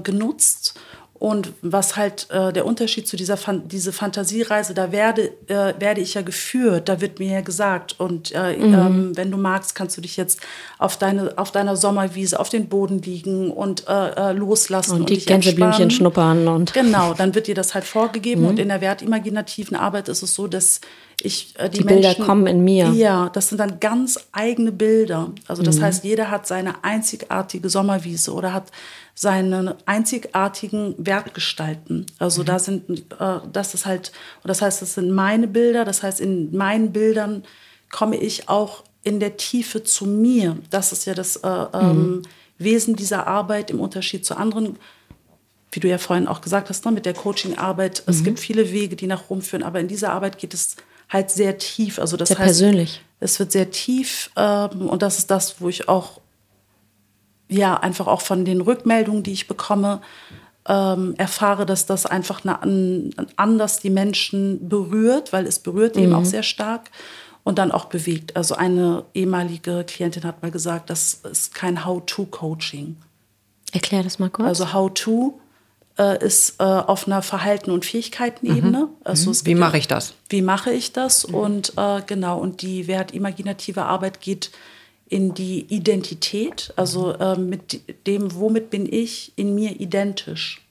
genutzt. 0.04 0.78
Und 1.18 1.52
was 1.62 1.96
halt 1.96 2.28
äh, 2.30 2.52
der 2.52 2.66
Unterschied 2.66 3.08
zu 3.08 3.16
dieser 3.16 3.36
Fan 3.36 3.68
diese 3.68 3.92
Fantasiereise, 3.92 4.74
da 4.74 4.92
werde, 4.92 5.32
äh, 5.46 5.72
werde 5.78 6.00
ich 6.00 6.14
ja 6.14 6.22
geführt, 6.22 6.88
da 6.88 7.00
wird 7.00 7.18
mir 7.18 7.32
ja 7.32 7.40
gesagt. 7.40 7.98
Und 7.98 8.32
äh, 8.34 8.56
mhm. 8.56 8.74
ähm, 8.74 9.12
wenn 9.14 9.30
du 9.30 9.38
magst, 9.38 9.74
kannst 9.74 9.96
du 9.96 10.02
dich 10.02 10.16
jetzt 10.16 10.40
auf, 10.78 10.98
deine, 10.98 11.38
auf 11.38 11.52
deiner 11.52 11.76
Sommerwiese 11.76 12.38
auf 12.38 12.50
den 12.50 12.68
Boden 12.68 13.00
liegen 13.00 13.50
und 13.50 13.88
äh, 13.88 14.30
äh, 14.30 14.32
loslassen. 14.32 14.92
Und, 14.92 15.00
und 15.00 15.10
die 15.10 15.24
Gänseblümchen 15.24 15.90
schnuppern. 15.90 16.48
Und 16.48 16.74
genau, 16.74 17.14
dann 17.14 17.34
wird 17.34 17.46
dir 17.46 17.54
das 17.54 17.74
halt 17.74 17.84
vorgegeben. 17.84 18.42
Mhm. 18.42 18.48
Und 18.48 18.58
in 18.58 18.68
der 18.68 18.80
wertimaginativen 18.80 19.76
Arbeit 19.76 20.08
ist 20.08 20.22
es 20.22 20.34
so, 20.34 20.46
dass 20.46 20.80
ich 21.22 21.54
äh, 21.56 21.70
die, 21.70 21.78
die 21.78 21.84
Bilder 21.84 22.08
Menschen, 22.08 22.24
kommen 22.24 22.46
in 22.46 22.62
mir. 22.62 22.88
Ja, 22.90 23.30
das 23.30 23.48
sind 23.48 23.58
dann 23.58 23.80
ganz 23.80 24.20
eigene 24.32 24.70
Bilder. 24.70 25.32
Also 25.46 25.62
das 25.62 25.76
mhm. 25.76 25.84
heißt, 25.84 26.04
jeder 26.04 26.30
hat 26.30 26.46
seine 26.46 26.84
einzigartige 26.84 27.70
Sommerwiese 27.70 28.32
oder 28.34 28.52
hat 28.52 28.70
seinen 29.18 29.72
einzigartigen 29.86 30.94
Wertgestalten. 30.98 32.04
Also 32.18 32.42
mhm. 32.42 32.46
da 32.46 32.58
sind, 32.58 32.88
äh, 33.18 33.38
das 33.50 33.72
ist 33.72 33.86
halt, 33.86 34.12
das 34.44 34.60
heißt, 34.60 34.82
das 34.82 34.94
sind 34.94 35.10
meine 35.10 35.48
Bilder. 35.48 35.86
Das 35.86 36.02
heißt, 36.02 36.20
in 36.20 36.54
meinen 36.54 36.92
Bildern 36.92 37.42
komme 37.90 38.16
ich 38.16 38.50
auch 38.50 38.84
in 39.02 39.18
der 39.18 39.38
Tiefe 39.38 39.82
zu 39.82 40.04
mir. 40.04 40.58
Das 40.68 40.92
ist 40.92 41.06
ja 41.06 41.14
das 41.14 41.36
äh, 41.36 41.48
ähm, 41.48 41.96
mhm. 41.96 42.22
Wesen 42.58 42.94
dieser 42.94 43.26
Arbeit 43.26 43.70
im 43.70 43.80
Unterschied 43.80 44.24
zu 44.24 44.36
anderen 44.36 44.78
wie 45.72 45.80
du 45.80 45.88
ja 45.88 45.98
vorhin 45.98 46.26
auch 46.26 46.40
gesagt 46.40 46.70
hast, 46.70 46.86
ne, 46.86 46.92
mit 46.92 47.04
der 47.04 47.12
Coaching-Arbeit, 47.12 48.02
mhm. 48.06 48.10
es 48.10 48.24
gibt 48.24 48.40
viele 48.40 48.72
Wege, 48.72 48.96
die 48.96 49.06
nach 49.06 49.28
Rom 49.28 49.42
führen, 49.42 49.62
aber 49.62 49.78
in 49.78 49.88
dieser 49.88 50.10
Arbeit 50.10 50.38
geht 50.38 50.54
es 50.54 50.76
halt 51.10 51.30
sehr 51.30 51.58
tief. 51.58 51.98
Also 51.98 52.16
das 52.16 52.28
sehr 52.28 52.38
heißt, 52.38 52.46
persönlich. 52.46 53.02
Es 53.20 53.38
wird 53.38 53.52
sehr 53.52 53.70
tief 53.70 54.30
ähm, 54.36 54.88
und 54.88 55.02
das 55.02 55.18
ist 55.18 55.30
das, 55.30 55.60
wo 55.60 55.68
ich 55.68 55.88
auch 55.88 56.20
ja 57.48 57.74
einfach 57.74 58.06
auch 58.06 58.20
von 58.20 58.44
den 58.44 58.60
Rückmeldungen, 58.60 59.22
die 59.22 59.32
ich 59.32 59.48
bekomme, 59.48 60.00
ähm, 60.68 61.14
erfahre, 61.16 61.66
dass 61.66 61.86
das 61.86 62.06
einfach 62.06 62.44
eine, 62.44 63.10
anders 63.36 63.78
die 63.78 63.90
Menschen 63.90 64.68
berührt, 64.68 65.32
weil 65.32 65.46
es 65.46 65.58
berührt 65.58 65.96
mhm. 65.96 66.02
eben 66.02 66.14
auch 66.14 66.24
sehr 66.24 66.42
stark 66.42 66.90
und 67.44 67.58
dann 67.58 67.70
auch 67.70 67.84
bewegt. 67.84 68.36
Also 68.36 68.56
eine 68.56 69.04
ehemalige 69.14 69.84
Klientin 69.86 70.24
hat 70.24 70.42
mal 70.42 70.50
gesagt, 70.50 70.90
das 70.90 71.20
ist 71.30 71.54
kein 71.54 71.84
How-to-Coaching. 71.84 72.96
Erklär 73.72 74.02
das 74.02 74.18
mal 74.18 74.30
kurz. 74.30 74.48
Also 74.48 74.72
How-to 74.72 75.38
äh, 75.98 76.24
ist 76.24 76.56
äh, 76.58 76.64
auf 76.64 77.06
einer 77.06 77.22
Verhalten- 77.22 77.70
und 77.70 77.84
Fähigkeitenebene. 77.84 78.86
Mhm. 78.86 78.88
Also 79.04 79.32
Wie 79.44 79.54
mache 79.54 79.78
ich 79.78 79.86
das? 79.86 80.14
Wie 80.28 80.42
mache 80.42 80.72
ich 80.72 80.92
das? 80.92 81.24
Und 81.24 81.72
äh, 81.76 82.02
genau, 82.06 82.38
und 82.38 82.62
die 82.62 82.88
wertimaginative 82.88 83.84
Arbeit 83.84 84.20
geht 84.20 84.50
in 85.08 85.34
die 85.34 85.66
Identität, 85.72 86.72
also 86.76 87.12
äh, 87.14 87.38
mit 87.38 88.06
dem, 88.06 88.34
womit 88.34 88.70
bin 88.70 88.90
ich 88.90 89.32
in 89.36 89.54
mir 89.54 89.80
identisch. 89.80 90.62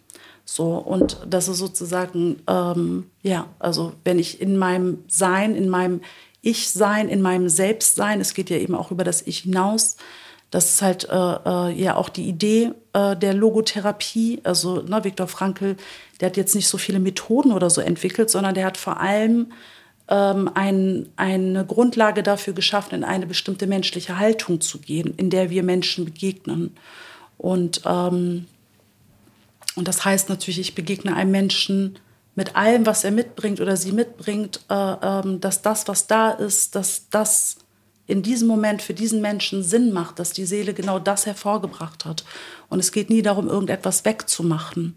So, 0.44 0.74
und 0.74 1.18
das 1.28 1.48
ist 1.48 1.58
sozusagen, 1.58 2.42
ähm, 2.48 3.10
ja, 3.24 3.48
also 3.60 3.94
wenn 4.04 4.20
ich 4.20 4.42
in 4.42 4.58
meinem 4.58 5.04
Sein, 5.08 5.56
in 5.56 5.70
meinem 5.70 6.02
Ich-Sein, 6.42 7.10
in 7.10 7.22
meinem 7.22 7.50
Selbstsein, 7.50 8.22
es 8.22 8.34
geht 8.34 8.50
ja 8.50 8.58
eben 8.58 8.76
auch 8.76 8.92
über 8.92 9.04
das 9.04 9.24
Ich 9.26 9.40
hinaus, 9.40 9.98
das 10.52 10.70
ist 10.70 10.82
halt 10.82 11.10
äh, 11.10 11.16
äh, 11.16 11.72
ja 11.74 11.96
auch 11.96 12.10
die 12.10 12.30
Idee 12.30 12.72
äh, 12.94 13.16
der 13.16 13.34
Logotherapie. 13.34 14.40
Also 14.44 14.82
ne, 14.82 15.04
Viktor 15.04 15.28
Frankl, 15.28 15.76
der 16.20 16.28
hat 16.28 16.38
jetzt 16.38 16.56
nicht 16.56 16.68
so 16.68 16.78
viele 16.78 17.00
Methoden 17.00 17.52
oder 17.52 17.70
so 17.70 17.82
entwickelt, 17.82 18.30
sondern 18.30 18.54
der 18.54 18.66
hat 18.66 18.78
vor 18.78 19.00
allem 19.02 19.52
ähm, 20.08 20.50
ein, 20.54 21.10
eine 21.16 21.66
Grundlage 21.66 22.24
dafür 22.24 22.54
geschaffen, 22.54 22.96
in 22.96 23.04
eine 23.04 23.26
bestimmte 23.26 23.68
menschliche 23.68 24.20
Haltung 24.20 24.62
zu 24.62 24.80
gehen, 24.80 25.14
in 25.18 25.30
der 25.30 25.50
wir 25.50 25.64
Menschen 25.64 26.06
begegnen. 26.06 26.76
Und 27.38 27.82
ähm, 27.86 28.46
und 29.76 29.88
das 29.88 30.06
heißt 30.06 30.30
natürlich, 30.30 30.60
ich 30.60 30.76
begegne 30.76 31.16
einem 31.16 31.32
Menschen 31.32 32.00
mit 32.34 32.56
allem, 32.56 32.86
was 32.86 33.04
er 33.04 33.12
mitbringt 33.12 33.62
oder 33.62 33.78
sie 33.78 33.92
mitbringt, 33.92 34.62
äh, 34.70 34.74
ähm, 34.74 35.40
dass 35.42 35.62
das, 35.62 35.88
was 35.88 36.08
da 36.08 36.32
ist, 36.32 36.76
dass 36.76 37.10
das 37.10 37.58
in 38.08 38.22
diesem 38.22 38.48
Moment 38.48 38.82
für 38.82 38.94
diesen 38.94 39.22
Menschen 39.22 39.64
Sinn 39.64 39.92
macht, 39.92 40.20
dass 40.20 40.32
die 40.32 40.46
Seele 40.46 40.74
genau 40.74 41.00
das 41.00 41.26
hervorgebracht 41.26 42.06
hat. 42.06 42.24
Und 42.70 42.80
es 42.80 42.92
geht 42.92 43.10
nie 43.10 43.22
darum, 43.22 43.48
irgendetwas 43.48 44.06
wegzumachen, 44.06 44.96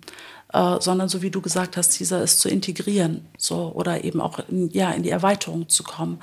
äh, 0.52 0.80
sondern 0.80 1.08
so 1.08 1.22
wie 1.22 1.30
du 1.30 1.40
gesagt 1.40 1.76
hast, 1.76 1.98
dieser 1.98 2.22
ist 2.22 2.40
zu 2.40 2.48
integrieren, 2.48 3.26
so 3.36 3.72
oder 3.74 4.04
eben 4.04 4.20
auch 4.20 4.38
in, 4.48 4.70
ja 4.70 4.90
in 4.90 5.02
die 5.02 5.10
Erweiterung 5.10 5.68
zu 5.68 5.82
kommen 5.82 6.20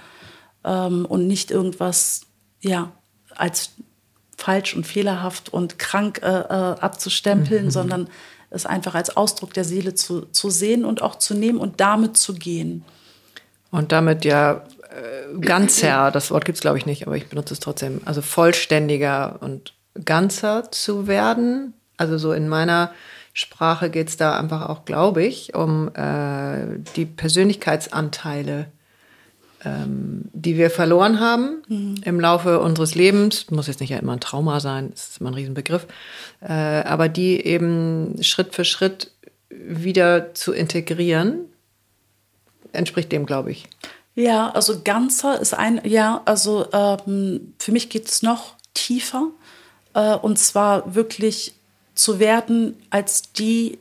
ähm, 0.63 1.05
und 1.05 1.27
nicht 1.27 1.51
irgendwas 1.51 2.21
ja 2.61 2.91
als 3.35 3.71
falsch 4.37 4.75
und 4.75 4.85
fehlerhaft 4.85 5.49
und 5.49 5.79
krank 5.79 6.21
äh, 6.23 6.27
äh, 6.27 6.79
abzustempeln, 6.79 7.65
mhm. 7.65 7.71
sondern 7.71 8.07
es 8.49 8.65
einfach 8.65 8.95
als 8.95 9.15
Ausdruck 9.15 9.53
der 9.53 9.63
Seele 9.63 9.95
zu, 9.95 10.21
zu 10.31 10.49
sehen 10.49 10.85
und 10.85 11.01
auch 11.01 11.15
zu 11.15 11.33
nehmen 11.33 11.59
und 11.59 11.79
damit 11.79 12.17
zu 12.17 12.33
gehen. 12.33 12.83
Und 13.71 13.91
damit 13.91 14.25
ja 14.25 14.63
äh, 14.89 15.37
ganzer, 15.39 16.11
das 16.13 16.31
Wort 16.31 16.45
gibt 16.45 16.57
es 16.57 16.61
glaube 16.61 16.77
ich 16.77 16.85
nicht, 16.85 17.05
aber 17.05 17.15
ich 17.15 17.27
benutze 17.27 17.53
es 17.53 17.59
trotzdem, 17.59 18.01
also 18.05 18.21
vollständiger 18.21 19.37
und 19.41 19.73
ganzer 20.03 20.71
zu 20.71 21.07
werden. 21.07 21.73
Also 21.97 22.17
so 22.17 22.33
in 22.33 22.49
meiner 22.49 22.91
Sprache 23.37 23.89
geht 23.91 24.07
es 24.07 24.17
da 24.17 24.39
einfach 24.39 24.69
auch, 24.69 24.85
glaube 24.85 25.23
ich, 25.23 25.53
um 25.53 25.93
äh, 25.93 26.79
die 26.95 27.05
Persönlichkeitsanteile 27.05 28.67
ähm, 29.65 30.29
die 30.31 30.57
wir 30.57 30.69
verloren 30.69 31.19
haben 31.19 31.63
mhm. 31.67 31.95
im 32.03 32.19
Laufe 32.19 32.59
unseres 32.59 32.95
Lebens, 32.95 33.49
muss 33.49 33.67
jetzt 33.67 33.79
nicht 33.79 33.89
ja 33.89 33.97
immer 33.97 34.13
ein 34.13 34.19
Trauma 34.19 34.59
sein, 34.59 34.91
das 34.91 35.09
ist 35.09 35.21
immer 35.21 35.31
ein 35.31 35.35
Riesenbegriff, 35.35 35.87
äh, 36.41 36.53
aber 36.53 37.09
die 37.09 37.43
eben 37.45 38.21
Schritt 38.21 38.53
für 38.53 38.63
Schritt 38.63 39.11
wieder 39.49 40.33
zu 40.35 40.53
integrieren, 40.53 41.45
entspricht 42.73 43.11
dem, 43.11 43.25
glaube 43.25 43.51
ich. 43.51 43.67
Ja, 44.13 44.51
also 44.51 44.81
ganzer 44.83 45.41
ist 45.41 45.53
ein, 45.53 45.81
ja, 45.83 46.21
also 46.25 46.67
ähm, 46.71 47.53
für 47.57 47.71
mich 47.71 47.89
geht 47.89 48.07
es 48.07 48.21
noch 48.21 48.55
tiefer 48.73 49.29
äh, 49.93 50.15
und 50.15 50.37
zwar 50.37 50.93
wirklich 50.95 51.54
zu 51.95 52.19
werden 52.19 52.75
als 52.89 53.31
die, 53.31 53.79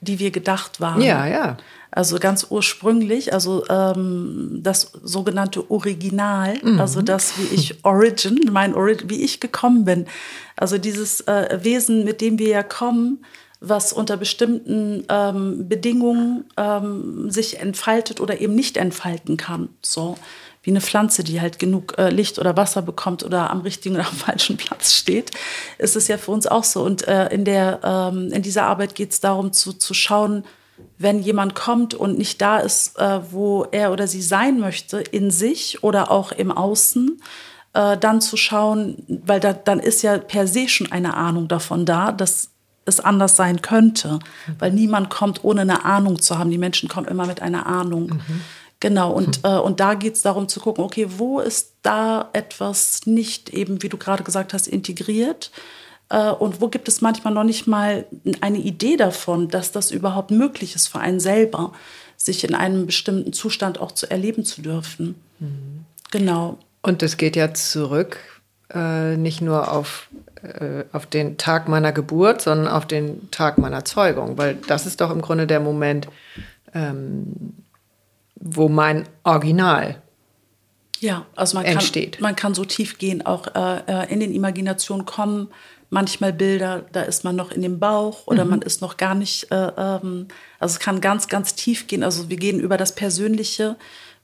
die 0.00 0.18
wir 0.18 0.30
gedacht 0.30 0.80
waren. 0.80 1.00
Ja, 1.02 1.26
ja. 1.26 1.56
Also 1.90 2.18
ganz 2.18 2.48
ursprünglich, 2.50 3.32
also 3.32 3.64
ähm, 3.68 4.60
das 4.62 4.92
sogenannte 5.02 5.70
Original, 5.70 6.58
mhm. 6.62 6.78
also 6.78 7.00
das, 7.00 7.38
wie 7.38 7.54
ich 7.54 7.78
Origin, 7.84 8.38
mein 8.52 8.74
Origin, 8.74 9.08
wie 9.08 9.22
ich 9.22 9.40
gekommen 9.40 9.84
bin. 9.84 10.06
Also 10.56 10.78
dieses 10.78 11.22
äh, 11.22 11.58
Wesen, 11.62 12.04
mit 12.04 12.20
dem 12.20 12.38
wir 12.38 12.48
ja 12.48 12.62
kommen, 12.62 13.24
was 13.60 13.92
unter 13.92 14.18
bestimmten 14.18 15.04
ähm, 15.08 15.68
Bedingungen 15.68 16.44
ähm, 16.58 17.30
sich 17.30 17.60
entfaltet 17.60 18.20
oder 18.20 18.40
eben 18.40 18.54
nicht 18.54 18.76
entfalten 18.76 19.38
kann. 19.38 19.70
So 19.80 20.18
wie 20.66 20.70
eine 20.72 20.80
Pflanze, 20.80 21.22
die 21.22 21.40
halt 21.40 21.60
genug 21.60 21.96
äh, 21.96 22.10
Licht 22.10 22.40
oder 22.40 22.56
Wasser 22.56 22.82
bekommt 22.82 23.22
oder 23.22 23.50
am 23.50 23.60
richtigen 23.60 23.94
oder 23.94 24.08
am 24.08 24.16
falschen 24.16 24.56
Platz 24.56 24.94
steht, 24.94 25.30
ist 25.78 25.94
es 25.94 26.08
ja 26.08 26.18
für 26.18 26.32
uns 26.32 26.48
auch 26.48 26.64
so. 26.64 26.82
Und 26.82 27.06
äh, 27.06 27.28
in, 27.28 27.44
der, 27.44 27.80
ähm, 27.84 28.32
in 28.32 28.42
dieser 28.42 28.64
Arbeit 28.64 28.96
geht 28.96 29.12
es 29.12 29.20
darum 29.20 29.52
zu, 29.52 29.72
zu 29.72 29.94
schauen, 29.94 30.44
wenn 30.98 31.22
jemand 31.22 31.54
kommt 31.54 31.94
und 31.94 32.18
nicht 32.18 32.42
da 32.42 32.58
ist, 32.58 32.98
äh, 32.98 33.20
wo 33.30 33.64
er 33.70 33.92
oder 33.92 34.08
sie 34.08 34.22
sein 34.22 34.58
möchte, 34.58 34.98
in 34.98 35.30
sich 35.30 35.84
oder 35.84 36.10
auch 36.10 36.32
im 36.32 36.50
Außen, 36.50 37.22
äh, 37.74 37.96
dann 37.96 38.20
zu 38.20 38.36
schauen, 38.36 39.04
weil 39.06 39.38
da, 39.38 39.52
dann 39.52 39.78
ist 39.78 40.02
ja 40.02 40.18
per 40.18 40.48
se 40.48 40.68
schon 40.68 40.90
eine 40.90 41.14
Ahnung 41.14 41.46
davon 41.46 41.86
da, 41.86 42.10
dass 42.10 42.50
es 42.86 42.98
anders 43.00 43.36
sein 43.36 43.62
könnte, 43.62 44.18
weil 44.58 44.72
niemand 44.72 45.10
kommt, 45.10 45.44
ohne 45.44 45.60
eine 45.60 45.84
Ahnung 45.84 46.20
zu 46.20 46.38
haben. 46.38 46.50
Die 46.50 46.58
Menschen 46.58 46.88
kommen 46.88 47.06
immer 47.06 47.26
mit 47.26 47.40
einer 47.40 47.66
Ahnung. 47.66 48.08
Mhm. 48.08 48.40
Genau, 48.80 49.12
und, 49.12 49.42
mhm. 49.42 49.50
äh, 49.50 49.58
und 49.58 49.80
da 49.80 49.94
geht 49.94 50.14
es 50.14 50.22
darum 50.22 50.48
zu 50.48 50.60
gucken, 50.60 50.84
okay, 50.84 51.06
wo 51.16 51.40
ist 51.40 51.72
da 51.82 52.28
etwas 52.32 53.06
nicht 53.06 53.50
eben, 53.50 53.82
wie 53.82 53.88
du 53.88 53.96
gerade 53.96 54.22
gesagt 54.22 54.52
hast, 54.52 54.68
integriert? 54.68 55.50
Äh, 56.10 56.30
und 56.30 56.60
wo 56.60 56.68
gibt 56.68 56.88
es 56.88 57.00
manchmal 57.00 57.32
noch 57.32 57.44
nicht 57.44 57.66
mal 57.66 58.06
eine 58.40 58.58
Idee 58.58 58.96
davon, 58.96 59.48
dass 59.48 59.72
das 59.72 59.90
überhaupt 59.90 60.30
möglich 60.30 60.74
ist 60.74 60.88
für 60.88 61.00
einen 61.00 61.20
selber, 61.20 61.72
sich 62.16 62.44
in 62.44 62.54
einem 62.54 62.86
bestimmten 62.86 63.32
Zustand 63.32 63.80
auch 63.80 63.92
zu 63.92 64.10
erleben 64.10 64.44
zu 64.44 64.62
dürfen. 64.62 65.14
Mhm. 65.38 65.84
Genau. 66.10 66.58
Und 66.82 67.02
es 67.02 67.16
geht 67.16 67.34
ja 67.34 67.52
zurück, 67.54 68.18
äh, 68.72 69.16
nicht 69.16 69.40
nur 69.40 69.72
auf, 69.72 70.08
äh, 70.42 70.84
auf 70.92 71.06
den 71.06 71.38
Tag 71.38 71.68
meiner 71.68 71.92
Geburt, 71.92 72.42
sondern 72.42 72.68
auf 72.68 72.86
den 72.86 73.30
Tag 73.30 73.58
meiner 73.58 73.84
Zeugung, 73.84 74.38
weil 74.38 74.56
das 74.66 74.86
ist 74.86 75.00
doch 75.00 75.10
im 75.10 75.22
Grunde 75.22 75.46
der 75.46 75.60
Moment, 75.60 76.08
ähm, 76.74 77.54
wo 78.36 78.68
mein 78.68 79.08
Original 79.24 80.02
ja, 81.00 81.26
also 81.34 81.58
man 81.58 81.66
entsteht. 81.66 82.12
Kann, 82.12 82.22
man 82.22 82.36
kann 82.36 82.54
so 82.54 82.64
tief 82.64 82.98
gehen, 82.98 83.24
auch 83.24 83.54
äh, 83.54 83.80
äh 83.86 84.12
in 84.12 84.20
den 84.20 84.32
Imaginationen 84.32 85.04
kommen, 85.04 85.48
manchmal 85.90 86.32
Bilder, 86.32 86.84
da 86.92 87.02
ist 87.02 87.24
man 87.24 87.36
noch 87.36 87.50
in 87.50 87.62
dem 87.62 87.78
Bauch 87.78 88.26
oder 88.26 88.44
mhm. 88.44 88.50
man 88.50 88.62
ist 88.62 88.80
noch 88.80 88.96
gar 88.96 89.14
nicht, 89.14 89.50
äh, 89.52 89.72
ähm, 89.76 90.28
also 90.58 90.74
es 90.74 90.80
kann 90.80 91.00
ganz, 91.00 91.28
ganz 91.28 91.54
tief 91.54 91.86
gehen. 91.86 92.02
Also 92.02 92.28
wir 92.28 92.36
gehen 92.36 92.60
über 92.60 92.76
das 92.76 92.94
Persönliche, 92.94 93.76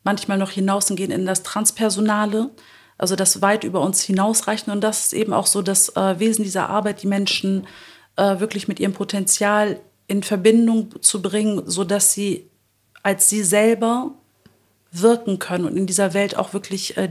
manchmal 0.03 0.39
noch 0.39 0.51
hinaus 0.51 0.91
und 0.91 0.97
gehen 0.97 1.11
in 1.11 1.27
das 1.27 1.43
Transpersonale, 1.43 2.51
also 2.99 3.17
das 3.17 3.43
weit 3.43 3.65
über 3.65 3.81
uns 3.81 4.03
hinausreichen. 4.03 4.73
Und 4.73 4.81
das 4.81 5.07
ist 5.07 5.13
eben 5.13 5.33
auch 5.33 5.47
so 5.47 5.63
das 5.63 5.95
äh, 5.97 6.19
Wesen 6.19 6.45
dieser 6.45 6.69
Arbeit, 6.69 7.03
die 7.03 7.07
Menschen 7.07 7.67
äh, 8.17 8.41
wirklich 8.41 8.67
mit 8.67 8.81
ihrem 8.81 8.93
Potenzial 8.93 9.79
in 10.09 10.23
Verbindung 10.23 11.01
zu 11.01 11.23
bringen, 11.23 11.63
sodass 11.67 12.13
sie 12.13 12.51
als 13.03 13.29
sie 13.29 13.43
selber 13.43 14.13
wirken 14.93 15.39
können 15.39 15.65
und 15.65 15.77
in 15.77 15.87
dieser 15.87 16.15
Welt 16.15 16.37
auch 16.37 16.53
wirklich 16.53 16.97
äh, 16.97 17.09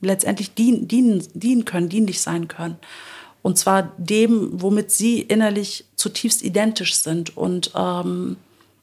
letztendlich 0.00 0.54
dien, 0.54 0.88
dienen, 0.88 1.26
dienen 1.34 1.64
können, 1.64 1.88
dienlich 1.88 2.20
sein 2.20 2.48
können. 2.48 2.76
Und 3.42 3.58
zwar 3.58 3.92
dem, 3.96 4.60
womit 4.60 4.90
sie 4.90 5.20
innerlich 5.20 5.84
zutiefst 5.96 6.42
identisch 6.42 6.96
sind. 6.96 7.36
Und 7.36 7.72
ähm, 7.74 8.36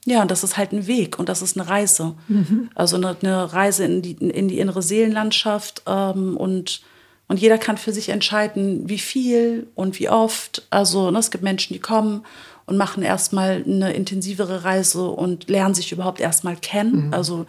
ja, 0.06 0.26
das 0.26 0.44
ist 0.44 0.58
halt 0.58 0.72
ein 0.72 0.88
Weg 0.88 1.20
und 1.20 1.30
das 1.30 1.42
ist 1.42 1.58
eine 1.58 1.70
Reise. 1.70 2.16
Mhm. 2.28 2.70
Also 2.76 2.98
eine, 2.98 3.16
eine, 3.22 3.54
Reise 3.54 3.86
in 3.86 4.02
die, 4.02 4.14
in 4.14 4.48
die 4.48 4.60
innere 4.60 4.82
Seelenlandschaft. 4.82 5.84
Ähm, 5.86 6.36
und, 6.36 6.82
und 7.28 7.40
jeder 7.40 7.58
kann 7.58 7.78
für 7.78 7.94
sich 7.94 8.10
entscheiden, 8.10 8.90
wie 8.90 9.00
viel 9.00 9.68
und 9.76 10.00
wie 10.00 10.10
oft. 10.10 10.66
Also 10.70 11.12
ne, 11.12 11.20
es 11.20 11.32
gibt 11.32 11.44
Menschen, 11.44 11.74
die 11.74 11.80
kommen 11.80 12.26
und 12.70 12.78
machen 12.78 13.02
erstmal 13.02 13.64
eine 13.66 13.94
intensivere 13.94 14.64
Reise 14.64 15.10
und 15.10 15.50
lernen 15.50 15.74
sich 15.74 15.92
überhaupt 15.92 16.20
erstmal 16.20 16.56
kennen. 16.56 17.08
Mhm. 17.08 17.14
Also 17.14 17.46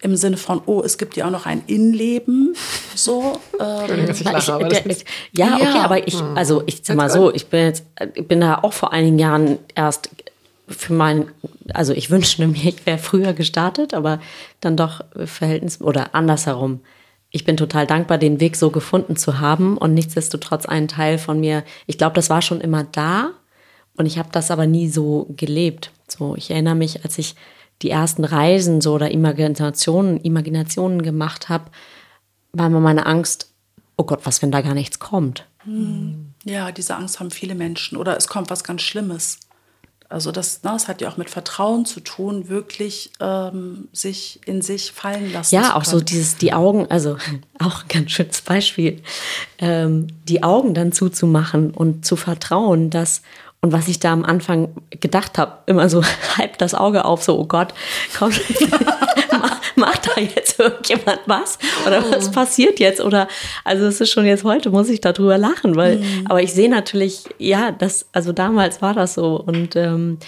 im 0.00 0.16
Sinne 0.16 0.36
von, 0.36 0.62
oh, 0.66 0.82
es 0.82 0.98
gibt 0.98 1.16
ja 1.16 1.26
auch 1.26 1.30
noch 1.30 1.46
ein 1.46 1.62
Innenleben. 1.66 2.54
So. 2.94 3.38
Ähm, 3.58 4.10
ich 4.10 4.22
lache, 4.22 4.52
aber 4.52 4.68
der, 4.68 4.84
ja, 5.32 5.54
okay, 5.54 5.78
aber 5.78 6.06
ich, 6.06 6.20
hm. 6.20 6.36
also 6.36 6.62
ich 6.66 6.82
sag 6.82 6.94
mal 6.94 7.08
so, 7.08 7.32
ich 7.32 7.46
bin 7.46 7.60
jetzt, 7.60 7.84
ich 8.12 8.28
bin 8.28 8.42
da 8.42 8.58
auch 8.60 8.74
vor 8.74 8.92
einigen 8.92 9.18
Jahren 9.18 9.58
erst 9.74 10.10
für 10.68 10.92
mein, 10.92 11.28
also 11.72 11.94
ich 11.94 12.10
wünschte 12.10 12.46
mir, 12.46 12.68
ich 12.68 12.84
wäre 12.84 12.98
früher 12.98 13.32
gestartet, 13.32 13.94
aber 13.94 14.20
dann 14.60 14.76
doch 14.76 15.00
Verhältnis 15.24 15.80
oder 15.80 16.14
andersherum. 16.14 16.80
Ich 17.30 17.44
bin 17.44 17.56
total 17.56 17.86
dankbar, 17.86 18.18
den 18.18 18.38
Weg 18.38 18.56
so 18.56 18.70
gefunden 18.70 19.16
zu 19.16 19.40
haben 19.40 19.78
und 19.78 19.94
nichtsdestotrotz 19.94 20.66
einen 20.66 20.88
Teil 20.88 21.16
von 21.16 21.40
mir. 21.40 21.64
Ich 21.86 21.96
glaube, 21.96 22.14
das 22.14 22.28
war 22.28 22.42
schon 22.42 22.60
immer 22.60 22.84
da 22.84 23.30
und 23.96 24.06
ich 24.06 24.18
habe 24.18 24.28
das 24.32 24.50
aber 24.50 24.66
nie 24.66 24.88
so 24.88 25.26
gelebt. 25.36 25.90
So, 26.08 26.36
ich 26.36 26.50
erinnere 26.50 26.74
mich, 26.74 27.04
als 27.04 27.18
ich 27.18 27.34
die 27.82 27.90
ersten 27.90 28.24
Reisen 28.24 28.80
so 28.80 28.94
oder 28.94 29.10
Imaginationen, 29.10 30.20
Imaginationen 30.20 31.02
gemacht 31.02 31.48
habe, 31.48 31.70
war 32.52 32.66
immer 32.66 32.80
meine 32.80 33.06
Angst, 33.06 33.50
oh 33.96 34.04
Gott, 34.04 34.20
was, 34.24 34.42
wenn 34.42 34.50
da 34.50 34.60
gar 34.60 34.74
nichts 34.74 34.98
kommt? 34.98 35.46
Hm. 35.64 36.32
Ja, 36.44 36.70
diese 36.72 36.94
Angst 36.94 37.20
haben 37.20 37.30
viele 37.30 37.54
Menschen. 37.54 37.98
Oder 37.98 38.16
es 38.16 38.28
kommt 38.28 38.50
was 38.50 38.64
ganz 38.64 38.82
Schlimmes. 38.82 39.40
Also 40.08 40.30
das, 40.30 40.60
na, 40.62 40.72
das 40.72 40.86
hat 40.86 41.00
ja 41.00 41.08
auch 41.08 41.16
mit 41.16 41.30
Vertrauen 41.30 41.84
zu 41.84 41.98
tun, 41.98 42.48
wirklich 42.48 43.10
ähm, 43.18 43.88
sich 43.92 44.40
in 44.46 44.62
sich 44.62 44.92
fallen 44.92 45.32
lassen. 45.32 45.54
Ja, 45.54 45.74
auch 45.74 45.84
so 45.84 46.00
dieses, 46.00 46.36
die 46.36 46.52
Augen, 46.52 46.86
also 46.86 47.16
auch 47.58 47.82
ein 47.82 47.88
ganz 47.88 48.12
schönes 48.12 48.40
Beispiel, 48.42 49.02
ähm, 49.58 50.06
die 50.28 50.44
Augen 50.44 50.74
dann 50.74 50.92
zuzumachen 50.92 51.72
und 51.72 52.06
zu 52.06 52.14
vertrauen, 52.14 52.90
dass 52.90 53.22
und 53.62 53.72
was 53.72 53.88
ich 53.88 53.98
da 53.98 54.12
am 54.12 54.24
Anfang 54.24 54.68
gedacht 54.90 55.38
habe, 55.38 55.58
immer 55.66 55.88
so 55.88 56.02
halb 56.36 56.58
das 56.58 56.74
Auge 56.74 57.04
auf, 57.04 57.22
so, 57.22 57.38
oh 57.38 57.46
Gott, 57.46 57.74
komm, 58.16 58.30
macht 59.76 60.08
da 60.08 60.20
jetzt 60.20 60.58
irgendjemand 60.58 61.20
was? 61.26 61.58
Oder 61.86 62.02
was 62.10 62.28
oh. 62.28 62.32
passiert 62.32 62.78
jetzt? 62.80 63.00
Oder, 63.00 63.28
also 63.64 63.86
es 63.86 64.00
ist 64.00 64.10
schon 64.10 64.26
jetzt 64.26 64.44
heute, 64.44 64.70
muss 64.70 64.88
ich 64.88 65.00
darüber 65.00 65.38
lachen, 65.38 65.76
weil, 65.76 65.98
mhm. 65.98 66.26
aber 66.26 66.42
ich 66.42 66.52
sehe 66.52 66.70
natürlich, 66.70 67.24
ja, 67.38 67.72
das, 67.72 68.06
also 68.12 68.32
damals 68.32 68.82
war 68.82 68.94
das 68.94 69.14
so 69.14 69.40
und 69.40 69.76
ähm, 69.76 70.18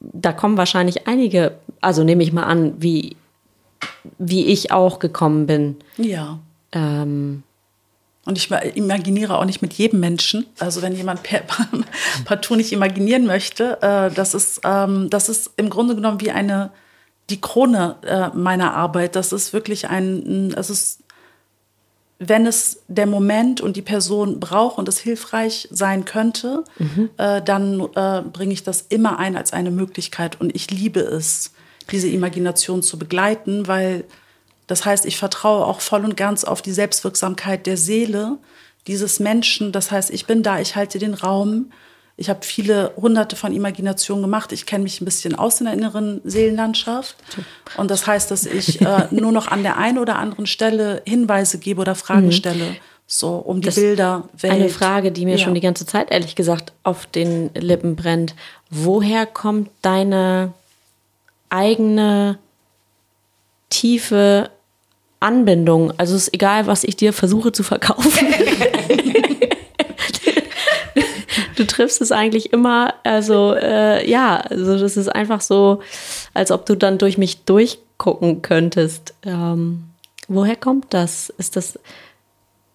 da 0.00 0.32
kommen 0.32 0.56
wahrscheinlich 0.56 1.06
einige, 1.06 1.52
also 1.80 2.04
nehme 2.04 2.22
ich 2.22 2.32
mal 2.32 2.44
an, 2.44 2.74
wie, 2.78 3.16
wie 4.18 4.46
ich 4.46 4.72
auch 4.72 4.98
gekommen 4.98 5.46
bin. 5.46 5.76
Ja. 5.98 6.38
Ähm, 6.72 7.42
und 8.30 8.38
ich 8.38 8.48
imaginiere 8.76 9.36
auch 9.36 9.44
nicht 9.44 9.60
mit 9.60 9.72
jedem 9.72 9.98
Menschen. 9.98 10.46
Also 10.60 10.82
wenn 10.82 10.94
jemand 10.94 11.24
per, 11.24 11.42
partout 12.24 12.54
nicht 12.54 12.72
imaginieren 12.72 13.26
möchte, 13.26 13.82
äh, 13.82 14.14
das, 14.14 14.34
ist, 14.34 14.60
ähm, 14.64 15.10
das 15.10 15.28
ist 15.28 15.50
im 15.56 15.68
Grunde 15.68 15.96
genommen 15.96 16.20
wie 16.20 16.30
eine, 16.30 16.70
die 17.28 17.40
Krone 17.40 17.96
äh, 18.06 18.28
meiner 18.36 18.74
Arbeit. 18.74 19.16
Das 19.16 19.32
ist 19.32 19.52
wirklich 19.52 19.88
ein, 19.88 20.54
es 20.56 20.70
ist, 20.70 21.00
wenn 22.20 22.46
es 22.46 22.82
der 22.86 23.06
Moment 23.06 23.60
und 23.60 23.76
die 23.76 23.82
Person 23.82 24.38
braucht 24.38 24.78
und 24.78 24.88
es 24.88 24.98
hilfreich 24.98 25.66
sein 25.72 26.04
könnte, 26.04 26.62
mhm. 26.78 27.10
äh, 27.16 27.42
dann 27.42 27.80
äh, 27.96 28.22
bringe 28.22 28.52
ich 28.52 28.62
das 28.62 28.82
immer 28.90 29.18
ein 29.18 29.36
als 29.36 29.52
eine 29.52 29.72
Möglichkeit. 29.72 30.40
Und 30.40 30.54
ich 30.54 30.70
liebe 30.70 31.00
es, 31.00 31.50
diese 31.90 32.08
Imagination 32.08 32.84
zu 32.84 32.96
begleiten, 32.96 33.66
weil 33.66 34.04
das 34.70 34.84
heißt, 34.84 35.04
ich 35.04 35.16
vertraue 35.16 35.66
auch 35.66 35.80
voll 35.80 36.04
und 36.04 36.16
ganz 36.16 36.44
auf 36.44 36.62
die 36.62 36.70
Selbstwirksamkeit 36.70 37.66
der 37.66 37.76
Seele 37.76 38.38
dieses 38.86 39.18
Menschen. 39.18 39.72
Das 39.72 39.90
heißt, 39.90 40.10
ich 40.10 40.26
bin 40.26 40.44
da, 40.44 40.60
ich 40.60 40.76
halte 40.76 41.00
den 41.00 41.14
Raum. 41.14 41.72
Ich 42.16 42.30
habe 42.30 42.44
viele 42.44 42.92
hunderte 42.96 43.34
von 43.34 43.52
Imaginationen 43.52 44.22
gemacht. 44.22 44.52
Ich 44.52 44.66
kenne 44.66 44.84
mich 44.84 45.00
ein 45.00 45.06
bisschen 45.06 45.34
aus 45.34 45.58
in 45.58 45.64
der 45.64 45.74
inneren 45.74 46.20
Seelenlandschaft. 46.22 47.16
Und 47.78 47.90
das 47.90 48.06
heißt, 48.06 48.30
dass 48.30 48.46
ich 48.46 48.80
äh, 48.80 49.08
nur 49.10 49.32
noch 49.32 49.48
an 49.48 49.64
der 49.64 49.76
einen 49.76 49.98
oder 49.98 50.20
anderen 50.20 50.46
Stelle 50.46 51.02
Hinweise 51.04 51.58
gebe 51.58 51.80
oder 51.80 51.96
Fragen 51.96 52.26
mhm. 52.26 52.32
stelle. 52.32 52.76
So, 53.08 53.38
um 53.38 53.60
die 53.60 53.66
das 53.66 53.74
Bilder, 53.74 54.28
Welt. 54.38 54.52
Eine 54.52 54.68
Frage, 54.68 55.10
die 55.10 55.24
mir 55.24 55.32
ja. 55.32 55.38
schon 55.38 55.54
die 55.54 55.60
ganze 55.60 55.84
Zeit, 55.84 56.12
ehrlich 56.12 56.36
gesagt, 56.36 56.72
auf 56.84 57.06
den 57.06 57.52
Lippen 57.54 57.96
brennt. 57.96 58.36
Woher 58.70 59.26
kommt 59.26 59.68
deine 59.82 60.52
eigene 61.48 62.38
tiefe 63.68 64.50
Anbindung. 65.20 65.92
Also 65.98 66.16
es 66.16 66.24
ist 66.24 66.34
egal, 66.34 66.66
was 66.66 66.84
ich 66.84 66.96
dir 66.96 67.12
versuche 67.12 67.52
zu 67.52 67.62
verkaufen. 67.62 68.26
du 71.56 71.66
triffst 71.66 72.00
es 72.00 72.10
eigentlich 72.10 72.52
immer, 72.52 72.94
also 73.04 73.54
äh, 73.54 74.08
ja, 74.08 74.38
also 74.38 74.78
das 74.78 74.96
ist 74.96 75.08
einfach 75.08 75.42
so, 75.42 75.80
als 76.32 76.50
ob 76.50 76.64
du 76.66 76.74
dann 76.74 76.98
durch 76.98 77.18
mich 77.18 77.44
durchgucken 77.44 78.42
könntest. 78.42 79.14
Ähm, 79.22 79.84
woher 80.26 80.56
kommt 80.56 80.86
das? 80.94 81.28
Ist 81.28 81.56
das, 81.56 81.78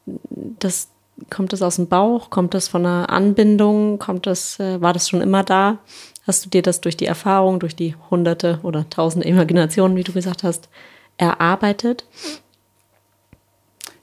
das, 0.06 0.90
kommt 1.30 1.52
das 1.52 1.64
aus 1.64 1.78
dem 1.78 1.88
Bauch? 1.88 2.30
Kommt 2.30 2.54
das 2.54 2.68
von 2.68 2.86
einer 2.86 3.10
Anbindung? 3.10 3.98
Kommt 3.98 4.28
das, 4.28 4.60
äh, 4.60 4.80
war 4.82 4.94
das 4.94 5.10
schon 5.10 5.22
immer 5.22 5.44
da? 5.44 5.80
Hast 6.28 6.46
du 6.46 6.50
dir 6.50 6.62
das 6.62 6.82
durch 6.82 6.98
die 6.98 7.06
Erfahrung, 7.06 7.60
durch 7.60 7.76
die 7.76 7.96
hunderte 8.10 8.60
oder 8.64 8.90
tausende 8.90 9.28
Imaginationen, 9.28 9.98
wie 9.98 10.04
du 10.04 10.12
gesagt 10.12 10.44
hast, 10.44 10.70
erarbeitet? 11.18 12.06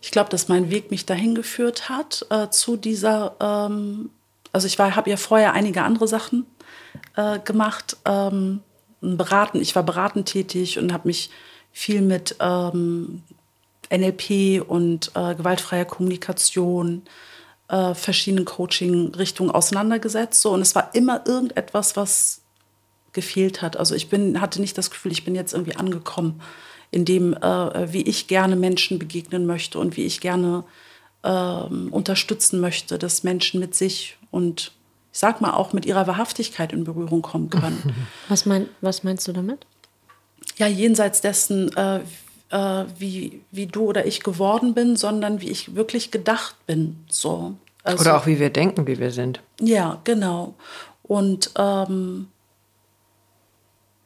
Ich 0.01 0.11
glaube, 0.11 0.31
dass 0.31 0.49
mein 0.49 0.71
Weg 0.71 0.91
mich 0.91 1.07
dahin 1.07 1.35
geführt 1.35 1.89
hat 1.89 2.27
äh, 2.31 2.49
zu 2.51 2.77
dieser. 2.77 3.37
Ähm, 3.41 4.11
also 4.53 4.67
ich 4.67 4.79
habe 4.79 5.09
ja 5.09 5.17
vorher 5.17 5.55
einige 5.55 5.83
andere 5.83 6.09
Sachen 6.09 6.45
äh, 7.17 7.39
gemacht, 7.39 7.97
ähm, 8.05 8.61
beraten. 9.01 9.61
Ich 9.61 9.75
war 9.75 9.83
beratend 9.83 10.29
tätig 10.29 10.79
und 10.79 10.93
habe 10.93 11.09
mich 11.09 11.31
viel 11.73 12.03
mit 12.03 12.37
ähm, 12.41 13.23
NLP 13.91 14.63
und 14.69 15.13
äh, 15.15 15.35
gewaltfreier 15.35 15.85
Kommunikation, 15.85 17.03
äh, 17.69 17.95
verschiedenen 17.95 18.45
Coaching-Richtungen 18.45 19.51
auseinandergesetzt. 19.51 20.43
So. 20.43 20.51
Und 20.51 20.61
es 20.61 20.75
war 20.75 20.95
immer 20.95 21.27
irgendetwas, 21.27 21.97
was 21.97 22.43
gefehlt 23.13 23.63
hat. 23.63 23.77
Also 23.77 23.95
ich 23.95 24.09
bin, 24.09 24.41
hatte 24.41 24.61
nicht 24.61 24.77
das 24.77 24.91
Gefühl, 24.91 25.13
ich 25.13 25.25
bin 25.25 25.35
jetzt 25.35 25.53
irgendwie 25.53 25.77
angekommen 25.77 26.41
in 26.93 27.05
dem, 27.05 27.35
äh, 27.35 27.93
wie 27.93 28.03
ich 28.03 28.29
gerne 28.29 28.55
Menschen 28.55 29.01
begegnen 29.01 29.47
möchte 29.47 29.79
und 29.81 29.97
wie 29.97 30.05
ich 30.05 30.21
gerne 30.21 30.63
äh, 31.23 31.29
unterstützen 31.31 32.61
möchte, 32.61 32.99
dass 32.99 33.25
Menschen 33.25 33.59
mit 33.59 33.75
sich 33.75 34.17
und 34.31 34.73
ich 35.13 35.19
sag 35.19 35.41
mal 35.41 35.53
auch 35.53 35.73
mit 35.73 35.85
ihrer 35.85 36.07
Wahrhaftigkeit 36.07 36.73
in 36.73 36.85
Berührung 36.85 37.23
kommen 37.23 37.51
können. 37.51 37.95
Was, 38.29 38.47
mein, 38.47 38.69
was 38.81 39.05
meinst 39.05 39.29
du 39.29 39.33
damit? 39.33 39.67
Ja, 40.57 40.67
jenseits 40.67 41.21
dessen, 41.21 41.75
äh, 41.77 42.01
äh, 42.51 42.85
wie, 42.99 43.43
wie 43.51 43.67
du 43.67 43.85
oder 43.85 44.07
ich 44.07 44.23
geworden 44.23 44.75
bin, 44.75 44.97
sondern 44.97 45.41
wie 45.41 45.51
ich 45.51 45.75
wirklich 45.75 46.11
gedacht 46.11 46.57
bin. 46.67 46.97
So. 47.09 47.55
Also, 47.85 48.03
oder 48.03 48.17
auch 48.17 48.27
wie 48.27 48.39
wir 48.39 48.51
denken, 48.51 48.87
wie 48.87 48.99
wir 48.99 49.11
sind. 49.11 49.41
Ja, 49.61 50.01
genau. 50.05 50.55
Und 51.03 51.51
ähm, 51.57 52.29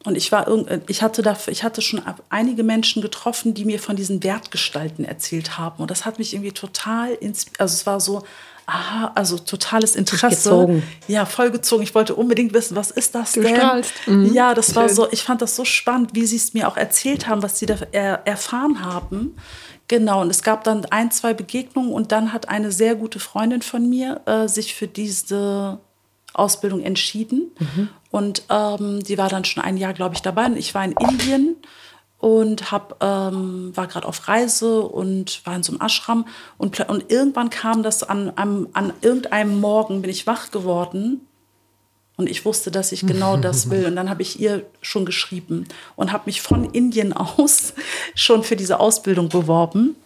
und 0.07 0.17
ich 0.17 0.33
war 0.33 0.47
ich 0.89 1.03
hatte 1.03 1.23
da, 1.23 1.37
ich 1.49 1.65
hatte 1.65 1.83
schon 1.83 2.03
einige 2.29 2.63
Menschen 2.63 3.03
getroffen, 3.03 3.55
die 3.55 3.65
mir 3.65 3.79
von 3.79 3.97
diesen 3.97 4.23
Wertgestalten 4.23 5.05
erzählt 5.05 5.59
haben. 5.59 5.83
Und 5.83 5.91
das 5.91 6.05
hat 6.05 6.19
mich 6.19 6.35
irgendwie 6.35 6.53
total, 6.53 7.19
also 7.59 7.75
es 7.75 7.87
war 7.87 8.01
so, 8.01 8.23
aha, 8.67 9.13
also 9.15 9.39
totales 9.39 9.97
Interesse. 9.97 10.51
Gezogen. 10.51 10.83
Ja, 11.09 11.25
voll 11.25 11.51
gezogen. 11.51 11.83
Ich 11.83 11.95
wollte 11.95 12.15
unbedingt 12.15 12.53
wissen, 12.53 12.77
was 12.77 12.91
ist 12.91 13.15
das 13.15 13.33
denn? 13.33 13.83
Mhm. 14.07 14.33
Ja, 14.33 14.55
das 14.55 14.67
Schön. 14.67 14.77
war 14.77 14.89
so, 14.89 15.09
ich 15.11 15.23
fand 15.23 15.41
das 15.41 15.57
so 15.57 15.65
spannend, 15.65 16.11
wie 16.15 16.27
sie 16.27 16.37
es 16.37 16.53
mir 16.53 16.69
auch 16.69 16.77
erzählt 16.77 17.29
haben, 17.29 17.43
was 17.43 17.59
sie 17.59 17.67
da 17.67 17.77
er, 17.93 18.27
erfahren 18.27 18.85
haben. 18.85 19.37
Genau, 19.89 20.21
und 20.21 20.31
es 20.31 20.43
gab 20.43 20.65
dann 20.65 20.85
ein, 20.87 21.13
zwei 21.13 21.33
Begegnungen 21.33 21.93
und 21.93 22.11
dann 22.11 22.33
hat 22.33 22.49
eine 22.49 22.73
sehr 22.73 22.97
gute 22.97 23.21
Freundin 23.21 23.63
von 23.63 23.89
mir 23.89 24.21
äh, 24.27 24.49
sich 24.49 24.75
für 24.75 24.89
diese 24.89 25.79
Ausbildung 26.33 26.83
entschieden. 26.83 27.53
Mhm. 27.59 27.89
Und 28.11 28.45
ähm, 28.51 29.03
die 29.03 29.19
war 29.19 29.29
dann 29.29 29.45
schon 29.45 29.63
ein 29.63 29.77
Jahr, 29.77 29.93
glaube 29.93 30.15
ich, 30.15 30.23
dabei. 30.23 30.47
Und 30.47 30.57
ich 30.57 30.75
war 30.75 30.85
in 30.85 30.93
Indien 30.93 31.57
und 32.19 32.73
hab, 32.73 33.03
ähm, 33.03 33.77
war 33.77 33.87
gerade 33.87 34.07
auf 34.07 34.27
Reise 34.29 34.83
und 34.83 35.45
war 35.45 35.57
in 35.57 35.63
so 35.63 35.73
einem 35.73 35.81
Ashram. 35.81 36.27
Und, 36.57 36.79
und 36.89 37.11
irgendwann 37.11 37.51
kam 37.51 37.83
das 37.83 38.03
an, 38.03 38.33
an, 38.37 38.69
an 38.73 38.93
irgendeinem 39.03 39.61
Morgen, 39.61 40.03
bin 40.03 40.11
ich 40.11 40.27
wach 40.27 40.51
geworden. 40.51 41.21
Und 42.17 42.31
ich 42.31 42.47
wusste, 42.47 42.71
dass 42.71 42.93
ich 42.93 43.07
genau 43.07 43.37
das 43.37 43.71
will. 43.71 43.87
Und 43.87 43.97
dann 43.97 44.09
habe 44.09 44.23
ich 44.23 44.41
ihr 44.41 44.65
schon 44.81 45.05
geschrieben 45.05 45.69
und 45.97 46.13
habe 46.13 46.25
mich 46.27 46.41
von 46.41 46.65
Indien 46.71 47.13
aus 47.13 47.75
schon 48.15 48.43
für 48.43 48.57
diese 48.57 48.81
Ausbildung 48.81 49.29
beworben. 49.29 49.97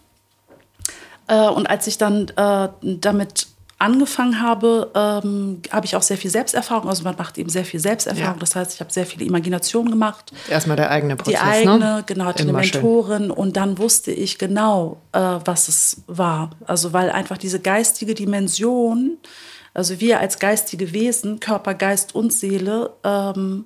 Äh, 1.27 1.47
und 1.47 1.69
als 1.69 1.87
ich 1.87 1.97
dann 1.97 2.27
äh, 2.35 2.69
damit 2.81 3.47
angefangen 3.81 4.41
habe, 4.41 4.91
ähm, 4.93 5.61
habe 5.71 5.85
ich 5.85 5.95
auch 5.95 6.03
sehr 6.03 6.17
viel 6.17 6.29
Selbsterfahrung. 6.29 6.87
Also 6.87 7.03
man 7.03 7.15
macht 7.17 7.37
eben 7.37 7.49
sehr 7.49 7.65
viel 7.65 7.79
Selbsterfahrung. 7.79 8.35
Ja. 8.35 8.39
Das 8.39 8.55
heißt, 8.55 8.75
ich 8.75 8.79
habe 8.79 8.93
sehr 8.93 9.07
viele 9.07 9.25
Imaginationen 9.25 9.91
gemacht. 9.91 10.31
Erstmal 10.49 10.77
der 10.77 10.91
eigene 10.91 11.15
Prozess. 11.15 11.33
Die 11.33 11.39
eigene, 11.39 11.79
ne? 11.79 12.03
genau, 12.05 12.25
hatte 12.25 12.43
Immer 12.43 12.59
eine 12.59 12.67
Mentorin 12.67 13.23
schön. 13.23 13.31
und 13.31 13.57
dann 13.57 13.79
wusste 13.79 14.11
ich 14.11 14.37
genau, 14.37 15.01
äh, 15.13 15.19
was 15.19 15.67
es 15.67 16.03
war. 16.05 16.51
Also 16.67 16.93
weil 16.93 17.09
einfach 17.09 17.37
diese 17.37 17.59
geistige 17.59 18.13
Dimension, 18.13 19.17
also 19.73 19.99
wir 19.99 20.19
als 20.19 20.37
geistige 20.37 20.93
Wesen, 20.93 21.39
Körper, 21.39 21.73
Geist 21.73 22.13
und 22.13 22.31
Seele, 22.31 22.91
ähm, 23.03 23.65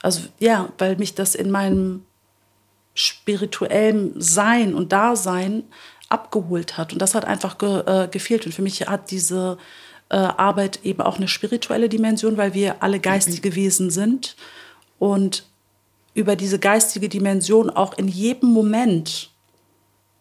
also 0.00 0.22
ja, 0.38 0.70
weil 0.78 0.96
mich 0.96 1.14
das 1.14 1.34
in 1.34 1.50
meinem 1.50 2.02
spirituellen 2.94 4.20
Sein 4.20 4.74
und 4.74 4.92
Dasein 4.92 5.64
abgeholt 6.08 6.76
hat. 6.76 6.92
Und 6.92 7.00
das 7.00 7.14
hat 7.14 7.24
einfach 7.24 7.58
ge, 7.58 7.82
äh, 7.86 8.08
gefehlt. 8.08 8.46
Und 8.46 8.52
für 8.52 8.62
mich 8.62 8.80
hat 8.88 9.10
diese 9.10 9.58
äh, 10.08 10.16
Arbeit 10.16 10.80
eben 10.84 11.02
auch 11.02 11.16
eine 11.16 11.28
spirituelle 11.28 11.88
Dimension, 11.88 12.36
weil 12.36 12.54
wir 12.54 12.82
alle 12.82 13.00
geistige 13.00 13.54
Wesen 13.54 13.90
sind 13.90 14.36
und 14.98 15.44
über 16.14 16.34
diese 16.34 16.58
geistige 16.58 17.08
Dimension 17.08 17.70
auch 17.70 17.96
in 17.96 18.08
jedem 18.08 18.50
Moment 18.50 19.30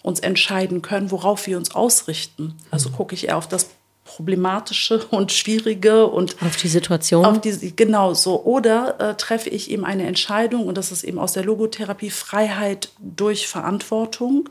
uns 0.03 0.19
entscheiden 0.19 0.81
können, 0.81 1.11
worauf 1.11 1.47
wir 1.47 1.57
uns 1.57 1.73
ausrichten. 1.73 2.55
Also 2.69 2.89
gucke 2.89 3.15
ich 3.15 3.27
eher 3.27 3.37
auf 3.37 3.47
das 3.47 3.69
Problematische 4.03 5.05
und 5.11 5.31
Schwierige 5.31 6.07
und 6.07 6.41
auf 6.41 6.55
die 6.57 6.67
Situation. 6.67 7.25
Auf 7.25 7.41
die, 7.41 7.75
genau 7.75 8.13
so. 8.13 8.43
Oder 8.43 8.99
äh, 8.99 9.15
treffe 9.15 9.49
ich 9.49 9.69
eben 9.69 9.85
eine 9.85 10.07
Entscheidung, 10.07 10.67
und 10.67 10.77
das 10.77 10.91
ist 10.91 11.03
eben 11.03 11.19
aus 11.19 11.33
der 11.33 11.43
Logotherapie 11.43 12.09
Freiheit 12.09 12.89
durch 12.99 13.47
Verantwortung. 13.47 14.49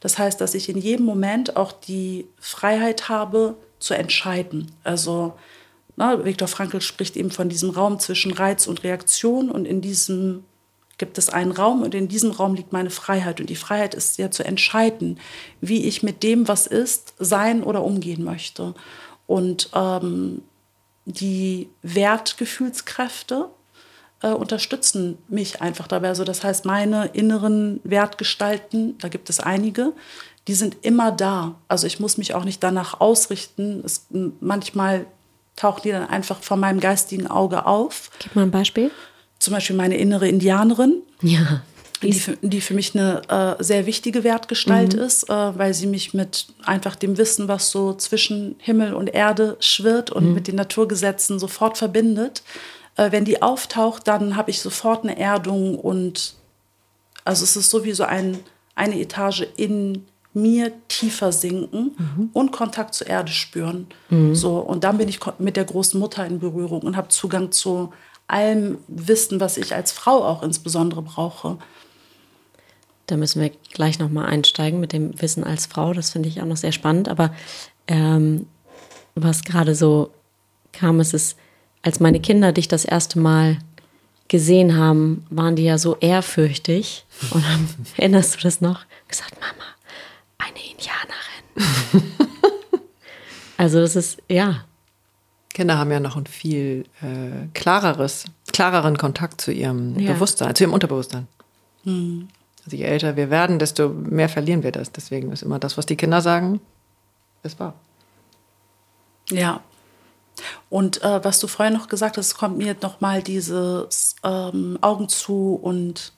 Das 0.00 0.18
heißt, 0.18 0.40
dass 0.40 0.54
ich 0.54 0.68
in 0.68 0.78
jedem 0.78 1.06
Moment 1.06 1.56
auch 1.56 1.72
die 1.72 2.26
Freiheit 2.38 3.08
habe 3.08 3.56
zu 3.78 3.94
entscheiden. 3.94 4.70
Also 4.84 5.34
na, 5.96 6.24
Viktor 6.24 6.48
Frankl 6.48 6.80
spricht 6.80 7.16
eben 7.16 7.30
von 7.30 7.48
diesem 7.48 7.70
Raum 7.70 7.98
zwischen 7.98 8.32
Reiz 8.32 8.66
und 8.66 8.84
Reaktion 8.84 9.50
und 9.50 9.64
in 9.64 9.80
diesem 9.80 10.44
gibt 10.98 11.18
es 11.18 11.28
einen 11.28 11.52
Raum 11.52 11.82
und 11.82 11.94
in 11.94 12.08
diesem 12.08 12.30
Raum 12.30 12.54
liegt 12.54 12.72
meine 12.72 12.90
Freiheit. 12.90 13.40
Und 13.40 13.50
die 13.50 13.56
Freiheit 13.56 13.94
ist 13.94 14.16
ja 14.18 14.30
zu 14.30 14.44
entscheiden, 14.44 15.18
wie 15.60 15.84
ich 15.84 16.02
mit 16.02 16.22
dem, 16.22 16.48
was 16.48 16.66
ist, 16.66 17.14
sein 17.18 17.62
oder 17.62 17.84
umgehen 17.84 18.24
möchte. 18.24 18.74
Und 19.26 19.70
ähm, 19.74 20.42
die 21.04 21.68
Wertgefühlskräfte 21.82 23.50
äh, 24.22 24.28
unterstützen 24.28 25.18
mich 25.28 25.62
einfach 25.62 25.86
dabei. 25.86 26.08
Also 26.08 26.24
das 26.24 26.44
heißt, 26.44 26.64
meine 26.64 27.06
inneren 27.06 27.80
Wertgestalten, 27.84 28.96
da 28.98 29.08
gibt 29.08 29.30
es 29.30 29.40
einige, 29.40 29.92
die 30.48 30.54
sind 30.54 30.76
immer 30.82 31.12
da. 31.12 31.56
Also 31.68 31.86
ich 31.86 32.00
muss 32.00 32.18
mich 32.18 32.34
auch 32.34 32.44
nicht 32.44 32.62
danach 32.62 33.00
ausrichten. 33.00 33.82
Es, 33.84 34.06
manchmal 34.40 35.06
tauchen 35.56 35.82
die 35.84 35.90
dann 35.90 36.08
einfach 36.08 36.40
vor 36.40 36.56
meinem 36.56 36.80
geistigen 36.80 37.26
Auge 37.26 37.66
auf. 37.66 38.10
Gib 38.18 38.36
mal 38.36 38.42
ein 38.42 38.50
Beispiel 38.50 38.90
zum 39.38 39.54
Beispiel 39.54 39.76
meine 39.76 39.96
innere 39.96 40.28
Indianerin. 40.28 41.02
Ja. 41.22 41.62
Die 42.02 42.12
für, 42.12 42.36
die 42.42 42.60
für 42.60 42.74
mich 42.74 42.94
eine 42.94 43.22
äh, 43.58 43.62
sehr 43.62 43.86
wichtige 43.86 44.22
Wertgestalt 44.22 44.94
mhm. 44.94 45.02
ist, 45.02 45.30
äh, 45.30 45.32
weil 45.32 45.72
sie 45.72 45.86
mich 45.86 46.12
mit 46.12 46.46
einfach 46.64 46.94
dem 46.94 47.16
Wissen, 47.16 47.48
was 47.48 47.70
so 47.70 47.94
zwischen 47.94 48.56
Himmel 48.58 48.92
und 48.92 49.08
Erde 49.08 49.56
schwirrt 49.60 50.10
und 50.10 50.26
mhm. 50.26 50.34
mit 50.34 50.46
den 50.46 50.56
Naturgesetzen 50.56 51.38
sofort 51.38 51.78
verbindet. 51.78 52.42
Äh, 52.96 53.12
wenn 53.12 53.24
die 53.24 53.42
auftaucht, 53.42 54.08
dann 54.08 54.36
habe 54.36 54.50
ich 54.50 54.60
sofort 54.60 55.04
eine 55.04 55.18
Erdung 55.18 55.78
und 55.78 56.34
also 57.24 57.44
es 57.44 57.56
ist 57.56 57.70
so 57.70 57.84
wie 57.84 57.92
so 57.92 58.04
ein, 58.04 58.38
eine 58.74 58.98
Etage 59.00 59.46
in 59.56 60.06
mir 60.32 60.72
tiefer 60.88 61.32
sinken 61.32 61.96
mhm. 61.96 62.30
und 62.32 62.52
Kontakt 62.52 62.94
zur 62.94 63.06
Erde 63.06 63.32
spüren. 63.32 63.86
Mhm. 64.10 64.34
So, 64.34 64.58
und 64.58 64.84
dann 64.84 64.98
bin 64.98 65.08
ich 65.08 65.18
mit 65.38 65.56
der 65.56 65.64
großen 65.64 65.98
Mutter 65.98 66.26
in 66.26 66.38
Berührung 66.38 66.82
und 66.82 66.96
habe 66.96 67.08
Zugang 67.08 67.52
zu 67.52 67.92
allem 68.28 68.78
Wissen, 68.86 69.40
was 69.40 69.56
ich 69.56 69.74
als 69.74 69.92
Frau 69.92 70.24
auch 70.24 70.42
insbesondere 70.42 71.00
brauche. 71.00 71.58
Da 73.06 73.16
müssen 73.16 73.40
wir 73.40 73.50
gleich 73.72 73.98
nochmal 73.98 74.26
einsteigen 74.26 74.78
mit 74.80 74.92
dem 74.92 75.20
Wissen 75.22 75.44
als 75.44 75.66
Frau. 75.66 75.94
Das 75.94 76.10
finde 76.10 76.28
ich 76.28 76.42
auch 76.42 76.46
noch 76.46 76.56
sehr 76.56 76.72
spannend. 76.72 77.08
Aber 77.08 77.32
ähm, 77.86 78.46
was 79.14 79.44
gerade 79.44 79.74
so 79.74 80.10
kam, 80.72 81.00
ist 81.00 81.14
es, 81.14 81.36
als 81.86 82.00
meine 82.00 82.20
Kinder 82.20 82.52
dich 82.52 82.66
das 82.66 82.84
erste 82.84 83.20
Mal 83.20 83.58
gesehen 84.28 84.76
haben, 84.76 85.24
waren 85.30 85.54
die 85.54 85.62
ja 85.62 85.78
so 85.78 85.96
ehrfürchtig. 86.00 87.06
Und 87.30 87.44
dann 87.44 87.68
erinnerst 87.96 88.36
du 88.36 88.40
das 88.40 88.60
noch? 88.60 88.84
Gesagt, 89.06 89.36
Mama, 89.40 89.64
eine 90.38 90.58
Indianerin. 90.72 92.12
also 93.56 93.80
das 93.80 93.94
ist, 93.94 94.20
ja, 94.28 94.64
Kinder 95.54 95.78
haben 95.78 95.90
ja 95.90 96.00
noch 96.00 96.16
ein 96.16 96.26
viel 96.26 96.84
äh, 97.00 97.46
klareres, 97.54 98.24
klareren 98.52 98.98
Kontakt 98.98 99.40
zu 99.40 99.52
ihrem 99.52 99.98
ja. 99.98 100.12
Bewusstsein, 100.12 100.54
zu 100.54 100.64
ihrem 100.64 100.74
Unterbewusstsein. 100.74 101.28
Mhm. 101.84 102.28
Also 102.64 102.76
je 102.76 102.84
älter 102.84 103.16
wir 103.16 103.30
werden, 103.30 103.58
desto 103.58 103.88
mehr 103.88 104.28
verlieren 104.28 104.64
wir 104.64 104.72
das. 104.72 104.92
Deswegen 104.92 105.30
ist 105.30 105.42
immer 105.42 105.60
das, 105.60 105.78
was 105.78 105.86
die 105.86 105.96
Kinder 105.96 106.20
sagen, 106.20 106.60
ist 107.42 107.58
wahr. 107.60 107.74
Ja. 109.30 109.62
Und 110.68 111.02
äh, 111.02 111.24
was 111.24 111.38
du 111.40 111.46
vorher 111.46 111.74
noch 111.74 111.88
gesagt 111.88 112.16
hast, 112.16 112.36
kommt 112.36 112.58
mir 112.58 112.76
noch 112.82 113.00
mal 113.00 113.22
dieses 113.22 114.16
ähm, 114.22 114.78
Augen 114.80 115.08
zu 115.08 115.58
und 115.60 116.12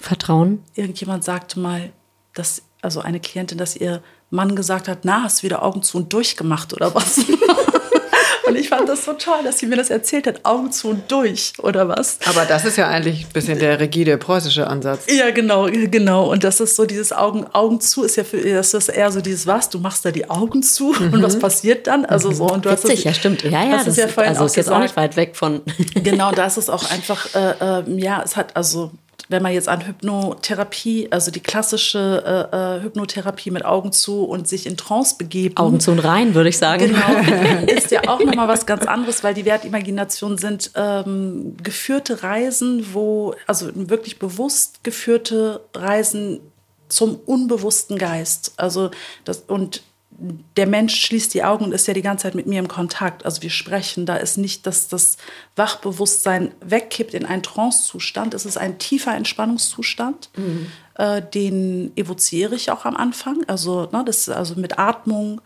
Vertrauen. 0.00 0.62
Irgendjemand 0.74 1.24
sagte 1.24 1.58
mal, 1.58 1.92
dass 2.34 2.62
also 2.82 3.00
eine 3.00 3.20
Klientin, 3.20 3.58
dass 3.58 3.76
ihr 3.76 4.02
Mann 4.30 4.56
gesagt 4.56 4.88
hat, 4.88 5.00
na, 5.04 5.22
hast 5.22 5.40
du 5.40 5.44
wieder 5.44 5.62
Augen 5.62 5.82
zu 5.82 5.96
und 5.98 6.12
durchgemacht 6.12 6.74
oder 6.74 6.94
was? 6.94 7.20
Und 8.46 8.56
ich 8.56 8.68
fand 8.68 8.88
das 8.88 9.04
so 9.04 9.12
toll, 9.14 9.40
dass 9.44 9.58
sie 9.58 9.66
mir 9.66 9.76
das 9.76 9.90
erzählt 9.90 10.26
hat, 10.26 10.44
Augen 10.44 10.70
zu 10.70 10.88
und 10.88 11.10
durch, 11.10 11.52
oder 11.58 11.88
was? 11.88 12.18
Aber 12.26 12.44
das 12.44 12.64
ist 12.64 12.76
ja 12.76 12.88
eigentlich 12.88 13.26
ein 13.26 13.32
bisschen 13.32 13.58
der 13.58 13.80
rigide 13.80 14.16
preußische 14.18 14.66
Ansatz. 14.66 15.04
Ja, 15.12 15.30
genau, 15.30 15.66
genau. 15.66 16.30
Und 16.30 16.44
das 16.44 16.60
ist 16.60 16.76
so 16.76 16.84
dieses 16.84 17.12
Augen, 17.12 17.46
Augen 17.52 17.80
zu 17.80 18.04
ist 18.04 18.16
ja 18.16 18.24
für, 18.24 18.38
das 18.38 18.74
ist 18.74 18.88
eher 18.88 19.10
so 19.10 19.20
dieses 19.20 19.46
was, 19.46 19.68
du 19.70 19.78
machst 19.78 20.04
da 20.04 20.10
die 20.10 20.30
Augen 20.30 20.62
zu 20.62 20.92
mhm. 20.92 21.12
und 21.14 21.22
was 21.22 21.38
passiert 21.38 21.86
dann? 21.86 22.04
Also 22.04 22.30
so 22.32 22.48
und 22.48 22.64
du 22.64 22.70
Witzig, 22.70 22.90
hast 22.90 22.98
das, 22.98 23.04
ja 23.04 23.14
stimmt. 23.14 23.42
Ja, 23.42 23.64
ja, 23.64 23.78
das, 23.78 23.88
ist 23.88 23.98
ja 23.98 24.08
vorhin 24.08 24.32
also 24.32 24.44
ist 24.44 24.56
jetzt 24.56 24.70
auch 24.70 24.78
nicht 24.78 24.96
weit 24.96 25.16
weg 25.16 25.36
von. 25.36 25.62
genau, 25.94 26.30
da 26.32 26.46
ist 26.46 26.56
es 26.56 26.70
auch 26.70 26.88
einfach, 26.90 27.34
äh, 27.34 27.80
äh, 27.80 28.00
ja, 28.00 28.22
es 28.24 28.36
hat 28.36 28.56
also 28.56 28.92
wenn 29.28 29.42
man 29.42 29.52
jetzt 29.52 29.68
an 29.68 29.84
Hypnotherapie, 29.84 31.08
also 31.10 31.30
die 31.30 31.40
klassische 31.40 32.48
äh, 32.52 32.56
äh, 32.56 32.82
Hypnotherapie 32.82 33.50
mit 33.50 33.64
Augen 33.64 33.92
zu 33.92 34.24
und 34.24 34.46
sich 34.46 34.66
in 34.66 34.76
Trance 34.76 35.16
begeben. 35.18 35.56
Augen 35.56 35.80
zu 35.80 35.90
und 35.90 35.98
rein, 36.00 36.34
würde 36.34 36.48
ich 36.48 36.58
sagen. 36.58 36.86
Genau, 36.86 37.66
ist 37.66 37.90
ja 37.90 38.02
auch 38.08 38.20
nochmal 38.20 38.48
was 38.48 38.66
ganz 38.66 38.86
anderes, 38.86 39.24
weil 39.24 39.34
die 39.34 39.44
Wertimaginationen 39.44 40.38
sind 40.38 40.70
ähm, 40.76 41.56
geführte 41.62 42.22
Reisen, 42.22 42.94
wo, 42.94 43.34
also 43.46 43.70
wirklich 43.74 44.18
bewusst 44.18 44.84
geführte 44.84 45.60
Reisen 45.74 46.40
zum 46.88 47.16
unbewussten 47.26 47.98
Geist. 47.98 48.52
Also 48.56 48.90
das, 49.24 49.38
und 49.48 49.82
der 50.18 50.66
Mensch 50.66 50.98
schließt 51.00 51.34
die 51.34 51.44
Augen 51.44 51.64
und 51.64 51.72
ist 51.72 51.86
ja 51.86 51.94
die 51.94 52.02
ganze 52.02 52.22
Zeit 52.22 52.34
mit 52.34 52.46
mir 52.46 52.58
im 52.58 52.68
Kontakt. 52.68 53.24
Also 53.24 53.42
wir 53.42 53.50
sprechen, 53.50 54.06
da 54.06 54.16
ist 54.16 54.38
nicht, 54.38 54.66
dass 54.66 54.88
das 54.88 55.18
Wachbewusstsein 55.56 56.52
wegkippt 56.60 57.12
in 57.12 57.26
einen 57.26 57.42
Trancezustand. 57.42 58.32
Es 58.32 58.46
ist 58.46 58.56
ein 58.56 58.78
tiefer 58.78 59.14
Entspannungszustand, 59.14 60.30
mhm. 60.36 60.68
äh, 60.94 61.20
den 61.20 61.92
evoziere 61.96 62.54
ich 62.54 62.70
auch 62.70 62.86
am 62.86 62.96
Anfang. 62.96 63.44
Also, 63.46 63.88
ne, 63.92 64.04
das 64.06 64.28
also 64.28 64.54
mit 64.54 64.78
Atmung. 64.78 65.42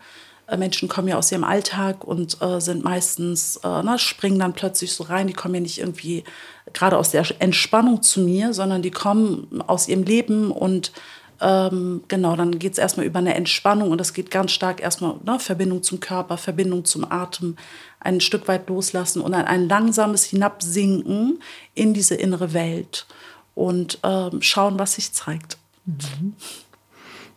Äh, 0.47 0.55
Menschen 0.55 0.87
kommen 0.87 1.09
ja 1.09 1.17
aus 1.17 1.31
ihrem 1.31 1.43
Alltag 1.43 2.05
und 2.05 2.41
äh, 2.41 2.61
sind 2.61 2.83
meistens, 2.83 3.57
äh, 3.57 3.81
na, 3.83 3.97
springen 3.97 4.39
dann 4.39 4.53
plötzlich 4.53 4.93
so 4.93 5.03
rein. 5.03 5.27
Die 5.27 5.33
kommen 5.33 5.55
ja 5.55 5.61
nicht 5.61 5.79
irgendwie 5.79 6.23
gerade 6.71 6.97
aus 6.97 7.11
der 7.11 7.25
Entspannung 7.39 8.01
zu 8.01 8.21
mir, 8.21 8.53
sondern 8.53 8.81
die 8.81 8.91
kommen 8.91 9.61
aus 9.67 9.89
ihrem 9.89 10.03
Leben 10.03 10.51
und 10.51 10.93
ähm, 11.41 12.03
genau, 12.07 12.35
dann 12.35 12.59
geht 12.59 12.73
es 12.73 12.77
erstmal 12.77 13.05
über 13.05 13.19
eine 13.19 13.33
Entspannung 13.33 13.89
und 13.89 13.97
das 13.97 14.13
geht 14.13 14.29
ganz 14.29 14.51
stark 14.51 14.79
erstmal 14.79 15.15
ne, 15.25 15.39
Verbindung 15.39 15.81
zum 15.81 15.99
Körper, 15.99 16.37
Verbindung 16.37 16.85
zum 16.85 17.09
Atem, 17.11 17.57
ein 17.99 18.21
Stück 18.21 18.47
weit 18.47 18.69
loslassen 18.69 19.21
und 19.21 19.33
ein, 19.33 19.45
ein 19.45 19.67
langsames 19.67 20.23
Hinabsinken 20.23 21.41
in 21.73 21.93
diese 21.95 22.13
innere 22.13 22.53
Welt 22.53 23.07
und 23.55 23.97
ähm, 24.03 24.41
schauen, 24.41 24.77
was 24.77 24.93
sich 24.93 25.13
zeigt. 25.13 25.57
Mhm. 25.85 26.33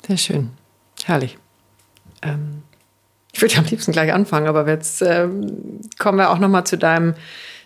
Sehr 0.06 0.18
schön. 0.18 0.50
Herrlich. 1.04 1.38
Ähm, 2.20 2.62
ich 3.32 3.40
würde 3.40 3.56
am 3.56 3.64
liebsten 3.64 3.92
gleich 3.92 4.12
anfangen, 4.12 4.46
aber 4.46 4.68
jetzt 4.68 5.00
ähm, 5.00 5.80
kommen 5.98 6.18
wir 6.18 6.30
auch 6.30 6.38
noch 6.38 6.48
mal 6.48 6.64
zu 6.66 6.76
deinem 6.76 7.14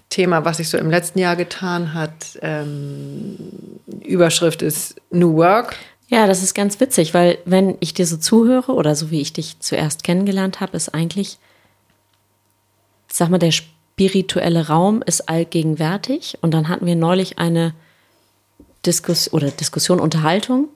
Thema, 0.09 0.45
was 0.45 0.59
sich 0.59 0.69
so 0.69 0.79
im 0.79 0.89
letzten 0.89 1.19
Jahr 1.19 1.35
getan 1.35 1.95
hat. 1.95 2.39
Ähm, 2.43 3.37
Überschrift 4.05 4.63
ist 4.63 5.01
New 5.11 5.35
Work. 5.35 5.77
Ja, 6.09 6.27
das 6.27 6.43
ist 6.43 6.55
ganz 6.55 6.81
witzig, 6.81 7.13
weil 7.13 7.39
wenn 7.45 7.77
ich 7.81 7.93
dir 7.93 8.07
so 8.07 8.17
zuhöre 8.17 8.73
oder 8.73 8.95
so 8.95 9.11
wie 9.11 9.21
ich 9.21 9.35
dich 9.35 9.61
zuerst 9.61 10.05
kennengelernt 10.05 10.61
habe, 10.61 10.77
ist 10.77 10.95
eigentlich, 10.95 11.39
sag 13.09 13.29
mal, 13.29 13.39
der 13.39 13.53
spirituelle 13.53 14.69
Raum 14.69 15.03
ist 15.03 15.29
allgegenwärtig. 15.29 16.39
Und 16.41 16.55
dann 16.55 16.69
hatten 16.69 16.87
wir 16.87 16.97
neulich 16.97 17.39
eine 17.39 17.75
Diskussion 18.87 19.35
oder 19.39 19.51
Diskussion, 19.51 20.01
Unterhaltung, 20.01 20.69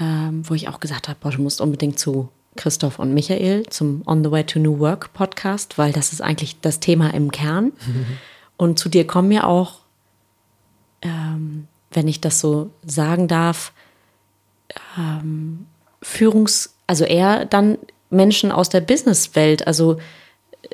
ähm, 0.00 0.48
wo 0.48 0.54
ich 0.54 0.68
auch 0.68 0.80
gesagt 0.80 1.08
habe, 1.08 1.18
boah, 1.20 1.32
du 1.32 1.42
musst 1.42 1.60
unbedingt 1.60 1.98
zu 1.98 2.30
Christoph 2.56 2.98
und 2.98 3.12
Michael 3.12 3.66
zum 3.68 4.02
On 4.06 4.24
the 4.24 4.30
Way 4.30 4.44
to 4.44 4.58
New 4.58 4.78
Work 4.78 5.12
Podcast, 5.12 5.76
weil 5.76 5.92
das 5.92 6.14
ist 6.14 6.22
eigentlich 6.22 6.60
das 6.60 6.80
Thema 6.80 7.12
im 7.12 7.30
Kern. 7.30 7.72
Mhm. 7.86 8.06
Und 8.58 8.78
zu 8.78 8.88
dir 8.88 9.06
kommen 9.06 9.30
ja 9.32 9.44
auch, 9.44 9.80
ähm, 11.02 11.68
wenn 11.90 12.08
ich 12.08 12.22
das 12.22 12.40
so 12.40 12.70
sagen 12.86 13.28
darf, 13.28 13.72
ähm, 14.98 15.66
Führungs-, 16.02 16.70
also 16.86 17.04
eher 17.04 17.44
dann 17.44 17.78
Menschen 18.10 18.52
aus 18.52 18.68
der 18.68 18.80
Businesswelt, 18.80 19.66
also 19.66 19.98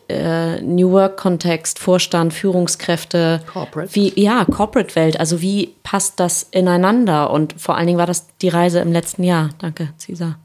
äh, 0.09 0.61
New 0.61 0.91
Work-Kontext, 0.93 1.79
Vorstand, 1.79 2.33
Führungskräfte. 2.33 3.43
Corporate. 3.47 3.95
Wie, 3.95 4.13
ja, 4.21 4.45
Corporate-Welt. 4.45 5.19
Also 5.21 5.41
wie 5.41 5.75
passt 5.83 6.21
das 6.21 6.47
ineinander? 6.51 7.31
Und 7.31 7.61
vor 7.61 7.77
allen 7.77 7.87
Dingen 7.87 7.99
war 7.99 8.07
das 8.07 8.27
die 8.39 8.49
Reise 8.49 8.81
im 8.81 8.93
letzten 8.93 9.25
Jahr. 9.25 9.51
Danke, 9.59 9.93
Cesar. 9.99 10.39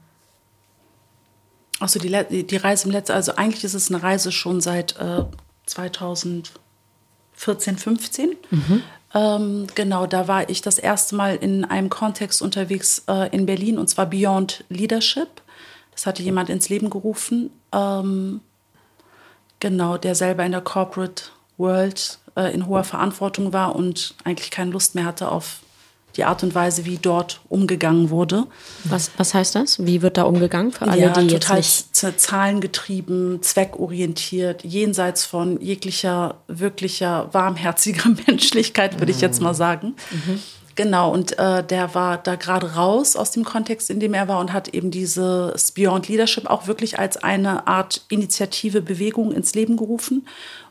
Achso, 1.80 1.98
die, 2.00 2.44
die 2.46 2.56
Reise 2.56 2.86
im 2.86 2.92
letzten, 2.92 3.12
also 3.12 3.36
eigentlich 3.36 3.64
ist 3.64 3.74
es 3.74 3.90
eine 3.90 4.02
Reise 4.02 4.32
schon 4.32 4.60
seit 4.60 4.96
äh, 4.98 5.24
2014, 5.66 6.50
15. 7.78 8.36
Mhm. 8.50 8.82
Ähm, 9.14 9.66
genau, 9.74 10.06
da 10.06 10.28
war 10.28 10.48
ich 10.50 10.60
das 10.60 10.78
erste 10.78 11.16
Mal 11.16 11.36
in 11.36 11.64
einem 11.64 11.88
Kontext 11.88 12.42
unterwegs 12.42 13.04
äh, 13.08 13.34
in 13.34 13.46
Berlin 13.46 13.78
und 13.78 13.88
zwar 13.88 14.06
Beyond 14.06 14.64
Leadership. 14.68 15.42
Das 15.92 16.06
hatte 16.06 16.22
jemand 16.22 16.50
ins 16.50 16.68
Leben 16.68 16.90
gerufen. 16.90 17.50
Ähm, 17.72 18.40
genau, 19.60 19.96
der 19.96 20.14
selber 20.14 20.44
in 20.44 20.52
der 20.52 20.60
Corporate 20.60 21.24
World 21.56 22.18
äh, 22.36 22.52
in 22.52 22.66
hoher 22.66 22.84
Verantwortung 22.84 23.52
war 23.52 23.74
und 23.74 24.14
eigentlich 24.24 24.50
keine 24.50 24.70
Lust 24.70 24.94
mehr 24.94 25.04
hatte 25.04 25.30
auf 25.30 25.60
die 26.16 26.24
Art 26.24 26.42
und 26.42 26.54
Weise, 26.54 26.84
wie 26.84 26.98
dort 26.98 27.40
umgegangen 27.48 28.10
wurde. 28.10 28.46
Was, 28.84 29.10
was 29.16 29.34
heißt 29.34 29.54
das? 29.54 29.84
Wie 29.84 30.02
wird 30.02 30.16
da 30.16 30.24
umgegangen 30.24 30.72
für 30.72 30.88
alle, 30.88 31.00
ja, 31.00 31.10
die 31.10 31.28
total 31.28 31.58
jetzt 31.58 32.02
nicht... 32.02 32.20
zahlengetrieben, 32.20 33.40
zweckorientiert, 33.42 34.64
jenseits 34.64 35.24
von 35.24 35.60
jeglicher 35.60 36.36
wirklicher 36.48 37.28
warmherziger 37.32 38.10
Menschlichkeit, 38.26 38.98
würde 38.98 39.12
ich 39.12 39.20
jetzt 39.20 39.40
mal 39.40 39.54
sagen. 39.54 39.94
Mhm. 40.10 40.40
Genau, 40.78 41.12
und 41.12 41.36
äh, 41.40 41.64
der 41.64 41.96
war 41.96 42.18
da 42.18 42.36
gerade 42.36 42.74
raus 42.74 43.16
aus 43.16 43.32
dem 43.32 43.44
Kontext, 43.44 43.90
in 43.90 43.98
dem 43.98 44.14
er 44.14 44.28
war 44.28 44.38
und 44.38 44.52
hat 44.52 44.68
eben 44.68 44.92
dieses 44.92 45.72
Beyond 45.72 46.06
Leadership 46.06 46.46
auch 46.46 46.68
wirklich 46.68 47.00
als 47.00 47.16
eine 47.16 47.66
Art 47.66 48.02
Initiative, 48.08 48.80
Bewegung 48.80 49.32
ins 49.32 49.56
Leben 49.56 49.76
gerufen. 49.76 50.28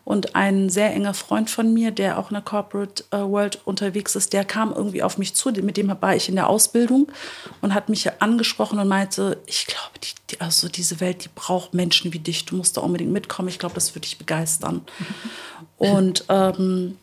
Und 0.07 0.37
ein 0.37 0.69
sehr 0.69 0.93
enger 0.93 1.13
Freund 1.13 1.49
von 1.49 1.73
mir, 1.73 1.91
der 1.91 2.17
auch 2.17 2.29
in 2.29 2.35
der 2.35 2.41
Corporate 2.41 3.03
äh, 3.11 3.17
World 3.17 3.59
unterwegs 3.65 4.15
ist, 4.15 4.31
der 4.31 4.45
kam 4.45 4.71
irgendwie 4.73 5.03
auf 5.03 5.17
mich 5.17 5.35
zu, 5.35 5.49
mit 5.49 5.75
dem 5.75 5.93
war 5.99 6.15
ich 6.15 6.29
in 6.29 6.35
der 6.35 6.47
Ausbildung 6.47 7.11
und 7.59 7.73
hat 7.73 7.89
mich 7.89 8.09
angesprochen 8.21 8.79
und 8.79 8.87
meinte, 8.87 9.37
ich 9.47 9.65
glaube, 9.65 9.99
die, 10.01 10.39
also 10.39 10.69
diese 10.69 11.01
Welt, 11.01 11.25
die 11.25 11.29
braucht 11.35 11.73
Menschen 11.73 12.13
wie 12.13 12.19
dich, 12.19 12.45
du 12.45 12.55
musst 12.55 12.77
da 12.77 12.81
unbedingt 12.81 13.11
mitkommen, 13.11 13.49
ich 13.49 13.59
glaube, 13.59 13.75
das 13.75 13.95
würde 13.95 14.07
dich 14.07 14.17
begeistern. 14.17 14.81
Und 15.77 16.23
ähm, 16.29 16.97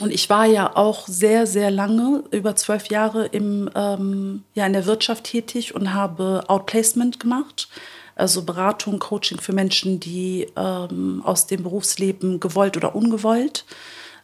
und 0.00 0.12
ich 0.12 0.28
war 0.28 0.44
ja 0.44 0.74
auch 0.74 1.06
sehr, 1.06 1.46
sehr 1.46 1.70
lange, 1.70 2.24
über 2.32 2.56
zwölf 2.56 2.88
Jahre 2.88 3.26
im, 3.26 3.70
ähm, 3.76 4.42
ja, 4.54 4.66
in 4.66 4.72
der 4.72 4.86
Wirtschaft 4.86 5.24
tätig 5.24 5.74
und 5.74 5.94
habe 5.94 6.42
Outplacement 6.48 7.20
gemacht. 7.20 7.68
Also 8.16 8.42
Beratung, 8.42 8.98
Coaching 8.98 9.40
für 9.40 9.52
Menschen, 9.52 9.98
die 9.98 10.46
ähm, 10.56 11.22
aus 11.24 11.46
dem 11.46 11.62
Berufsleben 11.62 12.40
gewollt 12.40 12.76
oder 12.76 12.94
ungewollt 12.94 13.64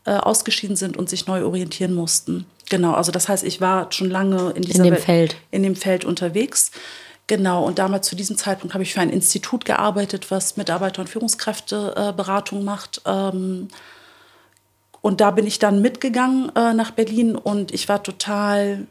äh, 0.05 0.12
ausgeschieden 0.12 0.76
sind 0.76 0.97
und 0.97 1.11
sich 1.11 1.26
neu 1.26 1.45
orientieren 1.45 1.95
mussten. 1.95 2.47
Genau, 2.68 2.93
also 2.95 3.11
das 3.11 3.28
heißt, 3.28 3.43
ich 3.45 3.61
war 3.61 3.91
schon 3.91 4.11
lange 4.11 4.51
in, 4.51 4.62
in 4.62 4.82
dem 4.82 4.97
Feld. 4.97 5.36
in 5.51 5.62
dem 5.62 5.76
Feld 5.76 6.05
unterwegs. 6.05 6.70
Genau, 7.26 7.64
und 7.64 7.78
damals 7.78 8.09
zu 8.09 8.16
diesem 8.16 8.36
Zeitpunkt 8.36 8.74
habe 8.74 8.82
ich 8.82 8.95
für 8.95 9.01
ein 9.01 9.11
Institut 9.11 9.64
gearbeitet, 9.64 10.30
was 10.30 10.57
Mitarbeiter- 10.57 11.01
und 11.03 11.09
Führungskräfteberatung 11.09 12.61
äh, 12.61 12.64
macht. 12.64 13.03
Ähm, 13.07 13.68
und 15.01 15.20
da 15.20 15.30
bin 15.30 15.47
ich 15.47 15.59
dann 15.59 15.82
mitgegangen 15.82 16.55
äh, 16.55 16.74
nach 16.74 16.91
Berlin 16.91 17.36
und 17.36 17.72
ich 17.72 17.88
war 17.88 18.03
total, 18.03 18.86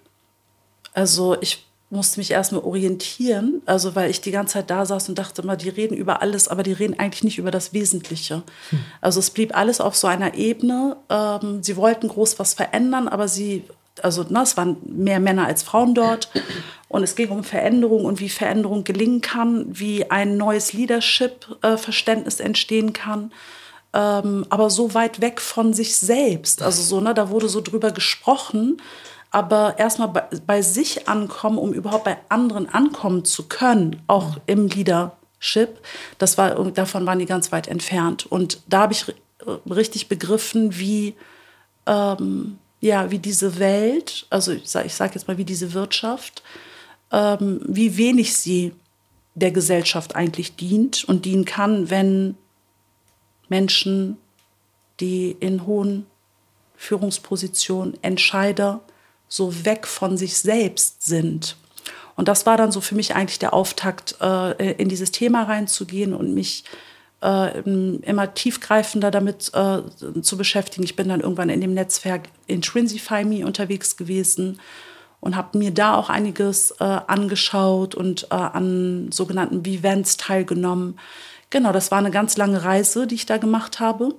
also 0.94 1.38
ich 1.42 1.66
musste 1.90 2.20
mich 2.20 2.32
erstmal 2.32 2.64
orientieren, 2.64 3.62
also 3.66 3.96
weil 3.96 4.12
ich 4.12 4.22
die 4.22 4.32
ganze 4.32 4.54
Zeit 4.54 4.70
da 4.70 4.86
saß 4.86 5.10
und 5.10 5.18
dachte 5.18 5.42
immer, 5.42 5.58
die 5.58 5.70
reden 5.70 5.96
über 5.96 6.22
alles, 6.22 6.48
aber 6.48 6.62
die 6.62 6.74
reden 6.74 7.00
eigentlich 7.00 7.24
nicht 7.24 7.40
über 7.40 7.52
das 7.52 7.74
Wesentliche. 7.74 8.44
Hm. 8.70 8.80
Also 9.02 9.20
es 9.20 9.32
blieb 9.32 9.58
alles 9.58 9.82
auf 9.82 9.96
so 9.96 10.08
einer 10.08 10.36
Ebene. 10.36 10.98
Ähm, 11.10 11.64
sie 11.64 11.78
wollten 11.78 12.08
groß 12.08 12.38
was 12.38 12.54
verändern, 12.54 13.08
aber 13.08 13.28
sie, 13.28 13.64
also 14.04 14.24
na, 14.30 14.40
ne, 14.40 14.44
es 14.44 14.56
waren 14.56 14.78
mehr 14.86 15.20
Männer 15.20 15.48
als 15.48 15.64
Frauen 15.64 15.96
dort 15.96 16.30
und 16.90 17.02
es 17.02 17.16
ging 17.16 17.30
um 17.30 17.44
Veränderung 17.44 18.06
und 18.06 18.20
wie 18.20 18.30
Veränderung 18.30 18.84
gelingen 18.84 19.22
kann, 19.22 19.66
wie 19.70 20.12
ein 20.12 20.38
neues 20.38 20.74
Leadership-Verständnis 20.74 22.40
äh, 22.40 22.44
entstehen 22.44 22.94
kann 22.94 23.32
ähm, 23.94 24.46
aber 24.50 24.70
so 24.70 24.94
weit 24.94 25.22
weg 25.22 25.42
von 25.42 25.74
sich 25.74 25.98
selbst. 25.98 26.62
Also 26.62 26.84
so, 26.84 27.02
ne, 27.02 27.14
da 27.14 27.30
wurde 27.30 27.50
so 27.50 27.62
drüber 27.62 27.92
gesprochen, 27.92 28.78
aber 29.32 29.78
erstmal 29.78 30.08
bei, 30.10 30.24
bei 30.46 30.62
sich 30.62 31.08
ankommen, 31.08 31.58
um 31.58 31.74
überhaupt 31.74 32.06
bei 32.06 32.18
anderen 32.30 32.70
ankommen 32.70 33.26
zu 33.26 33.48
können, 33.48 34.02
auch 34.08 34.38
im 34.48 34.68
Leadership, 34.68 35.80
das 36.18 36.38
war, 36.38 36.72
davon 36.72 37.06
waren 37.06 37.20
die 37.20 37.26
ganz 37.26 37.52
weit 37.52 37.68
entfernt. 37.68 38.26
Und 38.26 38.62
da 38.68 38.82
habe 38.82 38.94
ich 38.94 39.06
richtig 39.70 40.08
begriffen, 40.08 40.78
wie, 40.78 41.16
ähm, 41.86 42.58
ja, 42.82 43.12
wie 43.12 43.20
diese 43.20 43.60
Welt, 43.60 44.26
also 44.30 44.52
ich 44.52 44.70
sage 44.70 44.90
sag 44.90 45.14
jetzt 45.14 45.28
mal, 45.28 45.38
wie 45.38 45.46
diese 45.46 45.74
Wirtschaft, 45.74 46.44
ähm, 47.12 47.62
wie 47.66 47.98
wenig 47.98 48.36
sie 48.36 48.74
der 49.36 49.52
Gesellschaft 49.52 50.16
eigentlich 50.16 50.56
dient 50.56 51.04
und 51.06 51.26
dienen 51.26 51.46
kann, 51.46 51.90
wenn 51.90 52.36
Menschen, 53.48 54.18
die 55.00 55.32
in 55.40 55.66
hohen 55.66 56.06
Führungspositionen, 56.76 57.98
Entscheider, 58.02 58.82
so 59.30 59.64
weg 59.64 59.88
von 59.88 60.18
sich 60.18 60.38
selbst 60.38 61.04
sind. 61.04 61.56
Und 62.18 62.28
das 62.28 62.46
war 62.46 62.58
dann 62.58 62.74
so 62.74 62.82
für 62.82 62.96
mich 62.96 63.16
eigentlich 63.16 63.40
der 63.40 63.54
Auftakt, 63.54 64.18
äh, 64.20 64.74
in 64.74 64.90
dieses 64.90 65.12
Thema 65.12 65.44
reinzugehen 65.44 66.14
und 66.14 66.34
mich 66.34 66.66
äh, 67.22 67.62
immer 67.62 68.34
tiefgreifender 68.34 69.10
damit 69.10 69.54
äh, 69.54 70.22
zu 70.22 70.38
beschäftigen. 70.38 70.84
Ich 70.84 70.98
bin 70.98 71.08
dann 71.08 71.22
irgendwann 71.22 71.48
in 71.48 71.62
dem 71.62 71.74
Netzwerk 71.74 72.24
Intrinsify 72.48 73.24
Me 73.24 73.46
unterwegs 73.46 73.96
gewesen 73.96 74.60
und 75.22 75.38
habe 75.38 75.58
mir 75.58 75.72
da 75.72 75.96
auch 75.96 76.10
einiges 76.10 76.80
angeschaut 76.80 77.94
und 77.94 78.32
an 78.32 79.12
sogenannten 79.12 79.66
Vivents 79.66 80.16
teilgenommen. 80.16 80.98
Genau, 81.50 81.74
das 81.74 81.92
war 81.92 81.98
eine 81.98 82.12
ganz 82.12 82.38
lange 82.38 82.64
Reise, 82.64 83.06
die 83.06 83.16
ich 83.16 83.26
da 83.26 83.36
gemacht 83.36 83.82
habe. 83.82 84.16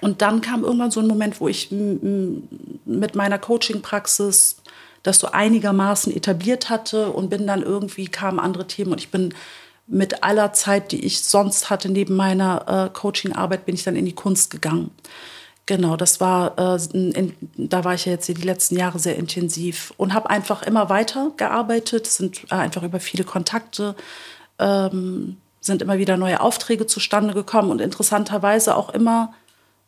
Und 0.00 0.22
dann 0.22 0.40
kam 0.40 0.64
irgendwann 0.64 0.90
so 0.90 1.00
ein 1.00 1.06
Moment, 1.06 1.40
wo 1.40 1.48
ich 1.48 1.70
mit 1.70 3.14
meiner 3.14 3.38
Coaching-Praxis 3.38 4.56
das 5.02 5.18
so 5.20 5.28
einigermaßen 5.30 6.14
etabliert 6.14 6.68
hatte 6.68 7.10
und 7.10 7.30
bin 7.30 7.46
dann 7.46 7.62
irgendwie 7.62 8.08
kamen 8.08 8.40
andere 8.40 8.66
Themen 8.66 8.92
und 8.92 8.98
ich 8.98 9.10
bin 9.10 9.34
mit 9.86 10.24
aller 10.24 10.52
Zeit, 10.52 10.90
die 10.90 11.04
ich 11.04 11.22
sonst 11.22 11.70
hatte 11.70 11.88
neben 11.88 12.16
meiner 12.16 12.88
äh, 12.90 12.92
Coaching-Arbeit, 12.92 13.66
bin 13.66 13.76
ich 13.76 13.84
dann 13.84 13.94
in 13.94 14.04
die 14.04 14.14
Kunst 14.14 14.50
gegangen. 14.50 14.90
Genau, 15.66 15.96
das 15.96 16.20
war, 16.20 16.58
äh, 16.58 16.78
in, 16.92 17.34
da 17.56 17.84
war 17.84 17.94
ich 17.94 18.04
ja 18.06 18.12
jetzt 18.12 18.26
die 18.26 18.34
letzten 18.34 18.76
Jahre 18.76 18.98
sehr 18.98 19.16
intensiv 19.16 19.94
und 19.96 20.12
habe 20.12 20.28
einfach 20.28 20.62
immer 20.62 20.88
weiter 20.88 21.30
gearbeitet, 21.36 22.08
sind 22.08 22.44
äh, 22.50 22.56
einfach 22.56 22.82
über 22.82 22.98
viele 22.98 23.22
Kontakte 23.22 23.94
ähm, 24.58 25.36
sind 25.60 25.82
immer 25.82 25.98
wieder 25.98 26.16
neue 26.16 26.40
Aufträge 26.40 26.86
zustande 26.86 27.34
gekommen 27.34 27.70
und 27.70 27.80
interessanterweise 27.80 28.76
auch 28.76 28.90
immer 28.90 29.34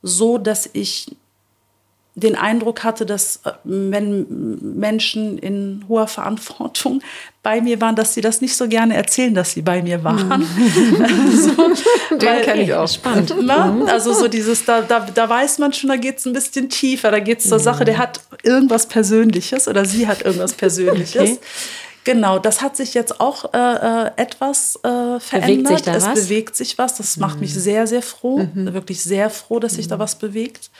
so, 0.02 0.38
dass 0.38 0.68
ich 0.72 1.08
den 2.18 2.34
Eindruck 2.34 2.82
hatte, 2.82 3.06
dass 3.06 3.40
äh, 3.44 3.52
wenn 3.64 4.78
Menschen 4.78 5.38
in 5.38 5.84
hoher 5.88 6.08
Verantwortung 6.08 7.00
bei 7.42 7.60
mir 7.60 7.80
waren, 7.80 7.94
dass 7.94 8.14
sie 8.14 8.20
das 8.20 8.40
nicht 8.40 8.56
so 8.56 8.68
gerne 8.68 8.94
erzählen, 8.94 9.34
dass 9.34 9.52
sie 9.52 9.62
bei 9.62 9.82
mir 9.82 10.02
waren. 10.04 10.42
so, 11.32 12.16
den 12.16 12.42
kenne 12.42 12.62
ich 12.62 12.74
auch. 12.74 12.88
Spannend. 12.88 13.40
Ne? 13.40 13.86
also 13.88 14.12
so 14.12 14.28
dieses, 14.28 14.64
da, 14.64 14.82
da, 14.82 15.06
da 15.14 15.28
weiß 15.28 15.58
man 15.58 15.72
schon, 15.72 15.88
da 15.88 15.96
geht 15.96 16.18
es 16.18 16.26
ein 16.26 16.32
bisschen 16.32 16.68
tiefer, 16.68 17.10
da 17.10 17.20
geht 17.20 17.38
es 17.38 17.48
zur 17.48 17.58
Sache, 17.58 17.84
der 17.84 17.98
hat 17.98 18.20
irgendwas 18.42 18.86
Persönliches 18.86 19.68
oder 19.68 19.84
sie 19.84 20.06
hat 20.06 20.22
irgendwas 20.22 20.54
Persönliches. 20.54 21.22
Okay. 21.22 21.38
Genau, 22.04 22.38
das 22.38 22.60
hat 22.62 22.76
sich 22.76 22.94
jetzt 22.94 23.20
auch 23.20 23.52
äh, 23.52 23.58
äh 23.58 24.10
etwas 24.16 24.76
äh, 24.82 25.20
verändert. 25.20 25.66
Bewegt 25.66 25.68
sich 25.68 25.82
da 25.82 25.94
es 25.94 26.06
was? 26.06 26.14
bewegt 26.14 26.56
sich 26.56 26.78
was. 26.78 26.96
Das 26.96 27.16
mhm. 27.16 27.20
macht 27.20 27.40
mich 27.40 27.54
mhm. 27.54 27.60
sehr, 27.60 27.86
sehr 27.86 28.02
froh. 28.02 28.38
Mhm. 28.38 28.72
Wirklich 28.72 29.02
sehr 29.02 29.30
froh, 29.30 29.58
dass 29.58 29.74
sich 29.74 29.86
mhm. 29.86 29.90
da 29.90 29.98
was 29.98 30.16
bewegt. 30.16 30.70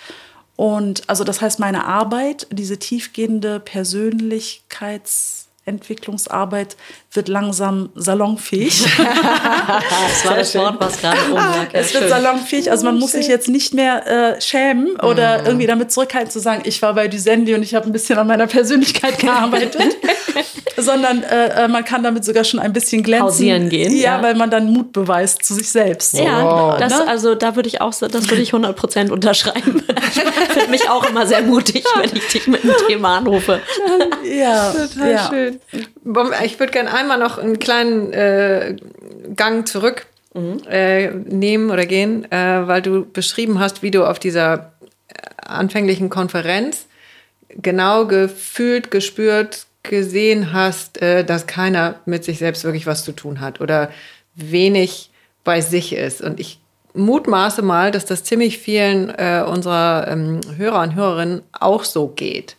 Und 0.57 1.09
also 1.09 1.23
das 1.25 1.41
heißt, 1.41 1.61
meine 1.61 1.85
Arbeit, 1.85 2.47
diese 2.51 2.79
tiefgehende 2.79 3.63
Persönlichkeits- 3.65 5.38
Entwicklungsarbeit 5.69 6.77
wird 7.13 7.29
langsam 7.29 7.89
salonfähig. 7.95 8.83
das 8.99 10.27
war 10.27 10.37
das 10.37 10.55
Wort, 10.55 10.77
was 10.79 11.01
gerade 11.01 11.19
oben 11.31 11.35
lag. 11.35 11.69
es 11.73 11.95
wird 11.95 12.09
salonfähig. 12.09 12.71
Also 12.71 12.85
man 12.85 12.99
muss 12.99 13.13
sich 13.13 13.29
jetzt 13.29 13.49
nicht 13.49 13.73
mehr 13.73 14.07
äh, 14.37 14.41
schämen 14.41 14.97
oder 15.01 15.39
mhm. 15.41 15.47
irgendwie 15.47 15.67
damit 15.67 15.91
zurückhalten 15.91 16.31
zu 16.31 16.39
sagen, 16.39 16.63
ich 16.65 16.83
war 16.83 16.95
bei 16.95 17.09
Dusendi 17.09 17.55
und 17.55 17.63
ich 17.63 17.75
habe 17.75 17.87
ein 17.87 17.93
bisschen 17.93 18.19
an 18.19 18.27
meiner 18.27 18.47
Persönlichkeit 18.47 19.19
gearbeitet. 19.21 19.97
Sondern 20.77 21.25
äh, 21.25 21.65
äh, 21.65 21.69
man 21.69 21.85
kann 21.85 22.05
damit 22.05 22.25
sogar 22.25 22.45
schon 22.45 22.61
ein 22.61 22.73
bisschen 22.73 23.03
glänzen. 23.03 23.27
Pausieren 23.27 23.69
gehen. 23.69 23.93
Ja, 23.97 24.19
ja, 24.19 24.23
weil 24.23 24.37
man 24.37 24.51
dann 24.51 24.73
Mut 24.73 24.93
beweist 24.93 25.45
zu 25.45 25.55
sich 25.55 25.69
selbst. 25.69 26.15
Ja, 26.15 26.45
wow. 26.45 26.79
das, 26.79 26.93
ne? 26.93 27.09
also 27.09 27.35
da 27.35 27.57
würde 27.57 27.69
ich 27.69 27.81
auch, 27.81 27.93
das 27.93 28.13
würde 28.13 28.43
ich 28.43 28.51
100 28.51 28.77
Prozent 28.77 29.11
unterschreiben. 29.11 29.83
ich 29.89 30.53
finde 30.53 30.71
mich 30.71 30.89
auch 30.89 31.09
immer 31.09 31.27
sehr 31.27 31.43
mutig, 31.43 31.85
wenn 31.97 32.15
ich 32.15 32.29
dich 32.29 32.47
mit 32.47 32.63
einem 32.63 32.75
Thema 32.87 33.19
anrufe. 33.19 33.61
Ja, 34.23 34.73
total 34.73 35.11
ja. 35.11 35.29
schön. 35.29 35.58
Ich 36.45 36.59
würde 36.61 36.73
gerne 36.73 36.93
einmal 36.93 37.19
noch 37.19 37.39
einen 37.39 37.59
kleinen 37.59 38.13
äh, 38.13 38.77
Gang 39.35 39.67
zurück 39.67 40.07
mhm. 40.35 40.63
äh, 40.69 41.11
nehmen 41.11 41.71
oder 41.71 41.87
gehen, 41.87 42.31
äh, 42.31 42.67
weil 42.67 42.83
du 42.83 43.05
beschrieben 43.05 43.59
hast, 43.59 43.83
wie 43.83 43.91
du 43.91 44.05
auf 44.05 44.19
dieser 44.19 44.73
anfänglichen 45.39 46.11
Konferenz 46.11 46.87
genau 47.49 48.07
gefühlt, 48.07 48.91
gespürt, 48.91 49.67
gesehen 49.83 50.53
hast, 50.53 51.01
äh, 51.01 51.25
dass 51.25 51.47
keiner 51.47 51.97
mit 52.05 52.25
sich 52.25 52.39
selbst 52.39 52.65
wirklich 52.65 52.87
was 52.87 53.05
zu 53.05 53.13
tun 53.13 53.41
hat 53.41 53.61
oder 53.61 53.91
wenig 54.35 55.11
bei 55.45 55.61
sich 55.61 55.95
ist. 55.95 56.21
Und 56.21 56.41
ich 56.41 56.61
mutmaße 56.95 57.63
mal, 57.63 57.91
dass 57.91 58.05
das 58.05 58.25
ziemlich 58.25 58.59
vielen 58.59 59.11
äh, 59.11 59.45
unserer 59.47 60.09
ähm, 60.09 60.41
Hörer 60.57 60.83
und 60.83 60.95
Hörerinnen 60.95 61.43
auch 61.53 61.85
so 61.85 62.09
geht. 62.09 62.57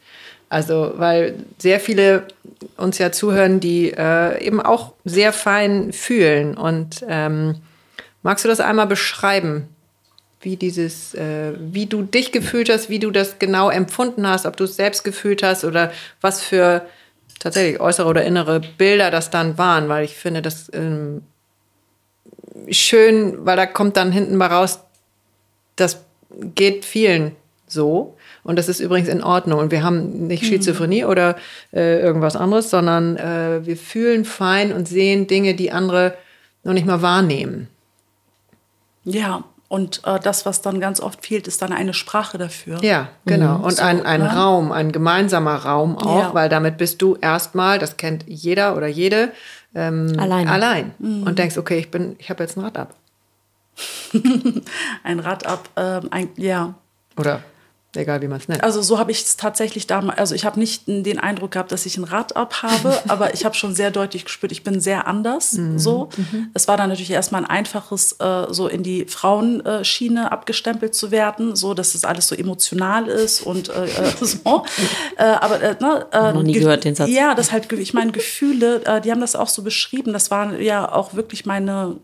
Also, 0.49 0.93
weil 0.95 1.35
sehr 1.59 1.79
viele 1.79 2.27
uns 2.75 2.97
ja 2.97 3.11
zuhören, 3.11 3.59
die 3.59 3.91
äh, 3.91 4.43
eben 4.43 4.61
auch 4.61 4.93
sehr 5.05 5.31
fein 5.31 5.93
fühlen. 5.93 6.57
Und 6.57 7.05
ähm, 7.07 7.55
magst 8.23 8.43
du 8.43 8.49
das 8.49 8.59
einmal 8.59 8.87
beschreiben? 8.87 9.69
wie 10.41 10.55
dieses, 10.55 11.13
äh, 11.15 11.53
wie 11.59 11.85
du 11.85 12.03
dich 12.03 12.31
gefühlt 12.31 12.69
hast, 12.69 12.89
wie 12.89 12.99
du 12.99 13.11
das 13.11 13.39
genau 13.39 13.69
empfunden 13.69 14.27
hast, 14.27 14.45
ob 14.45 14.55
du 14.55 14.63
es 14.63 14.75
selbst 14.75 15.03
gefühlt 15.03 15.43
hast 15.43 15.65
oder 15.65 15.91
was 16.21 16.41
für 16.41 16.85
tatsächlich 17.39 17.79
äußere 17.79 18.07
oder 18.07 18.23
innere 18.23 18.61
Bilder 18.77 19.11
das 19.11 19.29
dann 19.29 19.57
waren, 19.57 19.89
weil 19.89 20.05
ich 20.05 20.15
finde 20.15 20.41
das 20.41 20.71
ähm, 20.73 21.23
schön, 22.69 23.45
weil 23.45 23.57
da 23.57 23.65
kommt 23.65 23.97
dann 23.97 24.11
hinten 24.11 24.35
mal 24.35 24.47
raus, 24.47 24.79
das 25.75 26.03
geht 26.55 26.85
vielen 26.85 27.35
so. 27.67 28.17
Und 28.49 28.55
das 28.55 28.67
ist 28.67 28.79
übrigens 28.79 29.09
in 29.09 29.21
Ordnung. 29.21 29.59
Und 29.59 29.69
wir 29.69 29.83
haben 29.83 30.25
nicht 30.25 30.43
Schizophrenie 30.43 31.03
mhm. 31.03 31.09
oder 31.09 31.35
äh, 31.71 31.99
irgendwas 31.99 32.35
anderes, 32.35 32.71
sondern 32.71 33.15
äh, 33.15 33.63
wir 33.63 33.77
fühlen 33.77 34.25
fein 34.25 34.73
und 34.73 34.87
sehen 34.87 35.27
Dinge, 35.27 35.53
die 35.53 35.71
andere 35.71 36.15
noch 36.63 36.73
nicht 36.73 36.87
mal 36.87 37.03
wahrnehmen. 37.03 37.67
Ja, 39.03 39.43
und 39.67 40.01
äh, 40.03 40.19
das, 40.19 40.47
was 40.47 40.63
dann 40.63 40.79
ganz 40.79 40.99
oft 40.99 41.23
fehlt, 41.23 41.47
ist 41.47 41.61
dann 41.61 41.71
eine 41.71 41.93
Sprache 41.93 42.39
dafür. 42.39 42.83
Ja, 42.83 43.09
genau. 43.27 43.59
Mhm. 43.59 43.63
Und 43.65 43.77
so, 43.77 43.83
ein, 43.83 44.03
ein 44.03 44.21
ne? 44.21 44.35
Raum, 44.35 44.71
ein 44.71 44.91
gemeinsamer 44.91 45.57
Raum 45.57 45.95
auch, 45.99 46.29
ja. 46.29 46.33
weil 46.33 46.49
damit 46.49 46.79
bist 46.79 47.03
du 47.03 47.17
erstmal, 47.21 47.77
das 47.77 47.97
kennt 47.97 48.23
jeder 48.25 48.75
oder 48.75 48.87
jede, 48.87 49.31
ähm, 49.75 50.15
allein. 50.17 50.47
allein. 50.47 50.91
Mhm. 50.97 51.21
Und 51.21 51.37
denkst, 51.37 51.55
okay, 51.59 51.77
ich 51.77 51.91
bin, 51.91 52.15
ich 52.17 52.31
habe 52.31 52.41
jetzt 52.41 52.57
ein 52.57 52.61
Rad 52.61 52.79
ab. 52.79 52.95
ein 55.03 55.19
Rad 55.19 55.45
ab, 55.45 55.69
ähm, 55.77 56.07
ein, 56.09 56.29
ja. 56.35 56.73
Oder 57.15 57.43
Egal 57.95 58.21
wie 58.21 58.27
man 58.27 58.37
es 58.37 58.47
nennt. 58.47 58.63
Also 58.63 58.83
so 58.83 58.99
habe 58.99 59.09
ich 59.11 59.23
es 59.23 59.35
tatsächlich 59.35 59.87
damals, 59.87 60.19
also 60.19 60.35
ich 60.35 60.45
habe 60.45 60.59
nicht 60.59 60.83
den 60.85 61.17
Eindruck 61.17 61.51
gehabt, 61.51 61.71
dass 61.71 61.87
ich 61.87 61.97
ein 61.97 62.03
Rad 62.03 62.35
ab 62.35 62.61
habe, 62.61 62.95
aber 63.07 63.33
ich 63.33 63.45
habe 63.45 63.55
schon 63.55 63.73
sehr 63.73 63.89
deutlich 63.89 64.25
gespürt, 64.25 64.51
ich 64.51 64.63
bin 64.63 64.79
sehr 64.79 65.07
anders. 65.07 65.53
Mhm. 65.53 65.79
So. 65.79 66.09
Mhm. 66.15 66.51
Es 66.53 66.67
war 66.67 66.77
dann 66.77 66.89
natürlich 66.89 67.09
erstmal 67.09 67.41
ein 67.41 67.49
einfaches, 67.49 68.15
äh, 68.19 68.45
so 68.51 68.67
in 68.67 68.83
die 68.83 69.05
Frauenschiene 69.05 70.31
abgestempelt 70.31 70.93
zu 70.93 71.09
werden, 71.09 71.55
so 71.55 71.73
dass 71.73 71.95
es 71.95 72.05
alles 72.05 72.27
so 72.27 72.35
emotional 72.35 73.07
ist 73.07 73.41
und 73.41 73.69
äh, 73.69 73.85
äh 73.85 74.13
so. 74.21 74.65
äh, 75.17 75.23
aber 75.23 75.59
äh, 75.59 75.75
ne, 75.79 76.05
noch 76.33 76.43
nie 76.43 76.53
gehört 76.53 76.83
den 76.83 76.93
Satz. 76.93 77.09
Ja, 77.09 77.33
das 77.33 77.51
halt, 77.51 77.71
ich 77.73 77.95
meine, 77.95 78.11
Gefühle, 78.11 78.83
äh, 78.85 79.01
die 79.01 79.09
haben 79.09 79.21
das 79.21 79.35
auch 79.35 79.49
so 79.49 79.63
beschrieben. 79.63 80.13
Das 80.13 80.29
waren 80.29 80.61
ja 80.61 80.91
auch 80.91 81.15
wirklich 81.15 81.47
meine, 81.47 81.97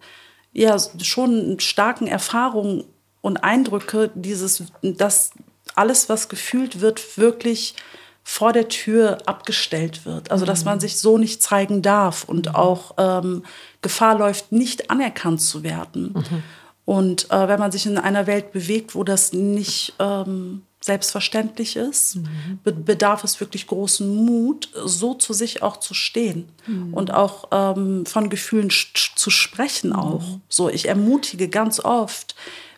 ja, 0.52 0.76
schon 1.04 1.60
starken 1.60 2.08
Erfahrungen 2.08 2.86
und 3.22 3.38
Eindrücke, 3.38 4.10
dieses, 4.16 4.64
das 4.82 5.32
alles, 5.76 6.10
was 6.10 6.30
gefühlt 6.30 6.82
wird, 6.82 7.18
wirklich 7.18 7.76
vor 8.24 8.54
der 8.54 8.68
Tür 8.68 9.20
abgestellt 9.28 10.06
wird. 10.06 10.32
Also 10.32 10.46
dass 10.46 10.66
man 10.66 10.78
mhm. 10.78 10.82
sich 10.82 10.98
so 10.98 11.18
nicht 11.18 11.44
zeigen 11.44 11.82
darf 11.84 12.24
und 12.24 12.48
mhm. 12.48 12.56
auch 12.56 12.96
ähm, 12.98 13.44
Gefahr 13.82 14.18
läuft, 14.18 14.52
nicht 14.52 14.90
anerkannt 14.90 15.42
zu 15.42 15.64
werden. 15.64 16.14
Mhm. 16.14 16.44
Und 16.86 17.32
äh, 17.32 17.48
wenn 17.48 17.60
man 17.60 17.72
sich 17.72 17.86
in 17.86 17.98
einer 17.98 18.28
Welt 18.28 18.52
bewegt, 18.52 18.96
wo 18.96 19.04
das 19.04 19.34
nicht 19.34 19.94
ähm, 20.00 20.64
selbstverständlich 20.82 21.76
ist, 21.76 22.18
mhm. 22.18 22.60
bedarf 22.64 23.24
es 23.24 23.40
wirklich 23.40 23.66
großen 23.66 24.08
Mut, 24.08 24.70
so 24.86 25.16
zu 25.16 25.34
sich 25.34 25.64
auch 25.64 25.78
zu 25.78 25.96
stehen 25.96 26.48
mhm. 26.68 26.94
und 26.94 27.12
auch 27.12 27.50
ähm, 27.52 28.06
von 28.06 28.30
Gefühlen 28.30 28.70
zu 28.70 29.30
sprechen 29.30 29.94
auch. 29.94 30.24
So, 30.48 30.70
ich 30.70 30.88
ermutige 30.88 31.50
ganz 31.50 31.80
oft 31.80 32.36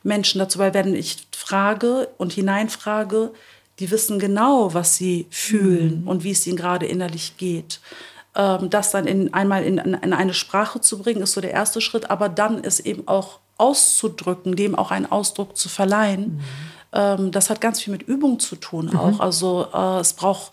Menschen 0.08 0.40
dazu, 0.40 0.60
weil 0.60 0.74
wenn 0.74 0.96
ich 0.96 1.28
frage 1.36 2.10
und 2.18 2.34
hineinfrage, 2.34 3.32
die 3.80 3.92
wissen 3.92 4.18
genau, 4.18 4.74
was 4.74 4.96
sie 4.96 5.28
fühlen 5.30 6.02
mhm. 6.02 6.08
und 6.08 6.24
wie 6.24 6.32
es 6.32 6.48
ihnen 6.48 6.58
gerade 6.58 6.88
innerlich 6.88 7.38
geht. 7.38 7.80
Ähm, 8.36 8.70
das 8.70 8.92
dann 8.92 9.06
in, 9.06 9.34
einmal 9.34 9.64
in, 9.64 9.78
in, 9.78 10.14
eine 10.14 10.34
Sprache 10.34 10.82
zu 10.82 10.98
bringen, 10.98 11.22
ist 11.22 11.34
so 11.34 11.42
der 11.42 11.52
erste 11.52 11.82
Schritt, 11.82 12.10
aber 12.10 12.30
dann 12.30 12.64
ist 12.64 12.80
eben 12.80 13.08
auch 13.08 13.40
auszudrücken, 13.58 14.56
dem 14.56 14.76
auch 14.76 14.92
einen 14.92 15.12
Ausdruck 15.12 15.58
zu 15.58 15.70
verleihen. 15.70 16.38
Mhm. 16.38 16.42
Ähm, 16.94 17.32
das 17.32 17.50
hat 17.50 17.62
ganz 17.62 17.82
viel 17.82 17.92
mit 17.92 18.04
Übung 18.04 18.40
zu 18.40 18.56
tun 18.56 18.88
mhm. 18.88 18.98
auch. 18.98 19.20
Also 19.20 19.68
äh, 19.74 20.00
es 20.00 20.14
braucht 20.14 20.52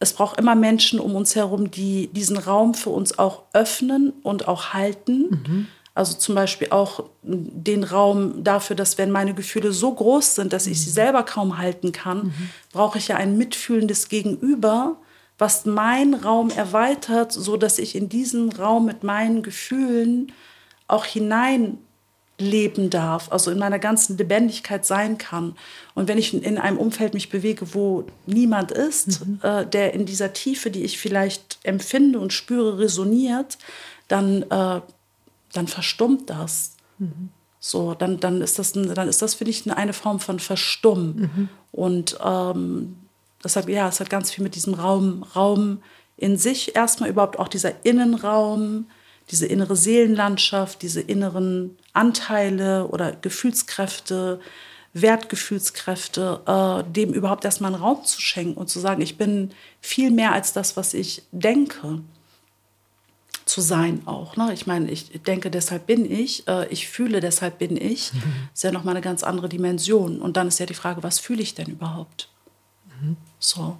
es 0.00 0.12
braucht 0.12 0.38
immer 0.38 0.54
Menschen 0.54 1.00
um 1.00 1.14
uns 1.14 1.34
herum, 1.34 1.70
die 1.70 2.08
diesen 2.08 2.36
Raum 2.36 2.74
für 2.74 2.90
uns 2.90 3.18
auch 3.18 3.44
öffnen 3.52 4.12
und 4.22 4.48
auch 4.48 4.74
halten. 4.74 5.30
Mhm. 5.30 5.66
Also 5.94 6.16
zum 6.16 6.34
Beispiel 6.34 6.68
auch 6.70 7.04
den 7.22 7.84
Raum 7.84 8.42
dafür, 8.42 8.74
dass 8.74 8.98
wenn 8.98 9.12
meine 9.12 9.32
Gefühle 9.32 9.72
so 9.72 9.94
groß 9.94 10.34
sind, 10.34 10.52
dass 10.52 10.66
ich 10.66 10.80
sie 10.80 10.90
mhm. 10.90 10.94
selber 10.94 11.22
kaum 11.22 11.58
halten 11.58 11.92
kann, 11.92 12.24
mhm. 12.24 12.50
brauche 12.72 12.98
ich 12.98 13.08
ja 13.08 13.16
ein 13.16 13.38
mitfühlendes 13.38 14.08
Gegenüber, 14.08 14.96
was 15.38 15.66
meinen 15.66 16.14
Raum 16.14 16.50
erweitert, 16.50 17.32
so 17.32 17.56
dass 17.56 17.78
ich 17.78 17.94
in 17.94 18.08
diesen 18.08 18.52
Raum 18.52 18.86
mit 18.86 19.04
meinen 19.04 19.42
Gefühlen 19.42 20.32
auch 20.88 21.04
hineinleben 21.04 21.78
darf, 22.90 23.30
also 23.30 23.52
in 23.52 23.58
meiner 23.58 23.78
ganzen 23.78 24.16
Lebendigkeit 24.18 24.84
sein 24.84 25.16
kann. 25.16 25.56
Und 25.94 26.08
wenn 26.08 26.18
ich 26.18 26.34
in 26.34 26.58
einem 26.58 26.78
Umfeld 26.78 27.14
mich 27.14 27.30
bewege, 27.30 27.72
wo 27.72 28.04
niemand 28.26 28.72
ist, 28.72 29.26
mhm. 29.26 29.38
äh, 29.42 29.64
der 29.64 29.94
in 29.94 30.06
dieser 30.06 30.32
Tiefe, 30.32 30.72
die 30.72 30.82
ich 30.82 30.98
vielleicht 30.98 31.58
empfinde 31.62 32.18
und 32.18 32.32
spüre, 32.32 32.78
resoniert, 32.78 33.58
dann 34.08 34.42
äh, 34.50 34.80
dann 35.56 35.68
verstummt 35.68 36.30
das. 36.30 36.76
Mhm. 36.98 37.30
So, 37.60 37.94
dann, 37.94 38.20
dann 38.20 38.42
ist 38.42 38.58
das, 38.58 38.72
dann 38.72 39.08
ist 39.08 39.22
das, 39.22 39.34
finde 39.34 39.50
ich, 39.50 39.70
eine 39.72 39.94
Form 39.94 40.20
von 40.20 40.38
Verstummen. 40.38 41.16
Mhm. 41.16 41.48
Und 41.72 42.18
ähm, 42.22 42.96
das 43.40 43.56
hat, 43.56 43.68
ja, 43.68 43.88
es 43.88 44.00
hat 44.00 44.10
ganz 44.10 44.30
viel 44.30 44.44
mit 44.44 44.54
diesem 44.54 44.74
Raum, 44.74 45.22
Raum 45.34 45.82
in 46.16 46.36
sich, 46.36 46.76
erstmal 46.76 47.08
überhaupt 47.08 47.38
auch 47.38 47.48
dieser 47.48 47.84
Innenraum, 47.84 48.86
diese 49.30 49.46
innere 49.46 49.76
Seelenlandschaft, 49.76 50.82
diese 50.82 51.00
inneren 51.00 51.76
Anteile 51.94 52.86
oder 52.88 53.12
Gefühlskräfte, 53.12 54.40
Wertgefühlskräfte, 54.92 56.40
äh, 56.46 56.92
dem 56.92 57.12
überhaupt 57.12 57.44
erstmal 57.44 57.72
einen 57.72 57.82
Raum 57.82 58.04
zu 58.04 58.20
schenken 58.20 58.58
und 58.58 58.68
zu 58.68 58.78
sagen, 58.78 59.00
ich 59.00 59.16
bin 59.16 59.50
viel 59.80 60.10
mehr 60.10 60.32
als 60.32 60.52
das, 60.52 60.76
was 60.76 60.94
ich 60.94 61.22
denke 61.32 62.02
zu 63.44 63.60
sein 63.60 64.02
auch. 64.06 64.36
Ne? 64.36 64.52
Ich 64.52 64.66
meine, 64.66 64.90
ich 64.90 65.10
denke, 65.22 65.50
deshalb 65.50 65.86
bin 65.86 66.10
ich, 66.10 66.46
äh, 66.48 66.66
ich 66.68 66.88
fühle, 66.88 67.20
deshalb 67.20 67.58
bin 67.58 67.76
ich. 67.76 68.12
Mhm. 68.24 68.48
Ist 68.52 68.62
ja 68.62 68.70
nochmal 68.70 68.94
eine 68.94 69.02
ganz 69.02 69.22
andere 69.22 69.48
Dimension. 69.48 70.20
Und 70.20 70.36
dann 70.36 70.48
ist 70.48 70.60
ja 70.60 70.66
die 70.66 70.74
Frage, 70.74 71.02
was 71.02 71.18
fühle 71.18 71.42
ich 71.42 71.54
denn 71.54 71.66
überhaupt? 71.66 72.28
Mhm. 73.00 73.16
So. 73.38 73.76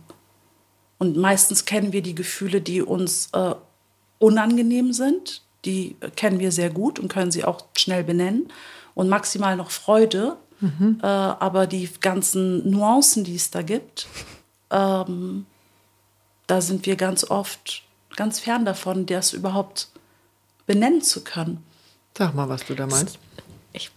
Und 0.98 1.16
meistens 1.16 1.64
kennen 1.64 1.92
wir 1.92 2.02
die 2.02 2.14
Gefühle, 2.14 2.60
die 2.60 2.82
uns 2.82 3.28
äh, 3.32 3.54
unangenehm 4.18 4.92
sind. 4.92 5.42
Die 5.64 5.96
kennen 6.16 6.40
wir 6.40 6.52
sehr 6.52 6.70
gut 6.70 6.98
und 6.98 7.08
können 7.08 7.30
sie 7.30 7.44
auch 7.44 7.64
schnell 7.76 8.04
benennen. 8.04 8.48
Und 8.94 9.08
maximal 9.08 9.56
noch 9.56 9.70
Freude. 9.70 10.36
Mhm. 10.60 10.98
Äh, 11.02 11.06
aber 11.06 11.66
die 11.66 11.88
ganzen 12.00 12.68
Nuancen, 12.68 13.24
die 13.24 13.36
es 13.36 13.50
da 13.50 13.62
gibt, 13.62 14.08
ähm, 14.70 15.46
da 16.46 16.60
sind 16.60 16.86
wir 16.86 16.96
ganz 16.96 17.24
oft 17.30 17.84
ganz 18.16 18.40
fern 18.40 18.64
davon, 18.64 19.06
das 19.06 19.32
überhaupt 19.32 19.88
benennen 20.66 21.02
zu 21.02 21.22
können. 21.22 21.62
Sag 22.16 22.34
mal, 22.34 22.48
was 22.48 22.64
du 22.64 22.74
da 22.74 22.86
meinst. 22.86 23.18
Ich, 23.72 23.90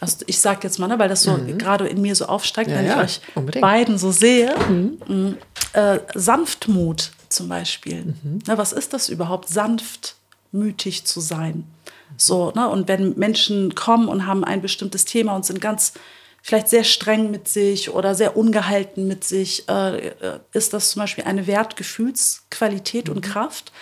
also 0.00 0.18
ich 0.26 0.40
sag 0.40 0.64
jetzt 0.64 0.78
mal, 0.78 0.88
ne, 0.88 0.98
weil 0.98 1.08
das 1.08 1.22
so 1.22 1.32
mhm. 1.32 1.58
gerade 1.58 1.86
in 1.86 2.02
mir 2.02 2.14
so 2.14 2.26
aufsteigt, 2.26 2.70
ja, 2.70 2.76
wenn 2.76 2.86
ja, 2.86 3.02
ich 3.02 3.18
euch 3.18 3.20
unbedingt. 3.34 3.62
beiden 3.62 3.98
so 3.98 4.10
sehe. 4.10 4.54
Mhm. 4.68 4.98
Mm, 5.06 5.38
äh, 5.74 6.00
Sanftmut 6.14 7.12
zum 7.28 7.48
Beispiel. 7.48 8.04
Mhm. 8.04 8.40
Na, 8.46 8.58
was 8.58 8.72
ist 8.72 8.92
das 8.92 9.08
überhaupt, 9.08 9.48
sanftmütig 9.48 11.04
zu 11.04 11.20
sein? 11.20 11.64
So, 12.16 12.52
ne? 12.54 12.68
Und 12.68 12.88
wenn 12.88 13.18
Menschen 13.18 13.74
kommen 13.74 14.08
und 14.08 14.26
haben 14.26 14.44
ein 14.44 14.60
bestimmtes 14.60 15.04
Thema 15.04 15.34
und 15.34 15.46
sind 15.46 15.60
ganz 15.60 15.94
vielleicht 16.42 16.68
sehr 16.68 16.84
streng 16.84 17.30
mit 17.30 17.48
sich 17.48 17.90
oder 17.90 18.14
sehr 18.14 18.36
ungehalten 18.36 19.06
mit 19.06 19.24
sich, 19.24 19.68
äh, 19.68 20.08
äh 20.08 20.40
ist 20.52 20.74
das 20.74 20.90
zum 20.90 21.00
Beispiel 21.00 21.24
eine 21.24 21.46
Wertgefühlsqualität 21.46 23.08
mhm. 23.08 23.16
und 23.16 23.22
Kraft, 23.22 23.72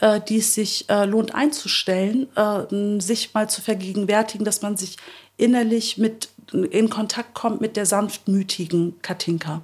äh, 0.00 0.20
die 0.20 0.38
es 0.38 0.54
sich 0.54 0.90
äh, 0.90 1.04
lohnt 1.04 1.34
einzustellen, 1.34 2.28
äh, 2.36 3.00
sich 3.00 3.32
mal 3.34 3.48
zu 3.48 3.62
vergegenwärtigen, 3.62 4.44
dass 4.44 4.62
man 4.62 4.76
sich 4.76 4.96
innerlich 5.36 5.96
mit 5.96 6.28
in 6.52 6.90
Kontakt 6.90 7.34
kommt 7.34 7.60
mit 7.60 7.76
der 7.76 7.86
sanftmütigen 7.86 9.00
Katinka. 9.02 9.62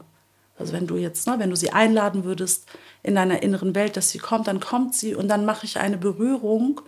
Also 0.59 0.73
wenn 0.73 0.87
du 0.87 0.97
jetzt, 0.97 1.27
ne, 1.27 1.39
wenn 1.39 1.51
du 1.51 1.57
sie 1.57 1.73
einladen 1.73 2.25
würdest 2.25 2.67
in 3.03 3.17
deiner 3.17 3.43
inneren 3.43 3.75
Welt, 3.75 3.97
dass 3.97 4.11
sie 4.11 4.19
kommt, 4.19 4.47
dann 4.47 4.61
kommt 4.61 4.95
sie 4.95 5.15
und 5.15 5.29
dann 5.29 5.45
mache 5.45 5.67
ich 5.67 5.79
eine 5.79 5.97
Berührung 5.97 6.81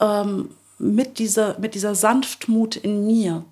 ähm, 0.00 0.50
mit, 0.78 1.18
dieser, 1.18 1.58
mit 1.58 1.74
dieser 1.74 1.94
Sanftmut 1.94 2.76
in 2.76 3.06
mir 3.06 3.44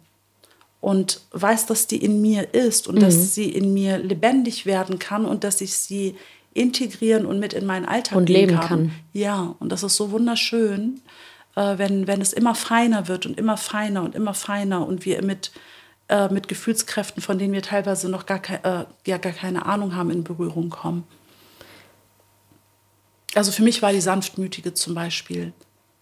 und 0.86 1.20
weiß, 1.32 1.66
dass 1.66 1.88
die 1.88 1.96
in 1.96 2.22
mir 2.22 2.54
ist 2.54 2.86
und 2.86 2.94
mhm. 2.94 3.00
dass 3.00 3.34
sie 3.34 3.50
in 3.50 3.74
mir 3.74 3.98
lebendig 3.98 4.66
werden 4.66 5.00
kann 5.00 5.24
und 5.24 5.42
dass 5.42 5.60
ich 5.60 5.76
sie 5.76 6.14
integrieren 6.54 7.26
und 7.26 7.40
mit 7.40 7.54
in 7.54 7.66
meinen 7.66 7.86
Alltag 7.86 8.16
und 8.16 8.28
leben 8.28 8.54
kann. 8.54 8.68
kann. 8.68 8.92
Ja, 9.12 9.56
und 9.58 9.72
das 9.72 9.82
ist 9.82 9.96
so 9.96 10.12
wunderschön, 10.12 11.00
äh, 11.56 11.76
wenn, 11.76 12.06
wenn 12.06 12.20
es 12.20 12.32
immer 12.32 12.54
feiner 12.54 13.08
wird 13.08 13.26
und 13.26 13.36
immer 13.36 13.56
feiner 13.56 14.04
und 14.04 14.14
immer 14.14 14.32
feiner 14.32 14.86
und 14.86 15.04
wir 15.04 15.24
mit, 15.24 15.50
äh, 16.06 16.28
mit 16.28 16.46
Gefühlskräften, 16.46 17.20
von 17.20 17.36
denen 17.36 17.52
wir 17.52 17.62
teilweise 17.62 18.08
noch 18.08 18.24
gar, 18.24 18.38
ke 18.38 18.60
äh, 18.62 18.84
ja, 19.10 19.18
gar 19.18 19.32
keine 19.32 19.66
Ahnung 19.66 19.96
haben, 19.96 20.10
in 20.10 20.22
Berührung 20.22 20.70
kommen. 20.70 21.02
Also 23.34 23.50
für 23.50 23.64
mich 23.64 23.82
war 23.82 23.92
die 23.92 24.00
Sanftmütige 24.00 24.72
zum 24.72 24.94
Beispiel 24.94 25.52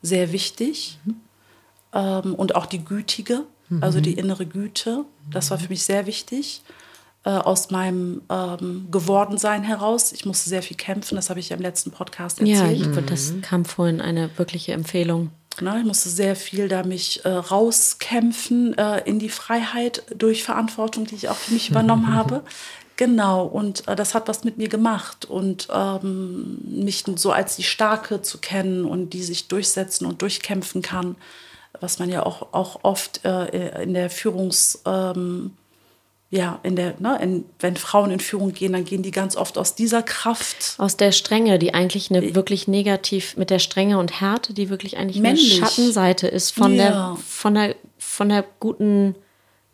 sehr 0.03 0.31
wichtig 0.31 0.99
mhm. 1.07 1.17
ähm, 1.95 2.35
und 2.35 2.55
auch 2.55 2.67
die 2.67 2.85
Gütige 2.85 3.47
also 3.81 4.01
die 4.01 4.15
innere 4.15 4.47
Güte. 4.47 5.05
Das 5.31 5.51
war 5.51 5.59
für 5.59 5.69
mich 5.69 5.85
sehr 5.85 6.07
wichtig 6.07 6.63
äh, 7.25 7.31
aus 7.31 7.71
meinem 7.71 8.23
ähm, 8.31 8.89
Gewordensein 8.91 9.63
heraus. 9.63 10.13
Ich 10.13 10.27
musste 10.27 10.49
sehr 10.49 10.63
viel 10.63 10.77
kämpfen, 10.77 11.17
das 11.17 11.31
habe 11.31 11.41
ich 11.41 11.49
ja 11.49 11.57
im 11.57 11.63
letzten 11.63 11.91
Podcast 11.91 12.41
Ja, 12.41 12.67
erzählt. 12.67 12.97
ich, 12.97 13.07
das 13.07 13.33
kam 13.43 13.65
vorhin 13.65 14.01
eine 14.01 14.31
wirkliche 14.37 14.73
Empfehlung. 14.73 15.31
Ne, 15.61 15.79
ich 15.79 15.87
musste 15.87 16.09
sehr 16.09 16.35
viel 16.35 16.69
da 16.69 16.83
mich 16.83 17.25
äh, 17.25 17.29
rauskämpfen 17.29 18.77
äh, 18.77 19.03
in 19.05 19.19
die 19.21 19.29
Freiheit 19.29 20.03
durch 20.17 20.43
Verantwortung, 20.43 21.07
die 21.07 21.15
ich 21.15 21.29
auch 21.29 21.37
für 21.37 21.55
mich 21.55 21.71
übernommen 21.71 22.13
habe. 22.15 22.43
Genau, 22.97 23.45
und 23.45 23.87
äh, 23.89 23.97
das 23.97 24.15
hat 24.15 24.29
was 24.29 24.45
mit 24.45 24.59
mir 24.59 24.69
gemacht. 24.69 25.25
Und 25.25 25.69
ähm, 25.73 26.59
mich 26.65 27.05
so 27.17 27.33
als 27.33 27.57
die 27.57 27.63
Starke 27.63 28.23
zu 28.23 28.39
kennen 28.39 28.85
und 28.85 29.11
die 29.11 29.23
sich 29.23 29.49
durchsetzen 29.49 30.07
und 30.07 30.23
durchkämpfen 30.23 30.83
kann, 30.83 31.17
was 31.81 31.99
man 31.99 32.09
ja 32.11 32.25
auch, 32.25 32.53
auch 32.53 32.81
oft 32.83 33.25
äh, 33.25 33.83
in 33.83 33.95
der 33.95 34.11
Führungs... 34.11 34.83
Ähm, 34.87 35.53
ja, 36.31 36.59
in 36.65 36.75
der, 36.75 36.95
ne, 36.99 37.17
in, 37.23 37.45
wenn 37.61 37.77
Frauen 37.77 38.11
in 38.11 38.19
Führung 38.19 38.53
gehen, 38.53 38.73
dann 38.73 38.85
gehen 38.85 39.05
die 39.05 39.13
ganz 39.13 39.37
oft 39.37 39.57
aus 39.57 39.77
dieser 39.77 40.03
Kraft. 40.03 40.75
Aus 40.79 40.97
der 40.97 41.13
Strenge, 41.13 41.61
die 41.61 41.75
eigentlich 41.75 42.11
eine 42.11 42.35
wirklich 42.35 42.67
negativ, 42.67 43.37
mit 43.37 43.51
der 43.51 43.61
Strenge 43.61 43.99
und 44.01 44.21
Härte, 44.21 44.53
die 44.53 44.69
wirklich 44.69 44.97
eigentlich 44.97 45.21
Männlich. 45.21 45.59
eine 45.59 45.69
Schattenseite 45.69 46.27
ist 46.27 46.51
von 46.51 46.75
Ja. 46.75 46.89
der, 46.89 47.17
von 47.25 47.55
der, 47.55 47.77
von 47.99 48.31
der 48.31 48.45
guten, 48.59 49.15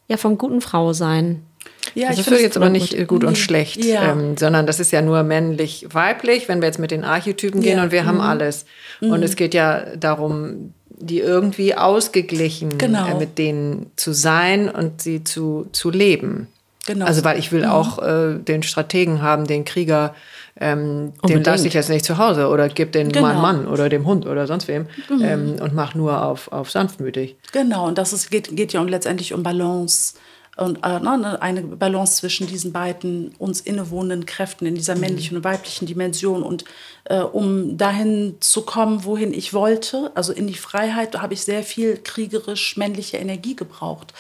ja, 0.09 0.18
vom 0.18 0.36
guten 0.36 0.61
Frau 0.61 0.92
sein. 0.92 1.46
Ja, 1.94 2.09
Also 2.09 2.20
ich 2.20 2.26
finde 2.26 2.42
jetzt 2.42 2.59
aber 2.59 2.68
nicht 2.68 3.09
gut 3.09 3.24
und 3.24 3.38
schlecht, 3.38 3.82
Ja. 3.82 4.12
ähm, 4.12 4.36
sondern 4.36 4.66
das 4.66 4.80
ist 4.80 4.90
ja 4.92 5.01
nur 5.01 5.22
männlich-weiblich, 5.22 6.46
wenn 6.48 6.61
wir 6.61 6.66
jetzt 6.66 6.78
mit 6.78 6.90
den 6.90 7.05
Archetypen 7.05 7.62
gehen 7.62 7.76
Ja. 7.76 7.78
Mhm. 7.78 7.84
und 7.84 7.92
wir 7.92 8.05
haben 8.05 8.20
alles. 8.20 8.66
Und 9.01 9.22
es 9.22 9.34
geht 9.34 9.55
ja 9.55 9.96
darum, 9.96 10.74
die 11.01 11.18
irgendwie 11.20 11.74
ausgeglichen 11.74 12.78
Genau. 12.78 13.07
äh, 13.07 13.14
mit 13.18 13.38
denen 13.38 13.90
zu 13.96 14.12
sein 14.12 14.68
und 14.68 15.03
sie 15.03 15.24
zu, 15.24 15.66
zu 15.72 15.90
leben. 15.90 16.46
Genau. 16.86 17.05
Also 17.07 17.24
weil 17.24 17.38
ich 17.38 17.53
will 17.53 17.64
auch 17.64 17.98
äh, 18.03 18.38
den 18.38 18.62
Strategen 18.62 19.22
haben, 19.22 19.46
den 19.46 19.64
Krieger, 19.64 20.14
ähm, 20.59 21.12
den 21.28 21.44
lasse 21.44 21.68
ich 21.68 21.74
jetzt 21.74 21.88
nicht 21.90 22.05
zu 22.05 22.18
Hause 22.18 22.48
oder 22.48 22.68
gib 22.68 22.92
den 22.92 23.11
Genau. 23.11 23.26
meinem 23.26 23.40
Mann 23.42 23.66
oder 23.66 23.88
dem 23.88 24.07
Hund 24.07 24.26
oder 24.26 24.46
sonst 24.46 24.66
wem 24.68 24.86
ähm, 25.22 25.57
und 25.61 25.74
mach 25.74 25.94
nur 25.94 26.22
auf, 26.24 26.51
auf 26.53 26.70
sanftmütig. 26.70 27.36
Genau, 27.53 27.86
und 27.86 27.98
das 27.98 28.12
ist, 28.12 28.30
geht, 28.30 28.57
geht 28.57 28.72
ja 28.72 28.80
um, 28.80 28.88
letztendlich 28.88 29.32
um 29.34 29.42
Balance 29.42 30.14
und 30.61 30.84
äh, 30.84 31.00
ne, 31.00 31.40
eine 31.40 31.62
Balance 31.62 32.16
zwischen 32.16 32.46
diesen 32.46 32.72
beiden 32.72 33.34
uns 33.38 33.62
innewohnenden 33.62 34.26
Kräften 34.26 34.66
in 34.66 34.74
dieser 34.74 34.94
männlichen 34.94 35.38
und 35.38 35.44
weiblichen 35.44 35.86
Dimension. 35.86 36.42
Und 36.42 36.64
äh, 37.04 37.20
um 37.20 37.78
dahin 37.78 38.36
zu 38.40 38.62
kommen, 38.62 39.04
wohin 39.04 39.32
ich 39.32 39.54
wollte, 39.54 40.12
also 40.14 40.32
in 40.34 40.46
die 40.46 40.54
Freiheit, 40.54 41.20
habe 41.20 41.32
ich 41.32 41.42
sehr 41.42 41.62
viel 41.62 41.96
kriegerisch 41.96 42.76
männliche 42.76 43.16
Energie 43.16 43.56
gebraucht. 43.56 44.12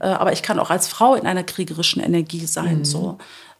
Äh, 0.00 0.06
aber 0.06 0.32
ich 0.32 0.42
kann 0.42 0.58
auch 0.58 0.70
als 0.70 0.88
Frau 0.88 1.14
in 1.14 1.26
einer 1.26 1.44
kriegerischen 1.44 2.02
Energie 2.02 2.46
sein. 2.46 2.84
So. 2.84 3.18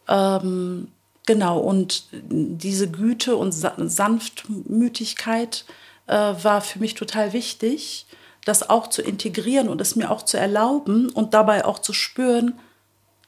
Ähm, 0.08 0.88
genau, 1.26 1.58
und 1.60 2.04
diese 2.12 2.90
Güte 2.90 3.36
und 3.36 3.52
Sa 3.52 3.74
Sanftmütigkeit 3.78 5.64
äh, 6.08 6.14
war 6.14 6.60
für 6.60 6.80
mich 6.80 6.94
total 6.94 7.32
wichtig, 7.32 8.06
das 8.44 8.68
auch 8.68 8.88
zu 8.88 9.02
integrieren 9.02 9.68
und 9.68 9.80
es 9.80 9.96
mir 9.96 10.10
auch 10.10 10.22
zu 10.22 10.36
erlauben 10.36 11.10
und 11.10 11.34
dabei 11.34 11.64
auch 11.64 11.78
zu 11.78 11.92
spüren, 11.92 12.58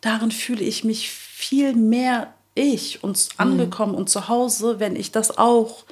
darin 0.00 0.30
fühle 0.30 0.62
ich 0.62 0.84
mich 0.84 1.10
viel 1.10 1.74
mehr 1.74 2.32
ich 2.54 3.04
und 3.04 3.28
angekommen 3.36 3.94
und 3.94 4.08
zu 4.08 4.28
Hause, 4.28 4.80
wenn 4.80 4.96
ich 4.96 5.12
das 5.12 5.36
auch 5.38 5.84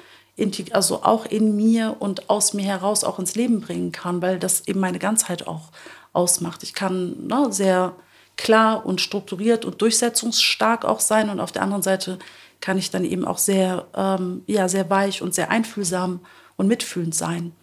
also 0.71 1.03
auch 1.03 1.25
in 1.25 1.55
mir 1.55 1.95
und 1.99 2.29
aus 2.29 2.53
mir 2.53 2.65
heraus 2.65 3.05
auch 3.05 3.19
ins 3.19 3.35
Leben 3.35 3.61
bringen 3.61 3.93
kann, 3.93 4.21
weil 4.21 4.37
das 4.37 4.67
eben 4.67 4.81
meine 4.81 4.99
Ganzheit 4.99 5.47
auch 5.47 5.71
ausmacht. 6.11 6.61
Ich 6.63 6.73
kann 6.73 7.27
ne, 7.27 7.47
sehr 7.51 7.93
klar 8.35 8.85
und 8.85 8.99
strukturiert 8.99 9.63
und 9.63 9.81
durchsetzungsstark 9.81 10.83
auch 10.83 10.99
sein 10.99 11.29
und 11.29 11.39
auf 11.39 11.53
der 11.53 11.61
anderen 11.61 11.83
Seite 11.83 12.19
kann 12.59 12.77
ich 12.77 12.91
dann 12.91 13.05
eben 13.05 13.25
auch 13.25 13.37
sehr, 13.37 13.85
ähm, 13.95 14.43
ja, 14.45 14.67
sehr 14.67 14.89
weich 14.89 15.21
und 15.21 15.33
sehr 15.33 15.51
einfühlsam 15.51 16.19
und 16.57 16.67
mitfühlend 16.67 17.15
sein. 17.15 17.53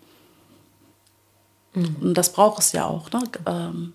Und 1.74 2.14
das 2.14 2.32
braucht 2.32 2.60
es 2.60 2.72
ja 2.72 2.84
auch. 2.84 3.10
Ne? 3.12 3.22
Ähm, 3.46 3.92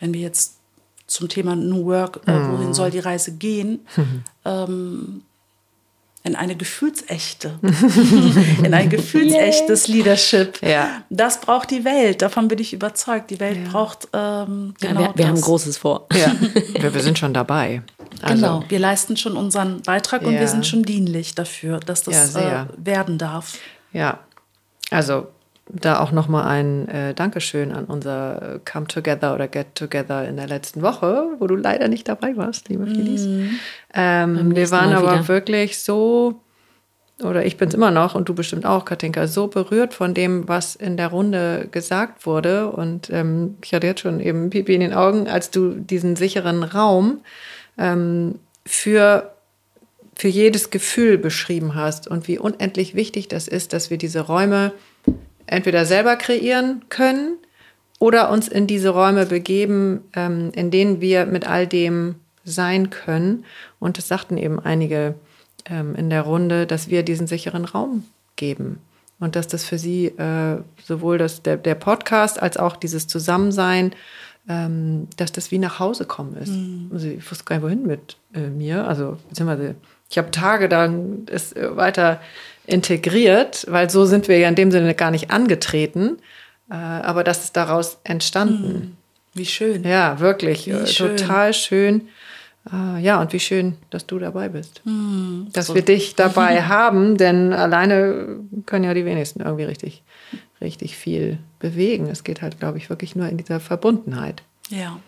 wenn 0.00 0.12
wir 0.14 0.20
jetzt 0.20 0.58
zum 1.06 1.28
Thema 1.28 1.56
New 1.56 1.86
Work, 1.86 2.20
äh, 2.26 2.32
wohin 2.32 2.74
soll 2.74 2.90
die 2.90 2.98
Reise 2.98 3.32
gehen, 3.32 3.86
ähm, 4.44 5.22
in 6.24 6.36
eine 6.36 6.54
gefühlsechte, 6.54 7.58
in 8.62 8.72
ein 8.72 8.88
gefühlsechtes 8.88 9.88
Leadership. 9.88 10.62
Ja. 10.62 11.02
Das 11.10 11.40
braucht 11.40 11.70
die 11.70 11.84
Welt. 11.84 12.22
Davon 12.22 12.46
bin 12.48 12.58
ich 12.60 12.72
überzeugt. 12.72 13.30
Die 13.30 13.40
Welt 13.40 13.64
braucht 13.70 14.08
ähm, 14.12 14.74
Ja, 14.80 14.88
genau 14.88 15.00
wir, 15.00 15.12
wir 15.16 15.28
haben. 15.28 15.40
Großes 15.40 15.78
vor. 15.78 16.06
Ja, 16.12 16.32
wir, 16.80 16.94
wir 16.94 17.02
sind 17.02 17.18
schon 17.18 17.34
dabei. 17.34 17.82
Also, 18.20 18.34
Genau, 18.34 18.64
wir 18.68 18.78
leisten 18.78 19.16
schon 19.16 19.36
unseren 19.36 19.82
Beitrag 19.82 20.22
und 20.22 20.34
Ja. 20.34 20.40
wir 20.40 20.48
sind 20.48 20.64
schon 20.66 20.84
dienlich 20.84 21.34
dafür, 21.34 21.80
dass 21.80 22.06
Ja, 22.06 22.12
das 22.12 22.36
äh, 22.36 22.64
werden 22.76 23.18
darf. 23.18 23.54
Ja, 23.92 24.20
also 24.90 25.26
da 25.68 26.00
auch 26.00 26.12
nochmal 26.12 26.44
ein 26.44 26.88
äh, 26.88 27.14
Dankeschön 27.14 27.72
an 27.72 27.84
unser 27.84 28.56
äh, 28.56 28.60
Come 28.70 28.86
Together 28.86 29.34
oder 29.34 29.48
Get 29.48 29.74
Together 29.74 30.26
in 30.28 30.36
der 30.36 30.48
letzten 30.48 30.82
Woche, 30.82 31.28
wo 31.38 31.46
du 31.46 31.56
leider 31.56 31.88
nicht 31.88 32.08
dabei 32.08 32.36
warst, 32.36 32.68
liebe 32.68 32.86
Philis. 32.86 33.26
Ähm, 33.94 34.54
wir 34.54 34.70
waren 34.70 34.92
aber 34.92 35.28
wirklich 35.28 35.78
so, 35.78 36.40
oder 37.22 37.46
ich 37.46 37.56
bin 37.56 37.68
es 37.68 37.74
immer 37.74 37.90
noch 37.90 38.14
und 38.14 38.28
du 38.28 38.34
bestimmt 38.34 38.66
auch, 38.66 38.84
Katinka, 38.84 39.26
so 39.26 39.46
berührt 39.46 39.94
von 39.94 40.14
dem, 40.14 40.48
was 40.48 40.74
in 40.74 40.96
der 40.96 41.08
Runde 41.08 41.68
gesagt 41.70 42.26
wurde. 42.26 42.68
Und 42.70 43.08
ähm, 43.10 43.56
ich 43.62 43.72
hatte 43.72 43.86
jetzt 43.86 44.00
schon 44.00 44.20
eben 44.20 44.50
Pipi 44.50 44.74
in 44.74 44.80
den 44.80 44.92
Augen, 44.92 45.28
als 45.28 45.50
du 45.50 45.74
diesen 45.74 46.16
sicheren 46.16 46.64
Raum 46.64 47.20
ähm, 47.78 48.40
für 48.66 49.32
für 50.14 50.28
jedes 50.28 50.68
Gefühl 50.68 51.16
beschrieben 51.16 51.74
hast 51.74 52.06
und 52.06 52.28
wie 52.28 52.38
unendlich 52.38 52.94
wichtig 52.94 53.28
das 53.28 53.48
ist, 53.48 53.72
dass 53.72 53.88
wir 53.88 53.96
diese 53.96 54.20
Räume 54.20 54.72
entweder 55.46 55.84
selber 55.86 56.16
kreieren 56.16 56.84
können 56.88 57.36
oder 57.98 58.30
uns 58.30 58.48
in 58.48 58.66
diese 58.66 58.90
Räume 58.90 59.26
begeben, 59.26 60.02
ähm, 60.14 60.50
in 60.54 60.70
denen 60.70 61.00
wir 61.00 61.26
mit 61.26 61.46
all 61.46 61.66
dem 61.66 62.16
sein 62.44 62.90
können. 62.90 63.44
Und 63.78 63.98
das 63.98 64.08
sagten 64.08 64.36
eben 64.36 64.58
einige 64.58 65.14
ähm, 65.66 65.94
in 65.94 66.10
der 66.10 66.22
Runde, 66.22 66.66
dass 66.66 66.88
wir 66.88 67.02
diesen 67.02 67.26
sicheren 67.26 67.64
Raum 67.64 68.04
geben. 68.36 68.80
Und 69.20 69.36
dass 69.36 69.46
das 69.46 69.64
für 69.64 69.78
sie 69.78 70.06
äh, 70.06 70.58
sowohl 70.82 71.16
das, 71.18 71.42
der, 71.42 71.56
der 71.56 71.76
Podcast 71.76 72.42
als 72.42 72.56
auch 72.56 72.74
dieses 72.74 73.06
Zusammensein, 73.06 73.94
ähm, 74.48 75.06
dass 75.16 75.30
das 75.30 75.52
wie 75.52 75.58
nach 75.58 75.78
Hause 75.78 76.04
kommen 76.04 76.36
ist. 76.36 76.52
Also 76.92 77.06
ich 77.06 77.30
wusste 77.30 77.44
gar 77.44 77.56
nicht, 77.56 77.64
wohin 77.64 77.86
mit 77.86 78.16
äh, 78.34 78.48
mir. 78.48 78.88
Also 78.88 79.18
beziehungsweise 79.28 79.76
ich 80.10 80.18
habe 80.18 80.32
Tage 80.32 80.68
dann 80.68 81.26
es 81.30 81.52
äh, 81.52 81.76
weiter 81.76 82.20
integriert, 82.66 83.66
weil 83.68 83.90
so 83.90 84.04
sind 84.04 84.28
wir 84.28 84.38
ja 84.38 84.48
in 84.48 84.54
dem 84.54 84.70
Sinne 84.70 84.94
gar 84.94 85.10
nicht 85.10 85.30
angetreten. 85.30 86.18
Äh, 86.70 86.74
aber 86.74 87.24
das 87.24 87.44
ist 87.44 87.56
daraus 87.56 87.98
entstanden. 88.04 88.96
Wie 89.34 89.46
schön. 89.46 89.84
Ja, 89.84 90.20
wirklich. 90.20 90.68
Äh, 90.68 90.86
schön. 90.86 91.16
Total 91.16 91.54
schön. 91.54 92.08
Äh, 92.72 93.00
ja, 93.00 93.20
und 93.20 93.32
wie 93.32 93.40
schön, 93.40 93.76
dass 93.90 94.06
du 94.06 94.18
dabei 94.18 94.48
bist. 94.48 94.82
dass 95.52 95.74
wir 95.74 95.82
dich 95.82 96.14
dabei 96.16 96.62
haben, 96.62 97.16
denn 97.16 97.52
alleine 97.52 98.40
können 98.66 98.84
ja 98.84 98.94
die 98.94 99.04
wenigsten 99.04 99.40
irgendwie 99.40 99.64
richtig, 99.64 100.02
richtig 100.60 100.96
viel 100.96 101.38
bewegen. 101.58 102.06
Es 102.06 102.24
geht 102.24 102.42
halt, 102.42 102.60
glaube 102.60 102.78
ich, 102.78 102.88
wirklich 102.88 103.16
nur 103.16 103.28
in 103.28 103.36
dieser 103.36 103.58
Verbundenheit. 103.58 104.42
Ja. 104.68 105.00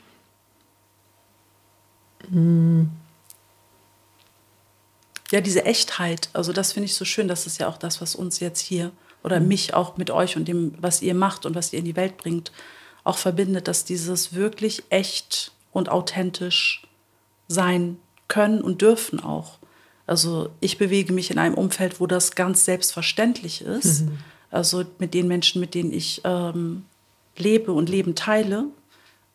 Ja, 5.31 5.41
diese 5.41 5.65
Echtheit, 5.65 6.29
also 6.33 6.53
das 6.53 6.73
finde 6.73 6.87
ich 6.87 6.95
so 6.95 7.05
schön, 7.05 7.29
das 7.29 7.47
ist 7.47 7.59
ja 7.59 7.69
auch 7.69 7.79
das, 7.79 8.01
was 8.01 8.15
uns 8.15 8.41
jetzt 8.41 8.61
hier 8.61 8.93
oder 9.23 9.41
mich 9.41 9.73
auch 9.75 9.97
mit 9.97 10.11
euch 10.11 10.37
und 10.37 10.47
dem, 10.47 10.75
was 10.79 11.01
ihr 11.01 11.15
macht 11.15 11.47
und 11.47 11.55
was 11.55 11.73
ihr 11.73 11.79
in 11.79 11.87
die 11.87 11.97
Welt 11.97 12.19
bringt, 12.19 12.53
auch 13.05 13.17
verbindet, 13.17 13.69
dass 13.69 13.85
dieses 13.85 14.35
wirklich 14.35 14.85
echt 14.91 15.53
und 15.73 15.89
authentisch 15.89 16.87
sein 17.49 17.99
können 18.29 18.61
und 18.61 18.83
dürfen 18.83 19.21
auch. 19.21 19.59
Also 20.07 20.51
ich 20.61 20.77
bewege 20.77 21.13
mich 21.13 21.31
in 21.31 21.39
einem 21.39 21.55
Umfeld, 21.55 22.01
wo 22.01 22.07
das 22.07 22.35
ganz 22.35 22.65
selbstverständlich 22.65 23.63
ist. 23.63 24.05
Also 24.51 24.85
mit 24.99 25.15
den 25.15 25.27
Menschen, 25.27 25.61
mit 25.61 25.75
denen 25.75 25.93
ich 25.93 26.21
ähm, 26.25 26.85
lebe 27.37 27.73
und 27.73 27.89
Leben 27.89 28.15
teile. 28.15 28.67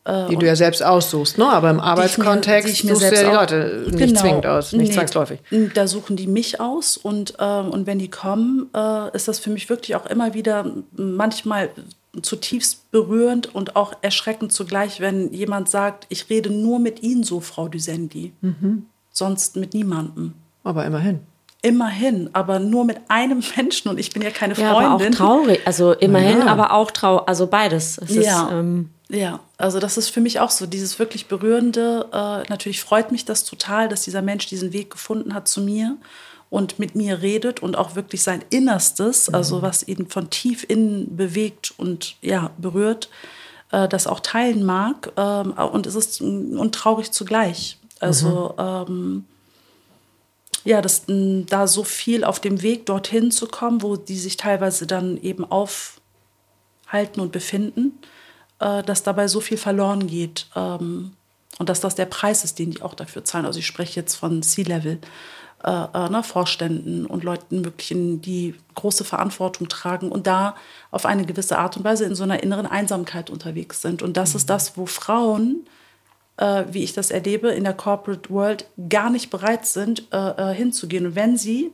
Die 0.07 0.35
du 0.37 0.45
ja 0.45 0.55
selbst 0.55 0.81
aussuchst, 0.81 1.37
ne? 1.37 1.47
aber 1.47 1.69
im 1.69 1.79
Arbeitskontext 1.79 2.83
mir 2.83 2.95
suchst 2.95 3.11
du 3.11 3.15
ja 3.15 3.29
die 3.29 3.35
Leute 3.35 3.83
nicht 3.91 3.97
Genau. 3.99 4.19
zwingend 4.21 4.45
aus, 4.47 4.71
nicht 4.73 4.87
Nee. 4.89 4.95
zwangsläufig. 4.95 5.39
Da 5.75 5.85
suchen 5.87 6.15
die 6.15 6.25
mich 6.25 6.59
aus 6.59 6.97
und, 6.97 7.35
ähm, 7.39 7.69
und 7.69 7.85
wenn 7.85 7.99
die 7.99 8.09
kommen, 8.09 8.69
äh, 8.75 9.15
ist 9.15 9.27
das 9.27 9.37
für 9.39 9.51
mich 9.51 9.69
wirklich 9.69 9.95
auch 9.95 10.05
immer 10.07 10.33
wieder 10.33 10.65
manchmal 10.95 11.69
zutiefst 12.23 12.89
berührend 12.91 13.53
und 13.53 13.75
auch 13.75 13.93
erschreckend 14.01 14.51
zugleich, 14.51 14.99
wenn 14.99 15.31
jemand 15.31 15.69
sagt, 15.69 16.07
ich 16.09 16.27
rede 16.29 16.49
nur 16.49 16.79
mit 16.79 17.03
Ihnen 17.03 17.23
so, 17.23 17.39
Frau 17.39 17.67
Düsendi, 17.67 18.33
Mhm. 18.41 18.85
sonst 19.11 19.57
mit 19.57 19.73
niemandem. 19.75 20.33
Aber 20.63 20.85
immerhin. 20.85 21.19
Immerhin, 21.61 22.29
aber 22.33 22.57
nur 22.59 22.85
mit 22.85 22.97
einem 23.09 23.43
Menschen 23.57 23.89
und 23.89 23.99
ich 23.99 24.11
bin 24.11 24.21
ja 24.23 24.31
keine 24.31 24.55
Ja, 24.55 24.71
aber 24.71 24.79
auch 24.95 24.99
Freundin. 24.99 25.11
traurig. 25.11 25.59
Also 25.65 25.91
immerhin, 25.91 26.39
Ja. 26.39 26.47
aber 26.47 26.71
auch 26.73 26.89
traurig. 26.89 27.27
Also 27.27 27.45
beides. 27.47 27.99
Es 27.99 28.15
Ja. 28.15 28.21
ist, 28.45 28.51
ähm, 28.53 28.89
Ja, 29.11 29.39
also 29.57 29.79
das 29.79 29.97
ist 29.97 30.09
für 30.09 30.21
mich 30.21 30.39
auch 30.39 30.51
so, 30.51 30.67
dieses 30.67 30.99
wirklich 30.99 31.27
berührende. 31.27 32.07
Äh, 32.13 32.47
natürlich 32.49 32.81
freut 32.81 33.11
mich 33.11 33.25
das 33.25 33.43
total, 33.43 33.89
dass 33.89 34.03
dieser 34.03 34.21
Mensch 34.21 34.45
diesen 34.45 34.71
Weg 34.71 34.91
gefunden 34.91 35.33
hat 35.33 35.47
zu 35.47 35.61
mir 35.61 35.97
und 36.51 36.77
mit 36.77 36.93
mir 36.93 37.21
redet 37.21 37.61
und 37.61 37.75
auch 37.75 37.95
wirklich 37.95 38.21
sein 38.21 38.43
Innerstes, 38.51 39.27
mhm. 39.27 39.35
also 39.35 39.61
was 39.63 39.87
ihn 39.87 40.07
von 40.07 40.29
tief 40.29 40.63
innen 40.67 41.17
bewegt 41.17 41.73
und 41.77 42.17
ja, 42.21 42.51
berührt, 42.59 43.09
äh, 43.71 43.87
das 43.87 44.05
auch 44.05 44.19
teilen 44.19 44.63
mag. 44.63 45.11
Ähm, 45.17 45.53
und 45.53 45.87
es 45.87 45.95
ist 45.95 46.21
und 46.21 46.75
traurig 46.75 47.11
zugleich. 47.11 47.79
Also 47.99 48.53
mhm. 48.59 48.63
ähm, 48.63 49.25
ja, 50.65 50.81
dass 50.81 51.03
da 51.07 51.65
so 51.65 51.83
viel 51.83 52.23
auf 52.23 52.39
dem 52.39 52.61
Weg 52.61 52.85
dorthin 52.85 53.31
zu 53.31 53.47
kommen, 53.47 53.81
wo 53.81 53.95
die 53.95 54.19
sich 54.19 54.37
teilweise 54.37 54.85
dann 54.85 55.17
eben 55.17 55.45
aufhalten 55.49 57.21
und 57.21 57.31
befinden 57.31 57.97
äh, 58.59 58.83
dass 58.83 59.03
dabei 59.03 59.27
so 59.27 59.39
viel 59.39 59.57
verloren 59.57 60.07
geht 60.07 60.47
ähm, 60.55 61.11
und 61.57 61.69
dass 61.69 61.79
das 61.79 61.95
der 61.95 62.05
Preis 62.05 62.43
ist, 62.43 62.59
den 62.59 62.71
die 62.71 62.81
auch 62.81 62.93
dafür 62.93 63.23
zahlen. 63.23 63.45
Also 63.45 63.59
ich 63.59 63.67
spreche 63.67 63.99
jetzt 63.99 64.15
von 64.15 64.41
C-Level. 64.41 64.99
Äh, 65.61 65.87
äh, 65.93 66.09
ne, 66.09 66.23
Vorständen 66.23 67.05
und 67.05 67.25
Leuten 67.25 67.65
wirklich, 67.65 67.91
in, 67.91 68.21
die 68.21 68.55
große 68.75 69.03
Verantwortung 69.03 69.67
tragen 69.67 70.09
und 70.09 70.25
da 70.25 70.55
auf 70.89 71.05
eine 71.05 71.25
gewisse 71.25 71.57
Art 71.57 71.75
und 71.75 71.83
Weise 71.83 72.05
in 72.05 72.15
so 72.15 72.23
einer 72.23 72.41
inneren 72.41 72.65
Einsamkeit 72.65 73.29
unterwegs 73.29 73.81
sind. 73.81 74.01
Und 74.01 74.15
das 74.15 74.29
mhm. 74.29 74.37
ist 74.37 74.49
das, 74.49 74.77
wo 74.77 74.85
Frauen, 74.85 75.67
äh, 76.37 76.63
wie 76.71 76.83
ich 76.83 76.93
das 76.93 77.11
erlebe, 77.11 77.49
in 77.49 77.65
der 77.65 77.73
Corporate 77.73 78.29
World 78.29 78.67
gar 78.87 79.09
nicht 79.09 79.31
bereit 79.31 79.65
sind, 79.65 80.03
äh, 80.13 80.51
äh 80.51 80.55
hinzugehen. 80.55 81.07
Und 81.07 81.15
wenn 81.15 81.35
sie 81.35 81.71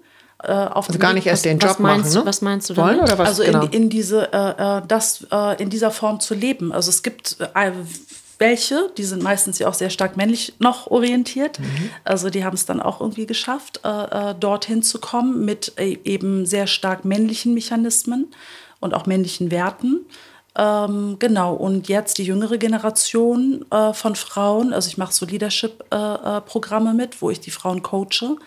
äh, 0.48 0.52
auf 0.52 0.88
also 0.88 1.00
gar 1.00 1.14
nicht 1.14 1.28
erst 1.28 1.46
den 1.46 1.60
Job 1.60 1.80
meinst, 1.80 2.14
machen, 2.14 2.24
ne? 2.24 2.26
Was 2.26 2.42
meinst 2.42 2.70
du 2.70 2.74
damit? 2.74 2.98
Wollen, 2.98 3.04
oder 3.04 3.18
was? 3.18 3.28
Also 3.28 3.44
genau. 3.44 3.64
in, 3.66 3.72
in, 3.72 3.90
diese, 3.90 4.32
äh, 4.32 4.78
äh, 4.78 4.82
das 4.88 5.26
äh, 5.32 5.62
in 5.62 5.70
dieser 5.70 5.92
Form 5.92 6.20
zu 6.20 6.34
leben. 6.34 6.72
Also 6.72 6.90
es 6.90 7.04
gibt 7.04 7.38
äh, 7.40 7.72
welche, 8.38 8.92
die 8.98 9.04
sind 9.04 9.24
meistens 9.24 9.60
ja 9.60 9.68
auch 9.68 9.74
sehr 9.74 9.90
stark 9.90 10.18
männlich 10.18 10.54
noch 10.60 10.88
orientiert. 10.88 11.60
Mhm. 11.60 11.90
Also 12.04 12.30
die 12.30 12.44
haben 12.44 12.56
es 12.56 12.66
dann 12.66 12.82
auch 12.82 13.00
irgendwie 13.00 13.26
geschafft, 13.26 13.80
äh, 13.84 14.36
dorthin 14.38 14.84
zu 14.84 15.00
kommen 15.00 15.46
mit 15.46 15.74
eben 15.78 16.46
sehr 16.46 16.68
stark 16.68 17.06
männlichen 17.06 17.54
Mechanismen 17.54 18.28
und 18.82 18.94
auch 18.94 19.06
männlichen 19.06 19.52
Werten. 19.52 20.06
Ähm, 20.58 21.18
genau, 21.20 21.54
und 21.54 21.90
jetzt 21.90 22.18
die 22.18 22.24
jüngere 22.24 22.58
Generation 22.58 23.66
äh, 23.72 23.94
von 23.94 24.16
Frauen, 24.16 24.74
also 24.74 24.88
ich 24.88 24.98
mache 24.98 25.14
so 25.14 25.26
Leadership-Programme 25.26 26.92
äh, 26.92 26.94
mit, 26.94 27.22
wo 27.22 27.30
ich 27.30 27.42
die 27.42 27.52
Frauen 27.52 27.84
coache 27.84 28.38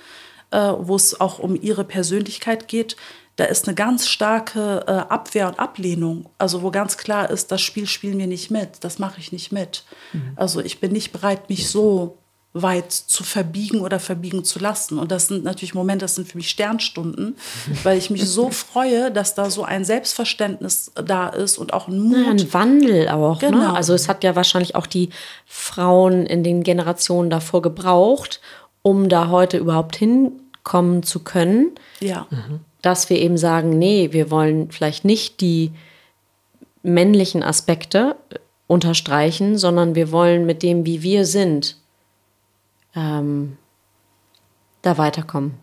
äh, 0.51 0.73
wo 0.79 0.97
es 0.97 1.21
auch 1.21 1.39
um 1.39 1.61
ihre 1.61 1.85
Persönlichkeit 1.85 2.69
geht, 2.69 2.97
da 3.37 3.45
ist 3.45 3.69
eine 3.69 3.77
ganz 3.77 4.09
starke 4.09 4.85
äh, 4.89 4.91
Abwehr 4.91 5.47
und 5.47 5.61
Ablehnung. 5.61 6.29
Also 6.39 6.63
wo 6.63 6.73
ganz 6.73 6.97
klar 6.97 7.31
ist, 7.31 7.53
das 7.53 7.61
Spiel 7.61 7.87
spielen 7.87 8.19
wir 8.19 8.27
nicht 8.27 8.51
mit, 8.51 8.83
das 8.83 8.99
mache 8.99 9.21
ich 9.21 9.31
nicht 9.31 9.53
mit. 9.53 9.85
Mhm. 10.13 10.33
Also 10.35 10.61
ich 10.61 10.81
bin 10.81 10.91
nicht 10.91 11.13
bereit, 11.13 11.49
mich 11.49 11.69
so 11.69 12.19
weit 12.53 12.91
zu 12.91 13.23
verbiegen 13.23 13.81
oder 13.83 14.01
verbiegen 14.01 14.43
zu 14.43 14.59
lassen. 14.59 14.99
Und 14.99 15.13
das 15.13 15.29
sind 15.29 15.45
natürlich 15.45 15.75
Momente, 15.75 16.05
das 16.05 16.17
sind 16.17 16.27
für 16.27 16.37
mich 16.37 16.49
Sternstunden, 16.49 17.37
weil 17.85 17.99
ich 17.99 18.11
mich 18.11 18.29
so 18.29 18.51
freue, 18.51 19.13
dass 19.13 19.35
da 19.35 19.51
so 19.51 19.65
ein 19.65 19.85
Selbstverständnis 19.85 20.91
da 20.95 21.29
ist 21.29 21.59
und 21.59 21.73
auch 21.73 21.89
ein 21.89 22.01
Mut. 22.01 22.19
Ja, 22.19 22.31
ein 22.31 22.53
Wandel 22.53 23.09
auch. 23.09 23.41
Ne? 23.41 23.51
Genau. 23.51 23.69
Ne? 23.69 23.75
Also 23.75 23.95
es 23.95 24.09
hat 24.09 24.25
ja 24.25 24.35
wahrscheinlich 24.35 24.75
auch 24.75 24.87
die 24.87 25.11
Frauen 25.47 26.27
in 26.27 26.43
den 26.43 26.63
Generationen 26.63 27.31
davor 27.31 27.63
gebraucht, 27.63 28.41
um 28.89 29.11
da 29.11 29.29
heute 29.29 29.59
überhaupt 29.59 29.97
hinkommen 29.97 31.03
zu 31.03 31.21
können. 31.21 31.73
Ja. 32.01 32.27
Mhm. 32.31 32.61
Dass 32.81 33.11
wir 33.11 33.19
eben 33.19 33.37
sagen, 33.37 33.79
nee, 33.79 34.13
wir 34.13 34.31
wollen 34.31 34.71
vielleicht 34.71 35.05
nicht 35.05 35.43
die 35.43 35.73
männlichen 36.83 37.43
Aspekte 37.43 38.17
unterstreichen, 38.67 39.59
sondern 39.59 39.95
wir 39.95 40.11
wollen 40.11 40.47
mit 40.47 40.63
dem, 40.63 40.87
wie 40.87 41.03
wir 41.03 41.27
sind, 41.27 41.77
ähm, 42.95 43.59
da 44.81 44.97
weiterkommen. 44.97 45.55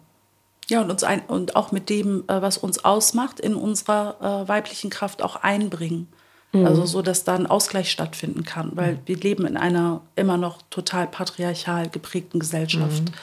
Ja, 0.67 0.81
und 0.81 0.91
uns 0.91 1.03
ein, 1.03 1.21
und 1.27 1.55
auch 1.55 1.71
mit 1.71 1.89
dem, 1.89 2.25
äh, 2.27 2.41
was 2.41 2.59
uns 2.59 2.85
ausmacht, 2.85 3.39
in 3.39 3.55
unserer 3.55 4.43
äh, 4.43 4.47
weiblichen 4.47 4.91
Kraft 4.91 5.23
auch 5.23 5.37
einbringen. 5.37 6.07
Mhm. 6.51 6.65
Also 6.65 6.85
so, 6.85 7.01
dass 7.01 7.23
da 7.23 7.35
ein 7.35 7.47
Ausgleich 7.47 7.91
stattfinden 7.91 8.43
kann, 8.43 8.71
weil 8.75 8.93
mhm. 8.93 8.99
wir 9.05 9.17
leben 9.17 9.45
in 9.45 9.57
einer 9.57 10.01
immer 10.15 10.37
noch 10.37 10.61
total 10.69 11.07
patriarchal 11.07 11.89
geprägten 11.89 12.39
Gesellschaft. 12.39 13.03
Mhm. 13.03 13.13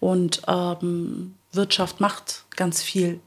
Und 0.00 0.42
ähm, 0.48 1.34
Wirtschaft 1.52 2.00
macht 2.00 2.44
ganz 2.56 2.82
viel 2.82 3.20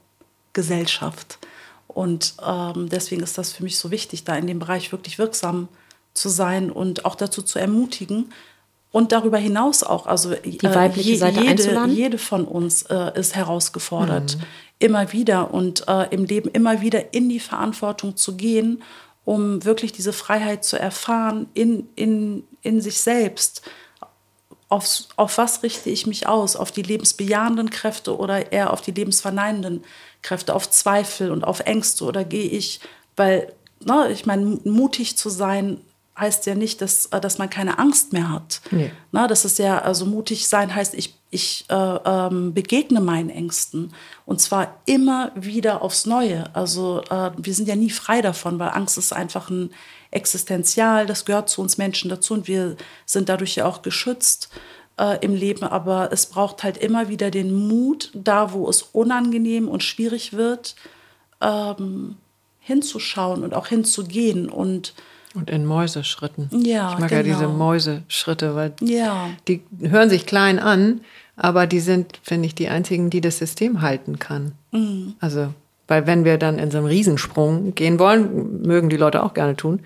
Gesellschaft. 0.52 1.38
Und 1.86 2.34
ähm, 2.44 2.88
deswegen 2.88 3.22
ist 3.22 3.38
das 3.38 3.52
für 3.52 3.62
mich 3.62 3.78
so 3.78 3.90
wichtig, 3.90 4.24
da 4.24 4.34
in 4.34 4.46
dem 4.46 4.58
Bereich 4.58 4.90
wirklich 4.90 5.18
wirksam 5.18 5.68
zu 6.12 6.28
sein 6.28 6.70
und 6.70 7.04
auch 7.04 7.14
dazu 7.14 7.42
zu 7.42 7.58
ermutigen. 7.58 8.32
Und 8.90 9.10
darüber 9.12 9.38
hinaus 9.38 9.82
auch, 9.82 10.06
also 10.06 10.34
die 10.34 10.62
weibliche 10.62 11.12
äh, 11.12 11.16
Seite 11.16 11.40
jede, 11.40 11.86
jede 11.86 12.18
von 12.18 12.44
uns 12.44 12.82
äh, 12.82 13.18
ist 13.18 13.34
herausgefordert, 13.34 14.36
mhm. 14.36 14.42
immer 14.78 15.12
wieder 15.12 15.52
und 15.52 15.86
äh, 15.88 16.08
im 16.14 16.24
Leben 16.24 16.48
immer 16.50 16.80
wieder 16.80 17.12
in 17.12 17.28
die 17.28 17.40
Verantwortung 17.40 18.16
zu 18.16 18.36
gehen 18.36 18.82
um 19.24 19.64
wirklich 19.64 19.92
diese 19.92 20.12
Freiheit 20.12 20.64
zu 20.64 20.78
erfahren 20.78 21.48
in, 21.54 21.88
in, 21.94 22.44
in 22.62 22.80
sich 22.80 23.00
selbst. 23.00 23.62
Auf, 24.68 25.04
auf 25.16 25.38
was 25.38 25.62
richte 25.62 25.90
ich 25.90 26.06
mich 26.06 26.26
aus? 26.26 26.56
Auf 26.56 26.72
die 26.72 26.82
lebensbejahenden 26.82 27.70
Kräfte 27.70 28.16
oder 28.16 28.52
eher 28.52 28.72
auf 28.72 28.80
die 28.80 28.90
lebensverneinenden 28.90 29.84
Kräfte, 30.22 30.54
auf 30.54 30.70
Zweifel 30.70 31.30
und 31.30 31.44
auf 31.44 31.60
Ängste? 31.60 32.04
Oder 32.04 32.24
gehe 32.24 32.48
ich, 32.48 32.80
weil, 33.16 33.52
ne, 33.80 34.10
ich 34.10 34.26
meine, 34.26 34.58
mutig 34.64 35.16
zu 35.16 35.30
sein 35.30 35.80
heißt 36.18 36.46
ja 36.46 36.54
nicht, 36.54 36.80
dass, 36.80 37.10
dass 37.10 37.38
man 37.38 37.50
keine 37.50 37.78
Angst 37.78 38.12
mehr 38.12 38.30
hat. 38.30 38.60
Nee. 38.70 38.92
Na, 39.10 39.26
das 39.26 39.44
ist 39.44 39.58
ja, 39.58 39.78
also 39.80 40.06
mutig 40.06 40.46
sein 40.46 40.74
heißt, 40.74 40.94
ich 40.94 41.14
ich 41.34 41.64
äh, 41.68 41.74
ähm, 41.74 42.54
begegne 42.54 43.00
meinen 43.00 43.28
Ängsten 43.28 43.92
und 44.24 44.40
zwar 44.40 44.80
immer 44.86 45.32
wieder 45.34 45.82
aufs 45.82 46.06
Neue. 46.06 46.54
Also 46.54 47.02
äh, 47.10 47.32
wir 47.36 47.54
sind 47.54 47.66
ja 47.66 47.74
nie 47.74 47.90
frei 47.90 48.22
davon, 48.22 48.60
weil 48.60 48.68
Angst 48.68 48.96
ist 48.98 49.12
einfach 49.12 49.50
ein 49.50 49.70
Existenzial, 50.12 51.06
das 51.06 51.24
gehört 51.24 51.48
zu 51.48 51.60
uns 51.60 51.76
Menschen 51.76 52.08
dazu 52.08 52.34
und 52.34 52.46
wir 52.46 52.76
sind 53.04 53.28
dadurch 53.28 53.56
ja 53.56 53.66
auch 53.66 53.82
geschützt 53.82 54.48
äh, 54.96 55.18
im 55.24 55.34
Leben. 55.34 55.64
Aber 55.64 56.12
es 56.12 56.26
braucht 56.26 56.62
halt 56.62 56.76
immer 56.76 57.08
wieder 57.08 57.32
den 57.32 57.52
Mut, 57.66 58.12
da 58.14 58.52
wo 58.52 58.68
es 58.68 58.82
unangenehm 58.82 59.68
und 59.68 59.82
schwierig 59.82 60.34
wird, 60.34 60.76
ähm, 61.40 62.14
hinzuschauen 62.60 63.42
und 63.42 63.54
auch 63.54 63.66
hinzugehen 63.66 64.48
und 64.48 64.94
und 65.34 65.50
in 65.50 65.66
Mäuseschritten. 65.66 66.48
Ja, 66.52 66.92
ich 66.92 66.98
mag 66.98 67.10
genau. 67.10 67.22
ja 67.22 67.22
diese. 67.22 67.48
Mäuseschritte, 67.48 68.54
weil 68.54 68.72
ja. 68.80 69.28
die 69.48 69.62
hören 69.80 70.08
sich 70.08 70.26
klein 70.26 70.58
an, 70.58 71.00
aber 71.36 71.66
die 71.66 71.80
sind, 71.80 72.20
finde 72.22 72.46
ich, 72.46 72.54
die 72.54 72.68
einzigen, 72.68 73.10
die 73.10 73.20
das 73.20 73.38
System 73.38 73.82
halten 73.82 74.18
kann. 74.18 74.52
Mhm. 74.72 75.14
Also, 75.20 75.52
weil 75.88 76.06
wenn 76.06 76.24
wir 76.24 76.38
dann 76.38 76.58
in 76.58 76.70
so 76.70 76.78
einen 76.78 76.86
Riesensprung 76.86 77.74
gehen 77.74 77.98
wollen, 77.98 78.62
mögen 78.62 78.88
die 78.88 78.96
Leute 78.96 79.22
auch 79.22 79.34
gerne 79.34 79.56
tun, 79.56 79.80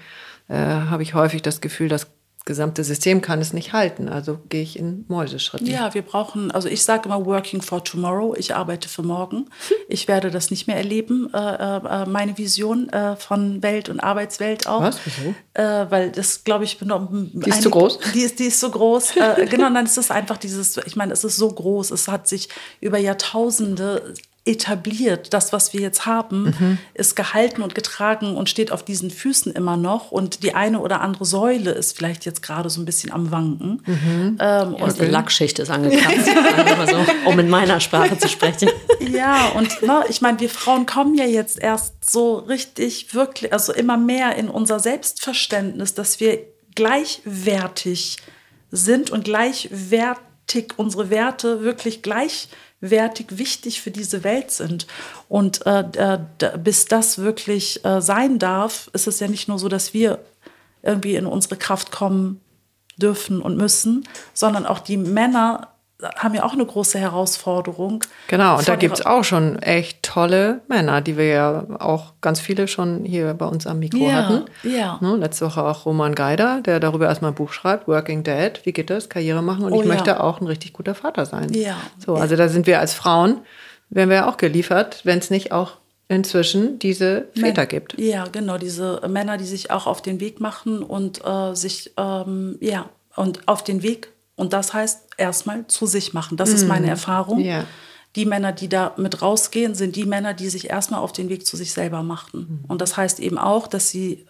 äh, 0.48 0.56
habe 0.56 1.02
ich 1.02 1.14
häufig 1.14 1.42
das 1.42 1.60
Gefühl, 1.60 1.88
dass 1.88 2.06
gesamte 2.48 2.82
System 2.82 3.20
kann 3.20 3.40
es 3.40 3.52
nicht 3.52 3.74
halten. 3.74 4.08
Also 4.08 4.38
gehe 4.48 4.62
ich 4.62 4.78
in 4.78 5.04
Mäuseschritten. 5.06 5.66
Ja, 5.66 5.92
wir 5.92 6.00
brauchen, 6.02 6.50
also 6.50 6.66
ich 6.66 6.82
sage 6.82 7.04
immer 7.04 7.24
working 7.26 7.60
for 7.60 7.84
tomorrow. 7.84 8.34
Ich 8.36 8.54
arbeite 8.54 8.88
für 8.88 9.02
morgen. 9.02 9.50
Ich 9.86 10.08
werde 10.08 10.30
das 10.30 10.50
nicht 10.50 10.66
mehr 10.66 10.76
erleben, 10.76 11.28
äh, 11.34 11.38
äh, 11.38 12.06
meine 12.06 12.38
Vision 12.38 12.88
äh, 12.88 13.16
von 13.16 13.62
Welt 13.62 13.90
und 13.90 14.00
Arbeitswelt 14.00 14.66
auch. 14.66 14.80
Was? 14.80 14.98
Wieso? 15.04 15.34
Äh, 15.52 15.90
weil 15.90 16.10
das, 16.10 16.42
glaube 16.42 16.64
ich, 16.64 16.78
bin 16.78 16.88
Die 16.88 17.50
ist 17.50 17.56
eine, 17.56 17.62
zu 17.62 17.70
groß? 17.70 17.98
Die 18.14 18.22
ist, 18.22 18.38
die 18.38 18.46
ist 18.46 18.60
so 18.60 18.70
groß. 18.70 19.16
Äh, 19.16 19.46
genau, 19.46 19.68
dann 19.68 19.84
ist 19.84 19.98
es 19.98 20.10
einfach 20.10 20.38
dieses, 20.38 20.78
ich 20.78 20.96
meine, 20.96 21.12
es 21.12 21.24
ist 21.24 21.36
so 21.36 21.50
groß. 21.50 21.90
Es 21.90 22.08
hat 22.08 22.26
sich 22.28 22.48
über 22.80 22.96
Jahrtausende 22.96 24.14
etabliert. 24.48 25.34
Das, 25.34 25.52
was 25.52 25.74
wir 25.74 25.80
jetzt 25.80 26.06
haben, 26.06 26.54
mhm. 26.58 26.78
ist 26.94 27.14
gehalten 27.16 27.62
und 27.62 27.74
getragen 27.74 28.36
und 28.36 28.48
steht 28.48 28.72
auf 28.72 28.82
diesen 28.82 29.10
Füßen 29.10 29.52
immer 29.52 29.76
noch. 29.76 30.10
Und 30.10 30.42
die 30.42 30.54
eine 30.54 30.80
oder 30.80 31.02
andere 31.02 31.26
Säule 31.26 31.70
ist 31.70 31.96
vielleicht 31.96 32.24
jetzt 32.24 32.42
gerade 32.42 32.70
so 32.70 32.80
ein 32.80 32.86
bisschen 32.86 33.12
am 33.12 33.30
Wanken. 33.30 33.82
Mhm. 33.84 34.38
Ähm, 34.40 34.74
und 34.74 34.98
die 34.98 35.04
Lackschicht 35.04 35.58
ist 35.58 35.70
angekratzt, 35.70 36.26
so, 36.90 37.30
um 37.30 37.38
in 37.38 37.50
meiner 37.50 37.78
Sprache 37.80 38.16
zu 38.16 38.28
sprechen. 38.28 38.70
Ja, 39.00 39.48
und 39.50 39.82
ne, 39.82 40.04
ich 40.08 40.22
meine, 40.22 40.40
wir 40.40 40.48
Frauen 40.48 40.86
kommen 40.86 41.14
ja 41.14 41.26
jetzt 41.26 41.58
erst 41.58 42.10
so 42.10 42.36
richtig, 42.36 43.14
wirklich, 43.14 43.52
also 43.52 43.74
immer 43.74 43.98
mehr 43.98 44.34
in 44.36 44.48
unser 44.48 44.80
Selbstverständnis, 44.80 45.92
dass 45.92 46.20
wir 46.20 46.38
gleichwertig 46.74 48.16
sind 48.70 49.10
und 49.10 49.24
gleichwertig 49.24 50.72
unsere 50.76 51.10
Werte 51.10 51.62
wirklich 51.62 52.02
gleichwertig 52.02 52.48
wertig 52.80 53.38
wichtig 53.38 53.80
für 53.80 53.90
diese 53.90 54.24
Welt 54.24 54.50
sind. 54.50 54.86
Und 55.28 55.66
äh, 55.66 55.80
äh, 55.80 56.18
bis 56.58 56.86
das 56.86 57.18
wirklich 57.18 57.84
äh, 57.84 58.00
sein 58.00 58.38
darf, 58.38 58.88
ist 58.92 59.06
es 59.06 59.20
ja 59.20 59.28
nicht 59.28 59.48
nur 59.48 59.58
so, 59.58 59.68
dass 59.68 59.94
wir 59.94 60.20
irgendwie 60.82 61.16
in 61.16 61.26
unsere 61.26 61.56
Kraft 61.56 61.90
kommen 61.90 62.40
dürfen 62.96 63.42
und 63.42 63.56
müssen, 63.56 64.06
sondern 64.32 64.66
auch 64.66 64.80
die 64.80 64.96
Männer 64.96 65.68
haben 66.16 66.34
ja 66.34 66.44
auch 66.44 66.52
eine 66.52 66.64
große 66.64 66.98
Herausforderung. 66.98 68.04
Genau, 68.28 68.58
und 68.58 68.68
da 68.68 68.76
gibt 68.76 68.98
es 69.00 69.04
auch 69.06 69.24
schon 69.24 69.58
echt 69.60 70.02
tolle 70.04 70.60
Männer, 70.68 71.00
die 71.00 71.16
wir 71.16 71.26
ja 71.26 71.66
auch 71.80 72.12
ganz 72.20 72.38
viele 72.40 72.68
schon 72.68 73.04
hier 73.04 73.34
bei 73.34 73.46
uns 73.46 73.66
am 73.66 73.80
Mikro 73.80 73.98
Ja, 73.98 74.12
hatten. 74.12 74.44
ja. 74.62 74.98
Ne, 75.00 75.16
letzte 75.16 75.46
Woche 75.46 75.64
auch 75.64 75.86
Roman 75.86 76.14
Geider, 76.14 76.60
der 76.60 76.78
darüber 76.78 77.06
erstmal 77.06 77.32
ein 77.32 77.34
Buch 77.34 77.52
schreibt, 77.52 77.88
Working 77.88 78.22
Dad, 78.22 78.60
wie 78.64 78.72
geht 78.72 78.90
das, 78.90 79.08
Karriere 79.08 79.42
machen 79.42 79.64
und 79.64 79.72
Oh 79.72 79.80
ich 79.80 79.88
ja. 79.88 79.92
möchte 79.94 80.22
auch 80.22 80.40
ein 80.40 80.46
richtig 80.46 80.72
guter 80.72 80.94
Vater 80.94 81.26
sein. 81.26 81.52
Ja. 81.52 81.76
So, 82.04 82.14
also 82.14 82.36
da 82.36 82.48
sind 82.48 82.66
wir 82.68 82.78
als 82.78 82.94
Frauen, 82.94 83.38
werden 83.90 84.10
wir 84.10 84.16
ja 84.18 84.28
auch 84.28 84.36
geliefert, 84.36 85.00
wenn 85.04 85.18
es 85.18 85.30
nicht 85.30 85.50
auch 85.50 85.72
inzwischen 86.08 86.78
diese 86.78 87.26
Väter 87.38 87.66
gibt. 87.66 87.98
Ja, 87.98 88.24
genau, 88.30 88.56
diese 88.56 89.00
Männer, 89.08 89.36
die 89.36 89.44
sich 89.44 89.70
auch 89.70 89.86
auf 89.86 90.00
den 90.00 90.20
Weg 90.20 90.40
machen 90.40 90.82
und 90.82 91.22
äh, 91.26 91.54
sich, 91.54 91.92
ähm, 91.98 92.56
ja, 92.60 92.86
und 93.16 93.46
auf 93.46 93.62
den 93.64 93.82
Weg, 93.82 94.08
und 94.38 94.52
das 94.54 94.72
heißt 94.72 95.00
erstmal 95.18 95.66
zu 95.66 95.84
sich 95.86 96.14
machen. 96.14 96.36
Das 96.38 96.48
ist 96.50 96.66
meine 96.66 96.88
Erfahrung. 96.88 97.38
Mhm. 97.40 97.44
Ja. 97.44 97.64
Die 98.16 98.24
Männer, 98.24 98.52
die 98.52 98.68
da 98.68 98.94
mit 98.96 99.20
rausgehen, 99.20 99.74
sind 99.74 99.94
die 99.94 100.06
Männer, 100.06 100.32
die 100.32 100.48
sich 100.48 100.70
erstmal 100.70 101.00
auf 101.00 101.12
den 101.12 101.28
Weg 101.28 101.44
zu 101.46 101.56
sich 101.58 101.72
selber 101.72 102.00
Mhm. 102.02 102.08
machten. 102.08 102.64
Und 102.68 102.80
das 102.80 102.96
heißt 102.96 103.20
eben 103.20 103.36
auch, 103.36 103.66
dass 103.66 103.90
sie 103.90 104.24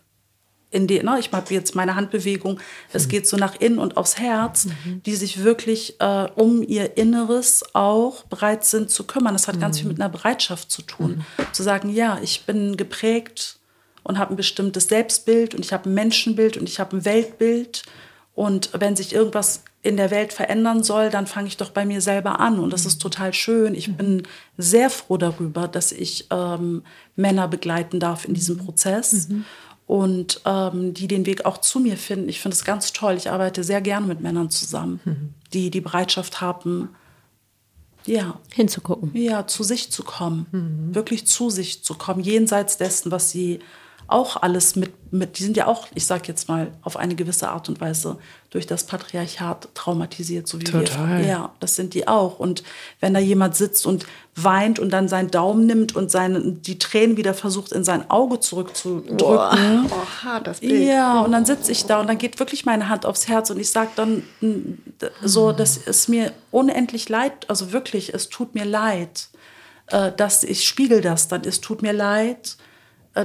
in 0.71 0.87
die, 0.87 1.03
ne, 1.03 1.17
ich 1.19 1.31
habe 1.33 1.55
jetzt 1.55 1.75
meine 1.75 1.95
Handbewegung, 1.95 2.61
es 2.93 3.07
Mhm. 3.07 3.11
geht 3.11 3.27
so 3.29 3.37
nach 3.39 3.55
innen 3.59 3.79
und 3.79 3.97
aufs 3.97 4.19
Herz, 4.19 4.67
die 5.07 5.15
sich 5.15 5.43
wirklich 5.43 5.99
äh, 6.01 6.29
um 6.35 6.63
ihr 6.63 6.97
Inneres 6.99 7.63
auch 7.73 8.25
bereit 8.25 8.65
sind 8.65 8.91
zu 8.91 9.05
kümmern. 9.05 9.33
Das 9.35 9.49
hat 9.49 9.59
ganz 9.61 9.77
Mhm. 9.77 9.81
viel 9.81 9.89
mit 9.93 10.01
einer 10.01 10.11
Bereitschaft 10.11 10.71
zu 10.71 10.83
tun. 10.83 11.25
Zu 11.53 11.63
sagen, 11.63 11.89
ja, 11.89 12.19
ich 12.23 12.45
bin 12.45 12.77
geprägt 12.77 13.59
und 14.03 14.19
habe 14.19 14.35
ein 14.35 14.37
bestimmtes 14.37 14.89
Selbstbild 14.89 15.55
und 15.55 15.65
ich 15.65 15.73
habe 15.73 15.89
ein 15.89 15.95
Menschenbild 15.95 16.57
und 16.59 16.69
ich 16.69 16.81
habe 16.81 16.97
ein 16.97 17.05
Weltbild. 17.07 17.85
Und 18.35 18.71
wenn 18.79 18.95
sich 18.95 19.15
irgendwas 19.15 19.63
in 19.83 19.97
der 19.97 20.11
Welt 20.11 20.33
verändern 20.33 20.83
soll, 20.83 21.09
dann 21.09 21.27
fange 21.27 21.49
ich 21.49 21.57
doch 21.57 21.71
bei 21.71 21.85
mir 21.85 22.01
selber 22.01 22.41
an. 22.41 22.59
Und 22.59 22.73
das 22.73 22.85
ist 22.85 23.01
total 23.01 23.33
schön. 23.33 23.75
Ich 23.75 23.97
bin 23.97 24.27
sehr 24.57 24.91
froh 24.91 25.17
darüber, 25.17 25.69
dass 25.69 25.93
ich 25.93 26.27
ähm, 26.31 26.83
Männer 27.15 27.47
begleiten 27.47 28.01
darf 28.01 28.25
in 28.25 28.35
diesem 28.35 28.59
Prozess 28.59 29.29
und 29.87 30.41
ähm, 30.45 30.95
die 30.95 31.07
den 31.07 31.27
Weg 31.27 31.47
auch 31.47 31.59
zu 31.59 31.79
mir 31.79 31.97
finden. 31.97 32.29
Ich 32.29 32.41
finde 32.41 32.57
es 32.57 32.65
ganz 32.65 32.93
toll. 32.93 33.15
Ich 33.15 33.31
arbeite 33.31 33.63
sehr 33.63 33.81
gerne 33.81 34.07
mit 34.07 34.21
Männern 34.21 34.51
zusammen, 34.51 35.35
die 35.53 35.71
die 35.71 35.81
Bereitschaft 35.81 36.41
haben, 36.41 36.91
ja, 38.05 38.41
Hinzugucken. 38.53 39.11
ja, 39.15 39.47
zu 39.47 39.63
sich 39.63 39.93
zu 39.93 40.03
kommen, 40.03 40.47
wirklich 40.95 41.27
zu 41.27 41.51
sich 41.51 41.85
zu 41.85 41.95
kommen, 41.95 42.23
jenseits 42.23 42.79
dessen, 42.79 43.13
was 43.13 43.31
sie 43.31 43.61
auch 44.09 44.41
alles 44.41 44.75
mit, 44.75 45.13
mit 45.13 45.39
die 45.39 45.45
sind 45.45 45.57
ja 45.59 45.67
auch, 45.67 45.87
ich 45.95 46.07
sag 46.07 46.29
jetzt 46.29 46.49
mal, 46.49 46.73
auf 46.83 46.97
eine 46.97 47.15
gewisse 47.15 47.51
Art 47.51 47.69
und 47.69 47.79
Weise 47.79 48.17
durch 48.49 48.67
das 48.67 48.85
Patriarchat 48.85 49.69
traumatisiert, 49.75 50.49
so 50.49 50.59
wie 50.59 50.65
Total. 50.65 51.19
wir. 51.19 51.27
Ja, 51.27 51.53
das 51.61 51.77
sind 51.77 51.93
die 51.93 52.09
auch. 52.09 52.39
Und 52.39 52.63
wenn 53.01 53.13
da 53.13 53.21
jemand 53.21 53.55
sitzt 53.55 53.87
und 53.87 54.07
weint 54.35 54.79
und 54.79 54.91
dann 54.91 55.09
seinen 55.09 55.31
Daumen 55.31 55.67
nimmt 55.67 55.95
und 55.95 56.11
seine, 56.11 56.41
die 56.41 56.79
Tränen 56.79 57.19
wieder 57.19 57.35
versucht, 57.35 57.73
in 57.73 57.85
sein 57.85 58.11
Auge 58.11 58.41
zurückzudrücken. 58.41 59.19
Oh, 59.91 60.25
hart 60.25 60.47
das 60.47 60.61
Bild. 60.61 60.89
Ja, 60.89 61.21
und 61.21 61.33
dann 61.33 61.45
sitze 61.45 61.71
ich 61.71 61.85
da 61.85 62.01
und 62.01 62.07
dann 62.07 62.17
geht 62.17 62.41
wirklich 62.41 62.65
meine 62.65 62.89
Hand 62.89 63.05
aufs 63.05 63.29
Herz 63.29 63.51
und 63.51 63.61
ich 63.61 63.71
sage 63.71 63.91
dann 63.95 64.23
so, 65.23 65.53
dass 65.53 65.79
es 65.85 66.09
mir 66.09 66.33
unendlich 66.51 67.11
leid, 67.11 67.49
also 67.49 67.73
wirklich, 67.73 68.15
es 68.15 68.31
tut 68.31 68.55
mir 68.55 68.65
leid, 68.65 69.29
äh, 69.89 70.13
dass 70.17 70.45
ich 70.45 70.67
spiegel 70.67 71.03
das 71.03 71.29
dann, 71.29 71.43
es 71.45 71.61
tut 71.61 71.83
mir 71.83 71.93
leid, 71.93 72.57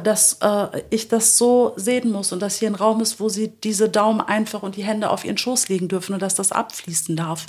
dass 0.01 0.37
äh, 0.41 0.81
ich 0.89 1.07
das 1.07 1.37
so 1.37 1.73
sehen 1.75 2.11
muss 2.11 2.31
und 2.31 2.39
dass 2.41 2.57
hier 2.57 2.69
ein 2.69 2.75
Raum 2.75 3.01
ist, 3.01 3.19
wo 3.19 3.29
sie 3.29 3.49
diese 3.49 3.89
Daumen 3.89 4.21
einfach 4.21 4.63
und 4.63 4.75
die 4.75 4.83
Hände 4.83 5.09
auf 5.09 5.25
ihren 5.25 5.37
Schoß 5.37 5.69
legen 5.69 5.87
dürfen 5.87 6.13
und 6.13 6.21
dass 6.21 6.35
das 6.35 6.51
abfließen 6.51 7.15
darf. 7.15 7.45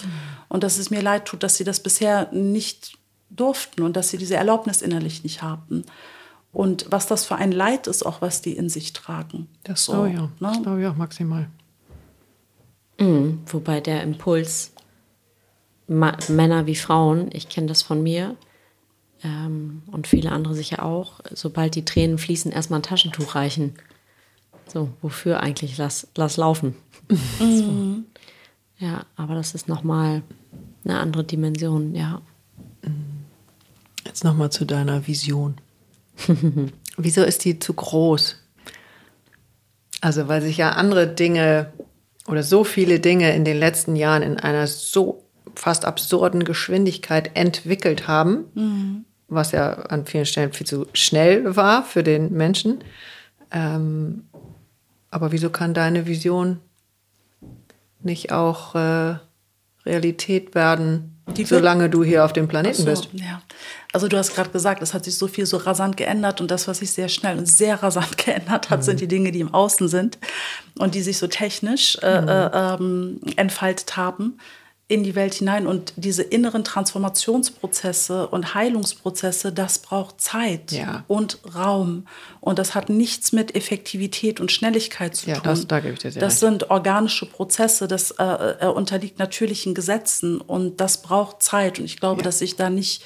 Und 0.48 0.64
dass 0.64 0.78
es 0.78 0.90
mir 0.90 1.02
leid 1.02 1.26
tut, 1.26 1.42
dass 1.42 1.56
sie 1.56 1.64
das 1.64 1.80
bisher 1.80 2.28
nicht 2.32 2.98
durften 3.30 3.82
und 3.82 3.96
dass 3.96 4.10
sie 4.10 4.18
diese 4.18 4.36
Erlaubnis 4.36 4.82
innerlich 4.82 5.22
nicht 5.22 5.42
hatten. 5.42 5.84
Und 6.52 6.86
was 6.90 7.06
das 7.06 7.24
für 7.24 7.36
ein 7.36 7.50
Leid 7.50 7.88
ist, 7.88 8.06
auch 8.06 8.20
was 8.20 8.40
die 8.40 8.56
in 8.56 8.68
sich 8.68 8.92
tragen. 8.92 9.48
Das 9.64 9.84
So, 9.84 9.92
glaube 9.92 10.10
ich 10.10 10.18
auch. 10.18 10.28
Das 10.38 10.56
ne? 10.56 10.62
glaube 10.62 10.80
ich 10.82 10.86
auch 10.86 10.96
maximal. 10.96 11.48
Mhm. 12.98 13.40
Wobei 13.46 13.80
der 13.80 14.02
Impuls, 14.02 14.72
Ma 15.88 16.16
Männer 16.28 16.66
wie 16.66 16.76
Frauen, 16.76 17.28
ich 17.32 17.48
kenne 17.48 17.66
das 17.66 17.82
von 17.82 18.02
mir 18.02 18.36
ähm, 19.24 19.82
und 19.90 20.06
viele 20.06 20.30
andere 20.30 20.54
sicher 20.54 20.84
auch, 20.84 21.20
sobald 21.32 21.74
die 21.74 21.84
Tränen 21.84 22.18
fließen, 22.18 22.52
erstmal 22.52 22.80
ein 22.80 22.84
Taschentuch 22.84 23.34
reichen. 23.34 23.74
So, 24.66 24.90
wofür 25.00 25.40
eigentlich? 25.40 25.76
Lass, 25.78 26.08
lass 26.14 26.36
laufen. 26.36 26.74
so. 27.38 28.02
Ja, 28.78 29.06
aber 29.16 29.34
das 29.34 29.54
ist 29.54 29.66
nochmal 29.68 30.22
eine 30.84 30.98
andere 30.98 31.24
Dimension, 31.24 31.94
ja. 31.94 32.20
Jetzt 34.04 34.24
nochmal 34.24 34.50
zu 34.50 34.64
deiner 34.64 35.06
Vision. 35.06 35.56
Wieso 36.96 37.22
ist 37.22 37.44
die 37.44 37.58
zu 37.58 37.72
groß? 37.72 38.36
Also, 40.00 40.28
weil 40.28 40.42
sich 40.42 40.58
ja 40.58 40.72
andere 40.72 41.08
Dinge 41.08 41.72
oder 42.26 42.42
so 42.42 42.64
viele 42.64 43.00
Dinge 43.00 43.34
in 43.34 43.44
den 43.44 43.58
letzten 43.58 43.96
Jahren 43.96 44.22
in 44.22 44.38
einer 44.38 44.66
so 44.66 45.24
fast 45.54 45.84
absurden 45.84 46.44
Geschwindigkeit 46.44 47.30
entwickelt 47.34 48.06
haben, 48.06 49.04
was 49.34 49.52
ja 49.52 49.72
an 49.72 50.06
vielen 50.06 50.26
Stellen 50.26 50.52
viel 50.52 50.66
zu 50.66 50.86
schnell 50.92 51.56
war 51.56 51.84
für 51.84 52.02
den 52.02 52.32
Menschen. 52.32 52.82
Ähm, 53.50 54.24
aber 55.10 55.32
wieso 55.32 55.50
kann 55.50 55.74
deine 55.74 56.06
Vision 56.06 56.60
nicht 58.02 58.32
auch 58.32 58.74
äh, 58.74 59.16
Realität 59.86 60.54
werden, 60.54 61.22
solange 61.44 61.88
du 61.88 62.02
hier 62.02 62.24
auf 62.24 62.32
dem 62.32 62.48
Planeten 62.48 62.82
Ach 62.82 62.86
bist? 62.86 63.08
so, 63.12 63.18
ja. 63.18 63.42
Also 63.92 64.08
du 64.08 64.16
hast 64.16 64.34
gerade 64.34 64.50
gesagt, 64.50 64.82
es 64.82 64.92
hat 64.92 65.04
sich 65.04 65.16
so 65.16 65.28
viel 65.28 65.46
so 65.46 65.56
rasant 65.56 65.96
geändert 65.96 66.40
und 66.40 66.50
das, 66.50 66.66
was 66.66 66.78
sich 66.78 66.90
sehr 66.90 67.08
schnell 67.08 67.38
und 67.38 67.46
sehr 67.46 67.82
rasant 67.82 68.16
geändert 68.24 68.70
hat, 68.70 68.84
sind 68.84 69.00
die 69.00 69.08
Dinge, 69.08 69.30
die 69.30 69.40
im 69.40 69.54
Außen 69.54 69.88
sind 69.88 70.18
und 70.78 70.94
die 70.94 71.02
sich 71.02 71.18
so 71.18 71.28
technisch 71.28 71.96
äh, 72.02 72.08
äh, 72.08 72.50
ähm, 72.52 73.20
entfaltet 73.36 73.96
haben 73.96 74.38
in 74.94 75.02
die 75.04 75.14
Welt 75.14 75.34
hinein 75.34 75.66
und 75.66 75.92
diese 75.96 76.22
inneren 76.22 76.64
Transformationsprozesse 76.64 78.28
und 78.28 78.54
Heilungsprozesse, 78.54 79.52
das 79.52 79.78
braucht 79.78 80.20
Zeit 80.20 80.72
Ja. 80.72 81.04
und 81.08 81.38
Raum 81.54 82.06
und 82.40 82.58
das 82.58 82.74
hat 82.74 82.88
nichts 82.88 83.32
mit 83.32 83.54
Effektivität 83.54 84.40
und 84.40 84.50
Schnelligkeit 84.52 85.16
zu 85.16 85.28
Ja, 85.28 85.34
tun. 85.36 85.42
das- 85.44 85.66
da 85.66 85.80
gebe 85.80 85.94
ich 85.94 85.98
dir 86.00 86.10
sehr 86.12 86.20
das 86.20 86.34
recht. 86.34 86.40
sind 86.40 86.70
organische 86.70 87.26
Prozesse, 87.26 87.88
das 87.88 88.12
äh, 88.12 88.24
äh, 88.24 88.66
unterliegt 88.68 89.18
natürlichen 89.18 89.74
Gesetzen 89.74 90.40
und 90.40 90.80
das 90.80 91.02
braucht 91.02 91.42
Zeit. 91.42 91.78
Und 91.78 91.84
ich 91.86 91.98
glaube, 92.00 92.22
dass 92.22 92.40
ich 92.40 92.56
da 92.56 92.70
nicht 92.70 93.02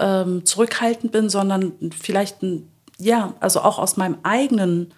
ähm, 0.00 0.44
zurückhaltend 0.46 1.10
bin, 1.10 1.28
sondern 1.28 1.72
vielleicht, 2.00 2.40
ein, 2.42 2.70
ja, 2.98 3.34
also 3.40 3.62
auch 3.62 3.80
aus 3.80 3.96
meinem 3.96 4.18
eigenen 4.22 4.94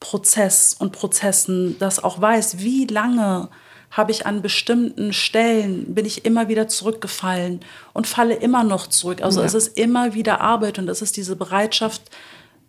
Prozess 0.00 0.74
und 0.76 0.90
Prozessen 0.90 1.78
das 1.78 2.02
auch 2.02 2.20
weiß, 2.20 2.58
wie 2.58 2.86
lange 2.86 3.50
habe 3.92 4.10
ich 4.10 4.26
an 4.26 4.40
bestimmten 4.42 5.12
Stellen, 5.12 5.94
bin 5.94 6.06
ich 6.06 6.24
immer 6.24 6.48
wieder 6.48 6.66
zurückgefallen 6.66 7.60
und 7.92 8.06
falle 8.06 8.34
immer 8.34 8.64
noch 8.64 8.86
zurück. 8.86 9.22
Also 9.22 9.40
Ja. 9.40 9.46
es 9.46 9.54
ist 9.54 9.78
immer 9.78 10.14
wieder 10.14 10.40
Arbeit 10.40 10.78
und 10.78 10.88
es 10.88 11.02
ist 11.02 11.16
diese 11.16 11.36
Bereitschaft, 11.36 12.02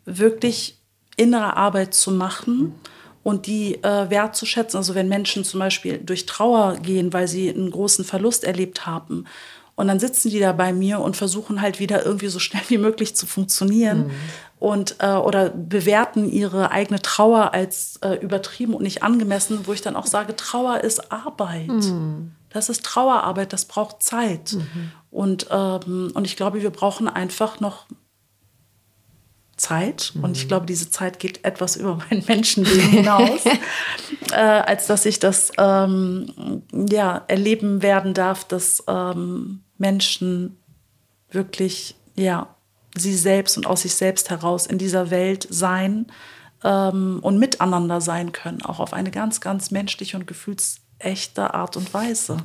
wirklich 0.05 0.77
innere 1.15 1.55
Arbeit 1.55 1.93
zu 1.93 2.11
machen 2.11 2.75
und 3.23 3.47
die 3.47 3.75
äh, 3.83 4.09
wertzuschätzen. 4.09 4.77
Also 4.77 4.95
wenn 4.95 5.07
Menschen 5.07 5.45
zum 5.45 5.61
Beispiel 5.61 5.97
durch 5.97 6.25
Trauer 6.25 6.75
gehen, 6.81 7.13
weil 7.13 7.29
sie 7.29 7.49
einen 7.49 7.71
großen 7.71 8.03
Verlust 8.03 8.43
erlebt 8.43 8.85
haben. 8.85 9.25
Und 9.75 9.87
dann 9.87 9.99
sitzen 9.99 10.29
die 10.29 10.39
da 10.39 10.51
bei 10.51 10.71
mir 10.73 10.99
und 10.99 11.15
versuchen 11.17 11.61
halt 11.61 11.79
wieder 11.79 12.05
irgendwie 12.05 12.27
so 12.27 12.39
schnell 12.39 12.61
wie 12.67 12.77
möglich 12.77 13.15
zu 13.15 13.25
funktionieren 13.25 14.11
und 14.63 14.95
äh, 14.99 15.07
oder 15.07 15.49
bewerten 15.49 16.31
ihre 16.31 16.71
eigene 16.71 17.01
Trauer 17.01 17.53
als 17.53 17.97
äh, 17.97 18.13
übertrieben 18.13 18.73
und 18.73 18.83
nicht 18.83 19.03
angemessen, 19.03 19.67
wo 19.67 19.73
ich 19.73 19.81
dann 19.81 19.97
auch 19.97 20.05
sage, 20.05 20.37
Trauer 20.37 20.79
ist 20.79 21.11
Arbeit. 21.11 21.69
Das 22.49 22.69
ist 22.69 22.85
Trauerarbeit, 22.85 23.51
das 23.51 23.65
braucht 23.65 24.01
Zeit. 24.01 24.55
Und, 25.11 25.47
ähm, 25.51 26.13
und 26.13 26.25
ich 26.25 26.37
glaube, 26.37 26.61
wir 26.61 26.69
brauchen 26.69 27.09
einfach 27.09 27.59
noch 27.59 27.87
Zeit. 29.57 30.13
Und 30.21 30.37
ich 30.37 30.47
glaube, 30.47 30.65
diese 30.65 30.89
Zeit 30.89 31.19
geht 31.19 31.43
etwas 31.43 31.75
über 31.75 31.99
mein 32.09 32.23
Menschenleben 32.25 32.89
hinaus, 32.89 33.45
äh, 34.31 34.35
als 34.35 34.87
dass 34.87 35.05
ich 35.05 35.19
das 35.19 35.51
ähm, 35.57 36.63
ja, 36.71 37.21
erleben 37.27 37.81
werden 37.81 38.13
darf, 38.13 38.45
dass 38.45 38.81
ähm, 38.87 39.59
Menschen 39.77 40.57
wirklich 41.31 41.95
ja, 42.15 42.55
sie 42.95 43.15
selbst 43.15 43.57
und 43.57 43.65
aus 43.65 43.81
sich 43.81 43.95
selbst 43.95 44.29
heraus 44.29 44.67
in 44.67 44.77
dieser 44.77 45.09
Welt 45.09 45.47
sein 45.49 46.07
ähm, 46.63 47.19
und 47.21 47.39
miteinander 47.39 48.01
sein 48.01 48.31
können, 48.31 48.61
auch 48.61 48.79
auf 48.79 48.93
eine 48.93 49.11
ganz, 49.11 49.41
ganz 49.41 49.71
menschliche 49.71 50.17
und 50.17 50.27
gefühlsechte 50.27 51.53
Art 51.53 51.77
und 51.77 51.93
Weise. 51.93 52.37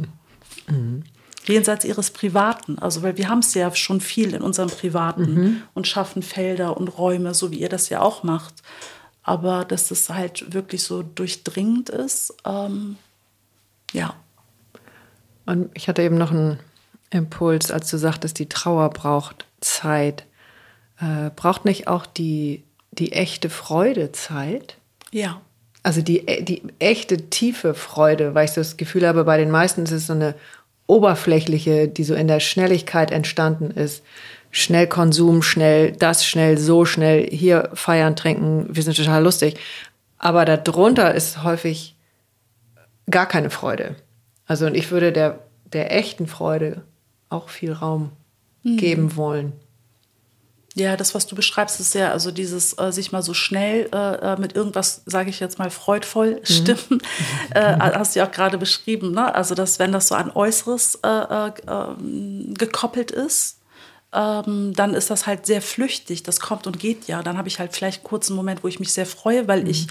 Jenseits 1.46 1.84
ihres 1.84 2.11
Privaten. 2.11 2.78
Also, 2.78 3.03
weil 3.03 3.16
wir 3.16 3.28
haben 3.28 3.38
es 3.38 3.55
ja 3.55 3.74
schon 3.74 4.01
viel 4.01 4.34
in 4.34 4.42
unserem 4.42 4.68
Privaten 4.68 5.62
und 5.74 5.86
schaffen 5.86 6.22
Felder 6.22 6.76
und 6.76 6.88
Räume, 6.88 7.32
so 7.32 7.51
wie 7.51 7.61
ihr 7.61 7.70
das 7.70 7.88
ja 7.88 8.01
auch 8.01 8.22
macht. 8.22 8.62
Aber 9.22 9.64
dass 9.64 9.90
es 9.90 10.09
halt 10.11 10.53
wirklich 10.53 10.82
so 10.82 11.03
durchdringend 11.03 11.90
ist, 11.90 12.34
ähm, 12.44 12.96
ja. 13.92 14.14
Und 15.46 15.70
ich 15.74 15.88
hatte 15.88 16.03
eben 16.03 16.18
noch 16.18 16.30
einen 16.30 16.59
Impuls, 17.11 17.70
als 17.70 17.90
du 17.90 17.96
sagtest, 17.96 18.38
die 18.38 18.49
Trauer 18.49 18.90
braucht 18.90 19.46
Zeit. 19.61 20.26
Äh, 21.01 21.30
braucht 21.34 21.64
nicht 21.64 21.88
auch 21.88 22.07
die, 22.07 22.64
die 22.90 23.12
echte 23.12 23.51
Freude 23.51 24.12
Zeit? 24.12 24.76
Ja. 25.11 25.40
Also 25.82 26.03
die, 26.03 26.26
die 26.42 26.62
echte 26.78 27.30
tiefe 27.30 27.74
Freude, 27.74 28.34
weil 28.34 28.44
ich 28.44 28.53
so 28.53 28.61
das 28.61 28.76
Gefühl 28.76 29.07
habe, 29.07 29.24
bei 29.24 29.38
den 29.38 29.51
meisten 29.51 29.84
ist 29.84 29.92
es 29.92 30.07
so 30.07 30.12
eine 30.12 30.34
oberflächliche, 30.86 31.86
die 31.86 32.05
so 32.05 32.14
in 32.14 32.28
der 32.28 32.40
Schnelligkeit 32.40 33.11
entstanden 33.11 33.70
ist. 33.70 34.03
Schnell 34.51 34.86
Konsum, 34.86 35.42
schnell 35.42 35.92
das, 35.92 36.26
schnell 36.26 36.59
so, 36.59 36.84
schnell 36.84 37.28
hier 37.30 37.70
feiern, 37.74 38.16
trinken, 38.16 38.66
wir 38.70 38.82
sind 38.82 38.96
total 38.96 39.22
lustig. 39.22 39.57
Aber 40.18 40.44
darunter 40.44 41.14
ist 41.14 41.44
häufig 41.44 41.94
gar 43.09 43.26
keine 43.26 43.51
Freude. 43.51 43.94
Also 44.46 44.66
und 44.66 44.74
ich 44.74 44.90
würde 44.90 45.12
der, 45.12 45.38
der 45.72 45.94
echten 45.94 46.26
Freude 46.26 46.82
auch 47.28 47.51
viel 47.51 47.72
Raum 47.72 48.11
mhm. 48.62 48.76
geben 48.78 49.16
wollen. 49.16 49.53
Ja, 50.79 50.97
das, 50.97 51.14
was 51.14 51.26
du 51.26 51.35
beschreibst, 51.35 51.81
ist 51.81 51.95
ja 51.95 52.12
also 52.12 52.31
dieses 52.31 52.79
äh, 52.79 52.93
sich 52.93 53.11
mal 53.11 53.22
so 53.22 53.35
schnell 53.35 53.89
äh, 53.93 54.35
äh 54.35 54.37
mit 54.39 54.55
irgendwas, 54.55 55.03
sage 55.07 55.31
ich 55.31 55.41
jetzt 55.41 55.59
mal, 55.59 55.70
freudvoll 55.70 56.37
mhm. 56.37 56.45
stimmen. 56.45 56.79
Mhm. 56.89 56.99
Äh, 57.55 57.79
hast 57.81 58.14
du 58.14 58.20
ja 58.20 58.26
auch 58.26 58.31
gerade 58.31 58.59
beschrieben, 58.59 59.12
ne? 59.12 59.35
Also, 59.35 59.55
dass 59.55 59.79
wenn 59.79 59.91
das 59.91 60.09
so 60.09 60.14
an 60.14 60.31
Äußeres 60.31 60.97
äh, 61.03 61.09
äh, 61.09 61.53
ähm, 61.66 62.55
gekoppelt 62.55 63.11
ist, 63.11 63.59
ähm, 64.12 64.74
dann 64.74 64.95
ist 64.95 65.11
das 65.11 65.26
halt 65.26 65.47
sehr 65.47 65.62
flüchtig. 65.62 66.22
Das 66.22 66.41
kommt 66.41 66.66
und 66.66 66.79
geht 66.79 67.07
ja. 67.09 67.22
Dann 67.22 67.39
habe 67.39 67.49
ich 67.49 67.59
halt 67.59 67.74
vielleicht 67.74 68.01
einen 68.01 68.09
kurzen 68.09 68.37
Moment, 68.37 68.62
wo 68.62 68.68
ich 68.68 68.81
mich 68.81 68.93
sehr 68.93 69.07
freue, 69.07 69.49
weil 69.49 69.62
mhm. 69.62 69.70
ich 69.70 69.87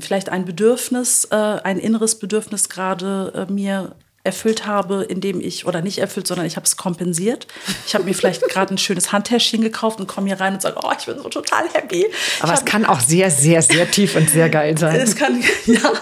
vielleicht 0.00 0.28
ein 0.28 0.44
Bedürfnis, 0.44 1.30
ein 1.30 1.78
inneres 1.78 2.18
Bedürfnis 2.18 2.68
gerade 2.68 3.46
mir 3.48 3.94
erfüllt 4.24 4.66
habe, 4.66 5.02
indem 5.02 5.40
ich, 5.40 5.66
oder 5.66 5.82
nicht 5.82 5.98
erfüllt, 5.98 6.28
sondern 6.28 6.46
ich 6.46 6.54
habe 6.54 6.64
es 6.64 6.76
kompensiert. 6.76 7.48
Ich 7.86 7.94
habe 7.94 8.04
mir 8.04 8.14
vielleicht 8.14 8.42
gerade 8.48 8.72
ein 8.72 8.78
schönes 8.78 9.10
Handtäschchen 9.10 9.62
gekauft 9.62 9.98
und 9.98 10.06
komme 10.06 10.28
hier 10.28 10.38
rein 10.38 10.54
und 10.54 10.62
sage, 10.62 10.78
oh, 10.80 10.92
ich 10.96 11.06
bin 11.06 11.18
so 11.18 11.28
total 11.28 11.64
happy. 11.72 12.06
Aber 12.40 12.52
ich 12.52 12.60
es 12.60 12.64
kann 12.64 12.86
auch 12.86 13.00
sehr, 13.00 13.32
sehr, 13.32 13.62
sehr 13.62 13.90
tief 13.90 14.14
und 14.14 14.30
sehr 14.30 14.48
geil 14.48 14.78
sein. 14.78 15.00
Es 15.00 15.16
kann, 15.16 15.42
ja, 15.66 15.92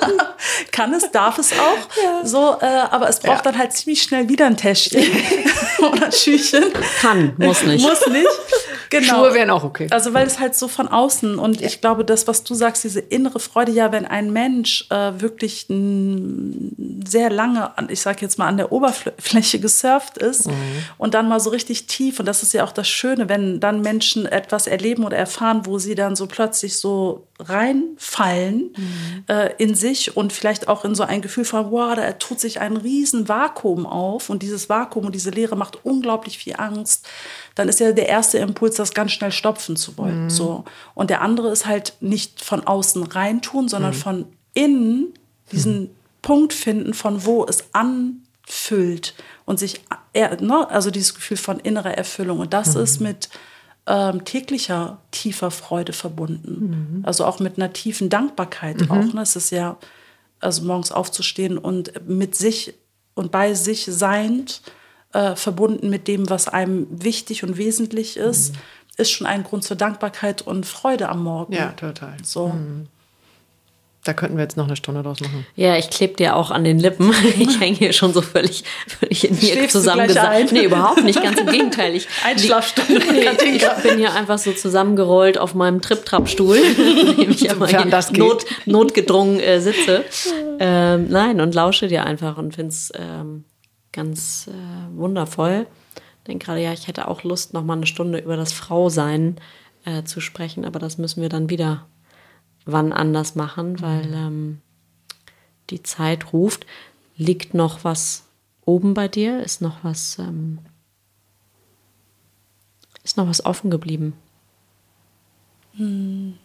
kann 0.71 0.93
es, 0.93 1.11
darf 1.11 1.39
es 1.39 1.53
auch. 1.53 2.03
Ja. 2.03 2.27
So, 2.27 2.59
äh, 2.61 2.67
aber 2.67 3.09
es 3.09 3.21
braucht 3.21 3.47
ja. 3.47 3.53
dann 3.53 3.59
halt 3.59 3.73
ziemlich 3.73 4.03
schnell 4.03 4.29
wieder 4.29 4.47
ein 4.47 4.57
Täschchen 4.59 5.03
oder 5.79 6.07
ein 6.07 6.13
Schüchchen. 6.13 6.65
Kann, 7.01 7.33
muss 7.39 7.63
nicht. 7.63 7.83
Muss 7.83 8.07
nicht. 8.07 8.29
Genau. 8.91 9.25
Schuhe 9.25 9.35
wären 9.35 9.51
auch 9.51 9.63
okay. 9.63 9.87
Also 9.91 10.15
weil 10.15 10.27
es 10.27 10.41
halt 10.41 10.57
so 10.57 10.67
von 10.67 10.89
außen 10.89 11.39
und 11.39 11.61
ja. 11.61 11.69
ich 11.69 11.81
glaube, 11.81 12.05
das, 12.05 12.27
was 12.27 12.43
du 12.43 12.55
sagst, 12.55 12.83
diese 12.83 12.99
innere 12.99 13.39
Freude, 13.39 13.71
ja, 13.71 13.93
wenn 13.93 14.05
ein 14.05 14.33
Mensch 14.33 14.87
äh, 14.91 15.13
wirklich 15.21 15.67
sehr 15.69 17.31
lange, 17.31 17.71
ich 17.89 18.01
sage 18.01 18.19
jetzt 18.23 18.37
mal, 18.37 18.49
an 18.49 18.57
der 18.57 18.73
Oberfläche 18.73 19.61
gesurft 19.61 20.19
ist 20.19 20.49
mhm. 20.49 20.55
und 20.99 21.15
dann 21.15 21.29
mal 21.29 21.39
so 21.39 21.51
richtig 21.51 21.87
tief, 21.87 22.19
und 22.19 22.27
das 22.27 22.43
ist 22.43 22.53
ja 22.53 22.65
auch 22.65 22.73
das 22.73 22.89
Schöne, 22.89 23.29
wenn 23.29 23.61
dann 23.61 23.81
Menschen 23.81 24.27
etwas 24.27 24.67
erleben 24.67 25.05
oder 25.05 25.17
erfahren, 25.17 25.67
wo 25.67 25.79
sie 25.79 25.95
dann 25.95 26.17
so 26.17 26.27
plötzlich 26.27 26.77
so 26.77 27.29
reinfallen 27.39 28.75
mhm. 28.77 29.25
äh, 29.29 29.55
in 29.59 29.75
sich 29.75 30.17
und 30.17 30.33
vielleicht 30.33 30.69
auch 30.69 30.85
in 30.85 30.95
so 30.95 31.05
ein 31.05 31.23
Gefühl 31.23 31.45
von, 31.45 31.71
wow, 31.71 31.95
da 31.95 32.13
tut 32.13 32.41
sich 32.41 32.61
ein 32.61 32.77
riesen 32.77 33.29
Vakuum 33.29 33.87
auf 33.87 34.31
und 34.31 34.43
dieses 34.43 34.69
Vakuum 34.69 35.07
und 35.07 35.15
diese 35.15 35.31
Leere 35.31 35.57
macht 35.57 35.85
unglaublich 35.85 36.39
viel 36.39 36.57
Angst 36.59 37.09
dann 37.55 37.69
ist 37.69 37.81
ja 37.81 37.93
der 37.93 38.09
erste 38.09 38.39
Impuls, 38.39 38.77
das 38.77 38.95
ganz 38.95 39.13
schnell 39.13 39.33
stopfen 39.33 39.77
zu 39.77 39.97
wollen. 39.99 40.25
Mhm. 40.25 40.31
So. 40.31 40.65
Und 40.95 41.11
der 41.11 41.21
andere 41.23 41.51
ist 41.51 41.67
halt 41.67 41.95
nicht 42.01 42.45
von 42.45 42.67
außen 42.67 43.03
reintun, 43.03 43.69
sondern 43.69 43.93
mhm. 43.93 43.99
von 43.99 44.25
innen 44.55 45.15
diesen 45.53 45.81
mhm. 45.81 45.91
Punkt 46.23 46.53
finden, 46.53 46.95
von 46.95 47.25
wo 47.25 47.45
es 47.47 47.65
anfüllt 47.73 49.15
und 49.45 49.59
sich, 49.59 49.81
ne, 50.15 50.71
also 50.71 50.91
dieses 50.91 51.15
Gefühl 51.15 51.37
von 51.37 51.59
innerer 51.61 51.97
Erfüllung. 51.97 52.41
Und 52.41 52.53
das 52.53 52.77
ist 52.77 53.01
mhm. 53.01 53.09
mit 53.09 53.29
ähm, 53.87 54.25
täglicher 54.25 54.99
tiefer 55.11 55.51
Freude 55.51 55.93
verbunden. 55.93 56.99
Mhm. 56.99 57.05
Also 57.05 57.25
auch 57.25 57.41
mit 57.41 57.57
einer 57.57 57.73
tiefen 57.73 58.09
Dankbarkeit 58.09 58.83
mhm. 58.83 58.91
auch. 58.91 59.13
Ne? 59.13 59.23
Es 59.23 59.37
ist 59.37 59.51
ja, 59.51 59.77
also 60.39 60.63
morgens 60.63 60.93
aufzustehen 60.93 61.59
und 61.59 62.09
mit 62.09 62.35
sich 62.35 62.75
und 63.15 63.33
bei 63.33 63.55
sich 63.55 63.85
seiend 63.85 64.63
äh, 65.13 65.35
verbunden 65.35 65.91
mit 65.91 66.09
dem, 66.09 66.31
was 66.31 66.49
einem 66.49 66.87
wichtig 66.91 67.43
und 67.45 67.57
wesentlich 67.57 68.17
ist, 68.17 68.53
mhm. 68.53 68.59
ist 68.97 69.11
schon 69.11 69.27
ein 69.27 69.45
Grund 69.45 69.65
zur 69.65 69.77
Dankbarkeit 69.77 70.43
und 70.43 70.67
Freude 70.67 71.09
am 71.09 71.23
Morgen. 71.23 71.53
Ja, 71.53 71.73
total. 71.73 72.17
So. 72.23 72.49
Mhm. 72.49 72.87
Da 74.05 74.15
könnten 74.15 74.39
wir 74.39 74.45
jetzt 74.45 74.57
noch 74.57 74.65
eine 74.65 74.77
Stunde 74.77 75.03
draus 75.03 75.21
machen. 75.21 75.45
Ja, 75.57 75.77
ich 75.77 75.91
klebe 75.91 76.15
dir 76.15 76.35
auch 76.35 76.51
an 76.51 76.65
den 76.65 76.79
Lippen. 76.79 77.13
Ich 77.39 77.61
hänge 77.61 77.77
hier 77.77 77.93
schon 77.93 78.15
so 78.15 78.23
völlig, 78.23 78.65
völlig 78.87 79.29
in 79.29 79.37
mir 79.37 79.69
zusammengesagt. 79.69 80.53
Nee, 80.53 80.65
überhaupt 80.65 81.05
nicht. 81.05 81.23
Ganz 81.23 81.39
im 81.39 81.47
Gegenteil. 81.47 81.95
Ich, 81.95 82.09
Einschlafstunde. 82.25 83.03
ich 83.45 83.67
bin 83.83 83.99
hier 83.99 84.15
einfach 84.15 84.39
so 84.39 84.53
zusammengerollt 84.53 85.37
auf 85.37 85.55
meinem 85.55 85.83
Trip-Trap-Stuhl, 85.83 86.57
in 86.57 87.17
dem 87.17 87.31
ich 87.31 87.47
immer 87.47 87.67
hier 87.67 87.85
not, 88.13 88.47
notgedrungen 88.65 89.39
äh, 89.41 89.61
sitze. 89.61 90.05
Ähm, 90.59 91.09
nein, 91.11 91.41
und 91.41 91.55
lausche 91.55 91.89
dir 91.89 92.05
einfach 92.05 92.39
und 92.39 92.55
finde 92.55 92.71
es 92.71 92.91
ähm, 92.95 93.45
ganz 93.93 94.49
äh, 94.49 94.97
wundervoll. 94.97 95.67
Ich 96.19 96.25
denke 96.27 96.47
gerade, 96.47 96.63
ja, 96.63 96.73
ich 96.73 96.87
hätte 96.89 97.09
auch 97.09 97.23
Lust, 97.23 97.55
noch 97.55 97.65
mal 97.65 97.75
eine 97.75 97.87
Stunde 97.87 98.19
über 98.19 98.37
das 98.37 98.53
Frausein 98.53 99.37
äh, 99.85 100.05
zu 100.05 100.21
sprechen, 100.21 100.65
aber 100.65 100.79
das 100.79 100.99
müssen 100.99 101.23
wir 101.23 101.29
dann 101.29 101.51
wieder 101.51 101.87
wann 102.67 102.93
anders 102.93 103.35
machen, 103.35 103.81
weil 103.81 104.07
mhm. 104.07 104.15
ähm, 104.15 104.61
die 105.71 105.83
Zeit 105.83 106.33
ruft. 106.33 106.67
Liegt 107.17 107.55
noch 107.55 107.85
was 107.85 108.25
oben 108.65 108.95
bei 108.95 109.09
dir? 109.09 109.43
Ist 109.43 109.61
noch 109.61 109.85
was, 109.85 110.19
ähm, 110.19 110.59
ist 113.03 113.17
noch 113.17 113.29
was 113.29 113.45
offen 113.45 113.71
geblieben? 113.71 114.15
Hm. 115.75 116.39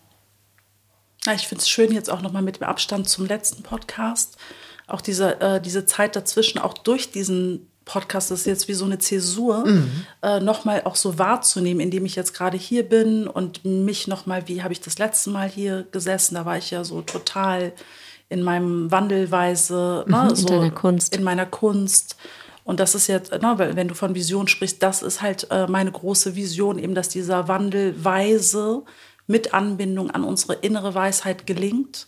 Ja, 1.26 1.34
ich 1.34 1.48
finde 1.48 1.62
es 1.62 1.70
schön, 1.70 1.92
jetzt 1.92 2.10
auch 2.10 2.22
noch 2.22 2.32
mal 2.32 2.44
mit 2.44 2.58
dem 2.58 2.68
Abstand 2.68 3.10
zum 3.10 3.26
letzten 3.26 3.64
Podcast 3.64 4.38
auch 4.88 5.02
diese, 5.02 5.40
äh, 5.42 5.62
diese 5.62 5.86
Zeit 5.86 6.16
dazwischen, 6.16 6.60
auch 6.60 6.74
durch 6.74 7.12
diesen 7.12 7.68
Podcast, 7.86 8.32
das 8.32 8.42
ist 8.42 8.46
jetzt 8.48 8.68
wie 8.68 8.74
so 8.74 8.86
eine 8.86 8.98
Zäsur, 8.98 9.66
mhm. 9.66 10.06
äh, 10.24 10.40
nochmal 10.40 10.82
auch 10.86 10.96
so 10.96 11.20
wahrzunehmen, 11.20 11.80
indem 11.80 12.06
ich 12.06 12.16
jetzt 12.16 12.34
gerade 12.34 12.58
hier 12.58 12.84
bin 12.84 13.28
und 13.28 13.64
mich 13.64 14.08
nochmal, 14.08 14.48
wie 14.48 14.64
habe 14.64 14.74
ich 14.74 14.82
das 14.82 14.98
letzte 14.98 15.30
Mal 15.30 15.48
hier 15.48 15.86
gesessen, 15.92 16.36
da 16.36 16.46
war 16.46 16.58
ich 16.58 16.72
ja 16.72 16.84
so 16.84 17.02
total 17.02 17.74
in 18.28 18.42
meinem 18.42 18.90
Wandelweise, 18.90 20.04
ne, 20.08 20.28
mhm, 20.30 20.36
so 20.36 20.62
in, 20.62 20.74
Kunst. 20.74 21.16
in 21.16 21.24
meiner 21.24 21.46
Kunst. 21.46 22.18
Und 22.64 22.80
das 22.80 22.96
ist 22.96 23.06
jetzt, 23.06 23.32
ne, 23.32 23.56
wenn 23.58 23.88
du 23.88 23.94
von 23.94 24.16
Vision 24.16 24.48
sprichst, 24.48 24.82
das 24.82 25.04
ist 25.04 25.22
halt 25.22 25.48
äh, 25.52 25.68
meine 25.68 25.92
große 25.92 26.36
Vision, 26.36 26.80
eben, 26.80 26.96
dass 26.96 27.10
dieser 27.10 27.48
Wandelweise 27.48 28.82
mit 29.28 29.54
Anbindung 29.54 30.10
an 30.10 30.24
unsere 30.24 30.56
innere 30.56 30.96
Weisheit 30.96 31.46
gelingt 31.46 32.08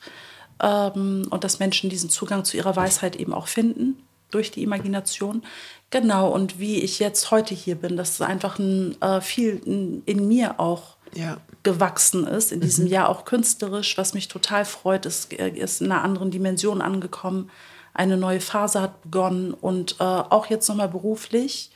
ähm, 0.62 1.28
und 1.30 1.43
dass 1.43 1.60
Menschen 1.60 1.89
diesen 1.89 2.10
Zugang 2.10 2.45
zu 2.45 2.58
ihrer 2.58 2.76
Weisheit 2.76 3.16
eben 3.16 3.34
auch 3.34 3.47
finden 3.47 4.01
durch 4.32 4.51
die 4.51 4.64
Imagination. 4.64 5.43
Genau, 5.89 6.30
und 6.30 6.60
wie 6.60 6.82
ich 6.82 6.99
jetzt 6.99 7.32
heute 7.32 7.55
hier 7.55 7.76
bin, 7.76 7.95
dass 7.95 8.12
es 8.12 8.22
einfach 8.22 8.60
ein, 8.60 9.01
äh, 9.01 9.22
viel 9.22 9.62
in, 9.66 10.03
in, 10.05 10.28
mir 10.28 10.60
auch 10.60 10.97
ja. 11.16 11.38
gewachsen 11.64 12.28
ist, 12.28 12.51
in 12.51 12.60
diesem 12.60 12.86
mhm. 12.86 12.91
Jahr 12.91 13.10
auch 13.10 13.24
künstlerisch, 13.24 13.97
was 13.97 14.14
mich 14.14 14.28
total 14.28 14.66
freut, 14.66 15.05
ist, 15.05 15.32
ist 15.34 15.82
in 15.82 15.91
einer 15.91 16.03
anderen 16.03 16.32
Dimension 16.32 16.82
angekommen. 16.82 17.49
Eine 17.93 18.18
neue 18.18 18.41
Phase 18.41 18.82
hat 18.82 19.01
begonnen 19.01 19.53
und 19.53 19.95
äh, 19.99 20.03
auch 20.03 20.47
jetzt 20.47 20.68
nochmal 20.68 20.89
beruflich, 20.89 21.72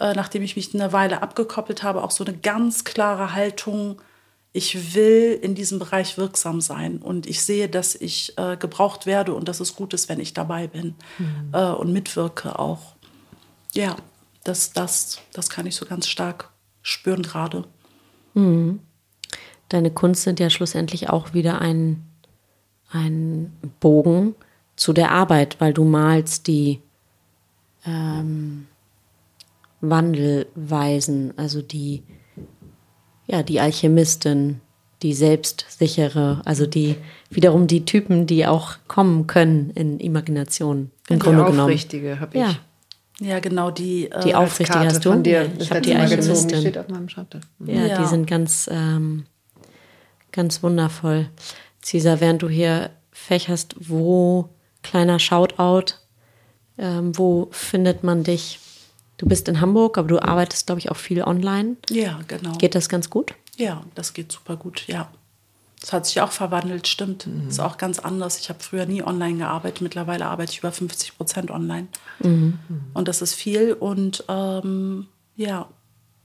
äh, 0.00 0.12
nachdem 0.14 0.42
ich 0.42 0.56
mich 0.56 0.74
eine 0.74 0.92
Weile 0.92 1.22
abgekoppelt 1.22 1.84
habe, 1.84 2.02
auch 2.02 2.10
so 2.10 2.24
eine 2.24 2.36
ganz 2.36 2.84
klare 2.84 3.34
Haltung 3.34 4.02
ich 4.56 4.94
will 4.94 5.36
in 5.42 5.56
diesem 5.56 5.80
Bereich 5.80 6.16
wirksam 6.16 6.60
sein 6.60 6.98
und 6.98 7.26
ich 7.26 7.42
sehe, 7.42 7.68
dass 7.68 7.96
ich 7.96 8.38
äh, 8.38 8.56
gebraucht 8.56 9.04
werde 9.04 9.34
und 9.34 9.48
dass 9.48 9.58
es 9.58 9.74
gut 9.74 9.92
ist, 9.92 10.08
wenn 10.08 10.20
ich 10.20 10.32
dabei 10.32 10.68
bin 10.68 10.94
mhm. 11.18 11.50
äh, 11.52 11.70
und 11.72 11.92
mitwirke 11.92 12.56
auch. 12.56 12.94
Ja, 13.72 13.96
das, 14.44 14.72
das, 14.72 15.18
das 15.32 15.50
kann 15.50 15.66
ich 15.66 15.74
so 15.74 15.86
ganz 15.86 16.06
stark 16.06 16.52
spüren 16.82 17.24
gerade. 17.24 17.64
Mhm. 18.34 18.78
Deine 19.70 19.90
Kunst 19.90 20.22
sind 20.22 20.38
ja 20.38 20.48
schlussendlich 20.50 21.10
auch 21.10 21.34
wieder 21.34 21.60
ein, 21.60 22.04
ein 22.90 23.52
Bogen 23.80 24.36
zu 24.76 24.92
der 24.92 25.10
Arbeit, 25.10 25.56
weil 25.60 25.74
du 25.74 25.82
malst 25.82 26.46
die 26.46 26.80
ähm, 27.84 28.68
Wandelweisen, 29.80 31.36
also 31.36 31.60
die 31.60 32.04
ja, 33.26 33.42
die 33.42 33.60
Alchemistin, 33.60 34.60
die 35.02 35.14
selbstsichere, 35.14 36.40
also 36.44 36.66
die 36.66 36.96
wiederum 37.30 37.66
die 37.66 37.84
Typen, 37.84 38.26
die 38.26 38.46
auch 38.46 38.76
kommen 38.88 39.26
können 39.26 39.70
in 39.70 40.00
Imagination. 40.00 40.90
Im 41.08 41.18
die 41.18 41.24
Grunde 41.24 41.44
Aufrichtige 41.44 42.20
habe 42.20 42.36
ich. 42.36 42.42
Ja. 42.42 42.56
Ja, 43.20 43.38
genau, 43.38 43.70
die, 43.70 44.10
äh, 44.10 44.24
die 44.24 44.34
Aufrichtige 44.34 44.86
hast 44.86 45.04
du. 45.04 45.10
Von 45.10 45.22
dir. 45.22 45.48
Ich 45.60 45.70
habe 45.70 45.80
die 45.82 45.94
Alchemistin. 45.94 46.48
Die 46.48 46.56
steht 46.56 46.78
auf 46.78 46.88
meinem 46.88 47.08
Schatten. 47.08 47.40
Ja, 47.64 47.86
ja, 47.86 48.02
die 48.02 48.08
sind 48.08 48.26
ganz, 48.26 48.68
ähm, 48.72 49.26
ganz 50.32 50.64
wundervoll. 50.64 51.28
Cesar, 51.80 52.20
während 52.20 52.42
du 52.42 52.48
hier 52.48 52.90
fächerst, 53.12 53.76
wo 53.78 54.48
kleiner 54.82 55.20
Shoutout 55.20 55.94
Ähm, 56.76 57.16
wo 57.16 57.48
findet 57.52 58.02
man 58.02 58.24
dich? 58.24 58.58
Du 59.16 59.26
bist 59.26 59.48
in 59.48 59.60
Hamburg, 59.60 59.98
aber 59.98 60.08
du 60.08 60.22
arbeitest, 60.22 60.66
glaube 60.66 60.80
ich, 60.80 60.90
auch 60.90 60.96
viel 60.96 61.22
online. 61.22 61.76
Ja, 61.88 62.20
genau. 62.26 62.52
Geht 62.58 62.74
das 62.74 62.88
ganz 62.88 63.10
gut? 63.10 63.34
Ja, 63.56 63.84
das 63.94 64.12
geht 64.12 64.32
super 64.32 64.56
gut, 64.56 64.86
ja. 64.88 65.08
Das 65.80 65.92
hat 65.92 66.06
sich 66.06 66.20
auch 66.22 66.32
verwandelt, 66.32 66.88
stimmt. 66.88 67.26
Mhm. 67.26 67.48
Ist 67.48 67.60
auch 67.60 67.76
ganz 67.76 67.98
anders. 67.98 68.38
Ich 68.38 68.48
habe 68.48 68.58
früher 68.62 68.86
nie 68.86 69.02
online 69.02 69.36
gearbeitet. 69.36 69.82
Mittlerweile 69.82 70.26
arbeite 70.26 70.52
ich 70.52 70.58
über 70.60 70.72
50 70.72 71.16
Prozent 71.16 71.50
online. 71.50 71.88
Mhm. 72.20 72.58
Und 72.94 73.06
das 73.06 73.20
ist 73.20 73.34
viel. 73.34 73.74
Und 73.74 74.24
ähm, 74.28 75.08
ja, 75.36 75.68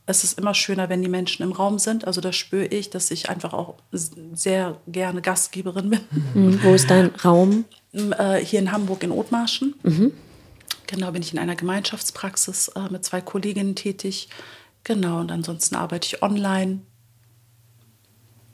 es 0.05 0.23
ist 0.23 0.39
immer 0.39 0.53
schöner, 0.53 0.87
wenn 0.87 1.01
die 1.01 1.09
Menschen 1.09 1.43
im 1.43 1.51
Raum 1.51 1.77
sind. 1.77 2.07
Also 2.07 2.21
das 2.21 2.37
spüre 2.37 2.65
ich, 2.65 2.89
dass 2.89 3.11
ich 3.11 3.29
einfach 3.29 3.53
auch 3.53 3.75
sehr 3.91 4.77
gerne 4.87 5.21
Gastgeberin 5.21 5.89
bin. 5.89 5.99
Mhm. 6.33 6.63
Wo 6.63 6.73
ist 6.73 6.89
dein 6.89 7.07
Raum? 7.23 7.65
Äh, 7.91 8.45
hier 8.45 8.59
in 8.59 8.71
Hamburg 8.71 9.01
in 9.01 9.09
Othmarschen. 9.09 9.73
Mhm. 10.91 10.95
Genau, 10.95 11.11
bin 11.11 11.21
ich 11.21 11.33
in 11.33 11.39
einer 11.39 11.55
Gemeinschaftspraxis 11.55 12.69
äh, 12.69 12.89
mit 12.89 13.05
zwei 13.05 13.21
Kolleginnen 13.21 13.75
tätig. 13.75 14.29
Genau, 14.83 15.19
und 15.19 15.31
ansonsten 15.31 15.75
arbeite 15.75 16.07
ich 16.07 16.23
online. 16.23 16.79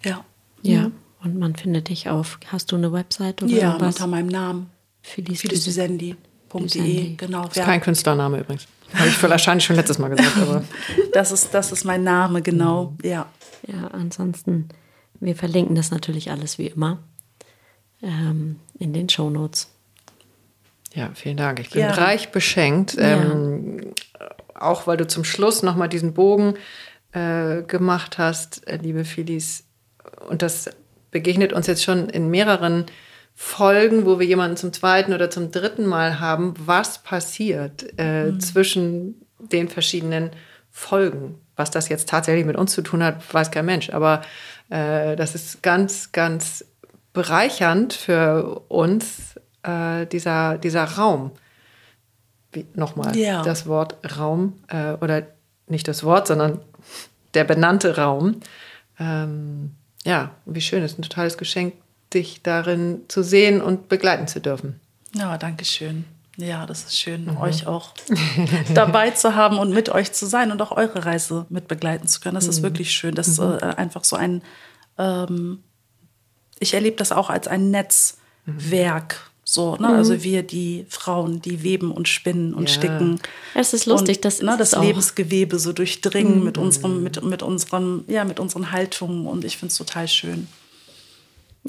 Ja. 0.03 0.23
Ja. 0.61 0.91
Und 1.23 1.37
man 1.39 1.55
findet 1.55 1.89
dich 1.89 2.09
auf. 2.09 2.39
Hast 2.47 2.71
du 2.71 2.75
eine 2.75 2.91
Website 2.91 3.41
oder 3.41 3.51
Ja, 3.51 3.79
was? 3.79 3.95
unter 3.95 4.07
meinem 4.07 4.27
Namen. 4.27 4.69
Phyllisdusendi.de. 5.01 6.15
Dusendi. 6.49 7.15
Genau. 7.17 7.47
Das 7.47 7.57
ist 7.57 7.63
kein 7.63 7.81
Künstlername 7.81 8.39
übrigens. 8.39 8.67
Habe 8.93 9.09
ich 9.09 9.21
wahrscheinlich 9.21 9.65
schon 9.65 9.75
letztes 9.75 9.99
Mal 9.99 10.09
gesagt, 10.09 10.37
aber 10.37 10.63
das, 11.13 11.31
ist, 11.31 11.53
das 11.53 11.71
ist 11.71 11.83
mein 11.83 12.03
Name, 12.03 12.41
genau. 12.41 12.95
Ja. 13.03 13.27
Ja, 13.67 13.87
ansonsten, 13.87 14.69
wir 15.19 15.35
verlinken 15.35 15.75
das 15.75 15.91
natürlich 15.91 16.31
alles 16.31 16.57
wie 16.57 16.67
immer 16.67 16.99
ähm, 18.01 18.59
in 18.77 18.93
den 18.93 19.09
Shownotes. 19.09 19.69
Ja, 20.95 21.11
vielen 21.13 21.37
Dank. 21.37 21.59
Ich 21.59 21.69
bin 21.69 21.81
Ja. 21.81 21.91
reich 21.91 22.29
beschenkt. 22.31 22.95
Ähm, 22.97 23.93
auch 24.53 24.87
weil 24.87 24.97
du 24.97 25.05
zum 25.05 25.23
Schluss 25.23 25.61
nochmal 25.63 25.89
diesen 25.89 26.13
Bogen 26.13 26.55
äh, 27.11 27.61
gemacht 27.63 28.17
hast, 28.17 28.67
äh, 28.67 28.77
liebe 28.77 29.05
Philis. 29.05 29.65
Und 30.29 30.41
das 30.41 30.69
begegnet 31.11 31.53
uns 31.53 31.67
jetzt 31.67 31.83
schon 31.83 32.09
in 32.09 32.29
mehreren 32.29 32.85
Folgen, 33.33 34.05
wo 34.05 34.17
wir 34.19 34.25
jemanden 34.25 34.57
zum 34.57 34.71
zweiten 34.73 35.13
oder 35.13 35.29
zum 35.29 35.51
dritten 35.51 35.85
Mal 35.85 36.19
haben. 36.19 36.53
Was 36.57 36.99
passiert 37.03 37.97
äh, 37.99 38.37
zwischen 38.39 39.21
den 39.39 39.67
verschiedenen 39.67 40.31
Folgen? 40.71 41.39
Was 41.57 41.71
das 41.71 41.89
jetzt 41.89 42.09
tatsächlich 42.09 42.45
mit 42.45 42.55
uns 42.55 42.71
zu 42.73 42.81
tun 42.81 43.03
hat, 43.03 43.33
weiß 43.33 43.51
kein 43.51 43.65
Mensch. 43.65 43.89
Aber 43.89 44.21
äh, 44.69 45.15
das 45.17 45.35
ist 45.35 45.61
ganz, 45.63 46.11
ganz 46.13 46.65
bereichernd 47.13 47.93
für 47.93 48.61
uns, 48.67 49.34
äh, 49.65 50.05
dieser, 50.05 50.57
dieser 50.57 50.83
Raum. 50.83 51.31
Nochmal 52.73 53.15
Ja. 53.17 53.41
das 53.43 53.67
Wort 53.67 53.97
Raum 54.17 54.53
äh, 54.69 54.93
oder 54.93 55.23
nicht 55.67 55.87
das 55.87 56.03
Wort, 56.03 56.27
sondern 56.27 56.61
der 57.33 57.43
benannte 57.43 57.97
Raum. 57.97 58.39
Ähm, 58.97 59.71
ja, 60.05 60.31
wie 60.45 60.61
schön, 60.61 60.83
es 60.83 60.93
ist 60.93 60.99
ein 60.99 61.03
totales 61.03 61.37
Geschenk, 61.37 61.73
dich 62.13 62.41
darin 62.43 63.01
zu 63.09 63.23
sehen 63.23 63.61
und 63.61 63.89
begleiten 63.89 64.27
zu 64.27 64.39
dürfen. 64.39 64.79
Ja, 65.13 65.37
danke 65.37 65.65
schön. 65.65 66.05
Ja, 66.37 66.65
das 66.65 66.83
ist 66.83 66.97
schön, 66.99 67.37
euch 67.37 67.65
auch 67.65 67.93
dabei 68.73 69.11
zu 69.11 69.35
haben 69.35 69.57
und 69.57 69.73
mit 69.73 69.89
euch 69.89 70.11
zu 70.11 70.25
sein 70.25 70.51
und 70.51 70.61
auch 70.61 70.71
eure 70.71 71.05
Reise 71.05 71.45
mit 71.49 71.67
begleiten 71.67 72.07
zu 72.07 72.19
können. 72.19 72.35
Das 72.35 72.47
ist 72.47 72.61
wirklich 72.61 72.91
schön. 72.91 73.15
Das 73.15 73.27
ist 73.27 73.39
äh, 73.39 73.59
einfach 73.77 74.03
so 74.03 74.17
ein, 74.17 74.41
ähm, 74.97 75.63
ich 76.59 76.73
erlebe 76.73 76.97
das 76.97 77.11
auch 77.13 77.29
als 77.29 77.47
ein 77.47 77.71
Netzwerk. 77.71 79.31
So, 79.47 79.75
ne? 79.75 79.89
Also 79.89 80.23
wir, 80.23 80.41
die 80.41 80.87
Frauen, 80.89 81.39
die 81.39 81.61
weben 81.61 81.91
und 81.91 82.07
spinnen 82.07 82.55
und 82.55 82.67
Ja. 82.67 82.75
sticken. 82.75 83.19
Es 83.53 83.73
ist 83.73 83.85
lustig, 83.85 84.17
und, 84.17 84.25
das 84.25 84.41
ne, 84.41 84.55
das. 84.57 84.71
Lebensgewebe 84.75 85.59
so 85.59 85.71
durchdringen 85.71 86.43
mit 86.43 86.57
unserem, 86.57 87.03
mit, 87.03 87.23
mit 87.23 87.43
unserem, 87.43 88.03
ja, 88.07 88.25
mit 88.25 88.39
unseren 88.39 88.71
Haltungen 88.71 89.27
und 89.27 89.45
ich 89.45 89.57
finde 89.57 89.71
es 89.71 89.77
total 89.77 90.07
schön. 90.07 90.47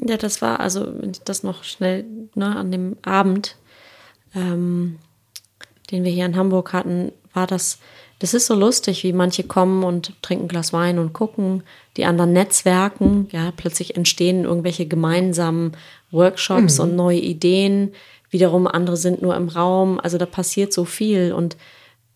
Ja, 0.03 0.17
das 0.17 0.41
war, 0.41 0.59
also 0.59 0.87
wenn 0.99 1.11
ich 1.11 1.21
das 1.21 1.43
noch 1.43 1.63
schnell 1.63 2.05
ne, 2.33 2.55
an 2.55 2.71
dem 2.71 2.97
Abend, 3.03 3.55
ähm, 4.33 4.97
den 5.91 6.03
wir 6.03 6.11
hier 6.11 6.25
in 6.25 6.35
Hamburg 6.35 6.73
hatten, 6.73 7.11
war 7.37 7.47
das, 7.47 7.77
das 8.19 8.33
ist 8.33 8.47
so 8.47 8.55
lustig, 8.55 9.03
wie 9.03 9.13
manche 9.13 9.43
kommen 9.43 9.83
und 9.83 10.11
trinken 10.21 10.45
ein 10.45 10.47
Glas 10.49 10.73
Wein 10.73 10.97
und 10.97 11.13
gucken, 11.13 11.63
die 11.95 12.05
anderen 12.05 12.33
netzwerken, 12.33 13.27
ja, 13.31 13.53
plötzlich 13.55 13.95
entstehen 13.95 14.43
irgendwelche 14.43 14.87
gemeinsamen 14.87 15.71
Workshops 16.11 16.79
und 16.79 16.95
neue 16.95 17.19
Ideen, 17.19 17.93
wiederum 18.31 18.67
andere 18.67 18.97
sind 18.97 19.21
nur 19.21 19.35
im 19.35 19.49
Raum, 19.49 19.99
also 19.99 20.17
da 20.17 20.25
passiert 20.25 20.73
so 20.73 20.83
viel. 20.83 21.31
Und 21.31 21.57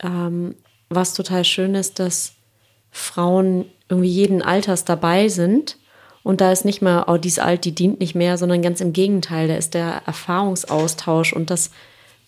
ähm, 0.03 0.55
was 0.89 1.13
total 1.13 1.45
schön 1.45 1.75
ist, 1.75 1.99
dass 1.99 2.33
Frauen 2.91 3.65
irgendwie 3.87 4.09
jeden 4.09 4.41
Alters 4.41 4.85
dabei 4.85 5.29
sind. 5.29 5.77
Und 6.23 6.41
da 6.41 6.51
ist 6.51 6.65
nicht 6.65 6.81
mehr, 6.81 7.05
oh, 7.07 7.17
die 7.17 7.29
ist 7.29 7.39
alt, 7.39 7.65
die 7.65 7.73
dient 7.73 7.99
nicht 7.99 8.15
mehr, 8.15 8.37
sondern 8.37 8.61
ganz 8.61 8.81
im 8.81 8.93
Gegenteil, 8.93 9.47
da 9.47 9.55
ist 9.55 9.73
der 9.73 10.03
Erfahrungsaustausch. 10.05 11.33
Und 11.33 11.49
das, 11.49 11.71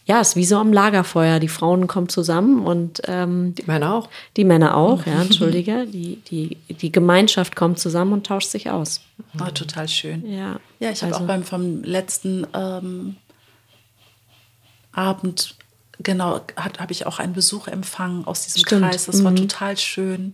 ja, 0.06 0.20
ist 0.20 0.36
wie 0.36 0.44
so 0.46 0.58
am 0.58 0.74
Lagerfeuer. 0.74 1.40
Die 1.40 1.48
Frauen 1.48 1.88
kommen 1.88 2.10
zusammen 2.10 2.66
und 2.66 3.02
ähm, 3.06 3.56
Die 3.56 3.64
Männer 3.64 3.94
auch. 3.96 4.10
die 4.36 4.44
Männer 4.44 4.76
auch, 4.76 5.06
ja, 5.06 5.22
entschuldige. 5.22 5.86
Die, 5.92 6.18
die, 6.30 6.58
die 6.70 6.92
Gemeinschaft 6.92 7.56
kommt 7.56 7.80
zusammen 7.80 8.12
und 8.14 8.26
tauscht 8.28 8.50
sich 8.50 8.70
aus. 8.70 9.02
Ah, 9.40 9.52
total 9.52 9.88
schön. 9.88 10.30
Ja, 10.30 10.60
Ja, 10.80 10.92
ich 10.92 11.02
habe 11.04 11.14
also- 11.14 11.24
auch 11.24 11.28
beim 11.28 11.44
vom 11.44 11.84
letzten 11.84 12.46
ähm, 12.54 13.16
Abend, 14.92 15.56
genau, 16.00 16.42
habe 16.58 16.92
ich 16.92 17.06
auch 17.06 17.20
einen 17.20 17.34
Besuch 17.34 17.68
empfangen 17.68 18.26
aus 18.26 18.44
diesem 18.44 18.60
Stimmt, 18.62 18.82
Kreis. 18.90 19.06
Das 19.06 19.24
war 19.24 19.34
total 19.36 19.78
schön. 19.78 20.34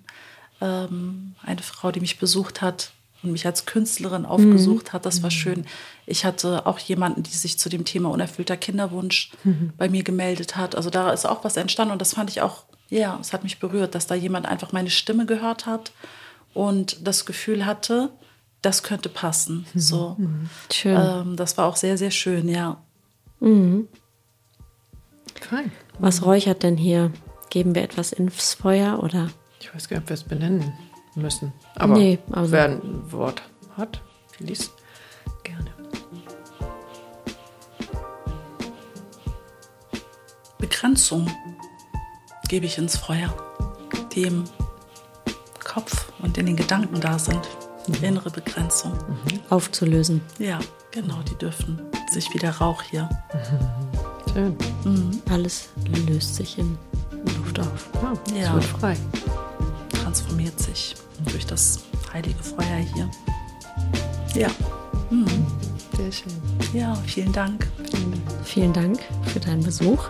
Ähm, 0.62 1.36
eine 1.44 1.62
Frau, 1.62 1.92
die 1.92 2.02
mich 2.02 2.20
besucht 2.20 2.62
hat 2.62 2.92
und 3.24 3.32
mich 3.32 3.46
als 3.46 3.66
Künstlerin 3.66 4.26
aufgesucht 4.26 4.94
hat, 4.94 5.06
das 5.06 5.24
war 5.24 5.32
schön. 5.32 5.66
Ich 6.06 6.26
hatte 6.26 6.66
auch 6.66 6.80
jemanden, 6.80 7.24
die 7.24 7.32
sich 7.32 7.60
zu 7.60 7.70
dem 7.70 7.86
Thema 7.86 8.10
unerfüllter 8.10 8.58
Kinderwunsch 8.58 9.32
bei 9.78 9.90
mir 9.90 10.04
gemeldet 10.04 10.56
hat. 10.56 10.76
Also 10.76 10.90
da 10.90 11.12
ist 11.12 11.26
auch 11.26 11.44
was 11.44 11.58
entstanden 11.58 11.92
und 11.92 12.02
das 12.02 12.14
fand 12.14 12.30
ich 12.30 12.42
auch, 12.42 12.64
ja, 12.90 13.18
es 13.22 13.34
hat 13.34 13.44
mich 13.44 13.60
berührt, 13.60 13.96
dass 13.96 14.08
da 14.08 14.16
jemand 14.16 14.46
einfach 14.46 14.72
meine 14.72 14.90
Stimme 14.90 15.26
gehört 15.26 15.66
hat 15.66 15.92
und 16.54 17.06
das 17.06 17.26
Gefühl 17.26 17.66
hatte, 17.66 18.10
das 18.62 18.84
könnte 18.84 19.10
passen. 19.10 19.66
So. 19.76 20.18
Schön. 20.72 20.98
Ähm, 21.00 21.36
das 21.36 21.58
war 21.58 21.66
auch 21.66 21.76
sehr, 21.76 21.98
sehr 21.98 22.12
schön, 22.12 22.50
ja. 22.50 22.82
Fein. 25.40 25.72
Was 26.00 26.26
räuchert 26.26 26.64
denn 26.64 26.78
hier? 26.78 27.12
Geben 27.50 27.74
wir 27.76 27.84
etwas 27.84 28.12
ins 28.12 28.54
Feuer 28.54 29.02
oder? 29.02 29.30
Ich 29.60 29.74
weiß 29.74 29.90
gar 29.90 29.98
nicht, 29.98 30.04
ob 30.04 30.10
wir 30.10 30.14
es 30.14 30.24
benennen 30.24 30.74
müssen. 31.16 31.54
Aber 31.76 31.96
Nee, 31.96 32.20
also- 32.32 32.52
wer 32.52 32.66
ein 32.66 33.12
Wort 33.12 33.42
hat, 33.78 34.02
Phyllis, 34.32 34.72
gerne. 35.44 35.72
Begrenzung 40.58 41.28
gebe 42.48 42.66
ich 42.66 42.78
ins 42.78 42.98
Feuer, 42.98 43.34
die 44.14 44.24
im 44.24 44.44
Kopf 45.64 46.12
und 46.20 46.38
in 46.38 46.46
den 46.48 46.56
Gedanken 46.56 47.00
da 47.00 47.18
sind. 47.20 47.42
Innere 48.04 48.30
Begrenzung. 48.30 48.94
Aufzulösen. 49.50 50.22
Ja, 50.38 50.60
genau, 50.92 51.18
die 51.28 51.36
dürfen 51.36 51.82
sich 52.12 52.32
wie 52.34 52.38
der 52.38 52.56
Rauch 52.58 52.84
hier. 52.84 53.10
Schön. 54.34 54.56
Alles 55.30 55.70
löst 56.08 56.36
sich 56.36 56.60
in 56.60 56.78
Luft 57.38 57.60
auf. 57.60 57.90
Ja, 58.04 58.14
Ja. 58.36 58.48
Es 58.50 58.54
wird 58.54 58.64
frei. 58.66 58.98
Transformiert 60.10 60.60
sich 60.60 60.96
durch 61.32 61.46
das 61.46 61.82
heilige 62.12 62.42
Feuer 62.42 62.78
hier. 62.96 63.12
Ja, 64.34 64.50
Sehr 65.96 66.12
schön. 66.12 66.34
ja, 66.74 66.96
vielen 67.06 67.32
Dank. 67.32 67.68
Vielen 68.44 68.74
Dank 68.74 69.00
für 69.32 69.40
deinen 69.40 69.62
Besuch. 69.64 70.10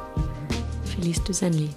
Felice 0.86 1.22
Dusenli. 1.26 1.70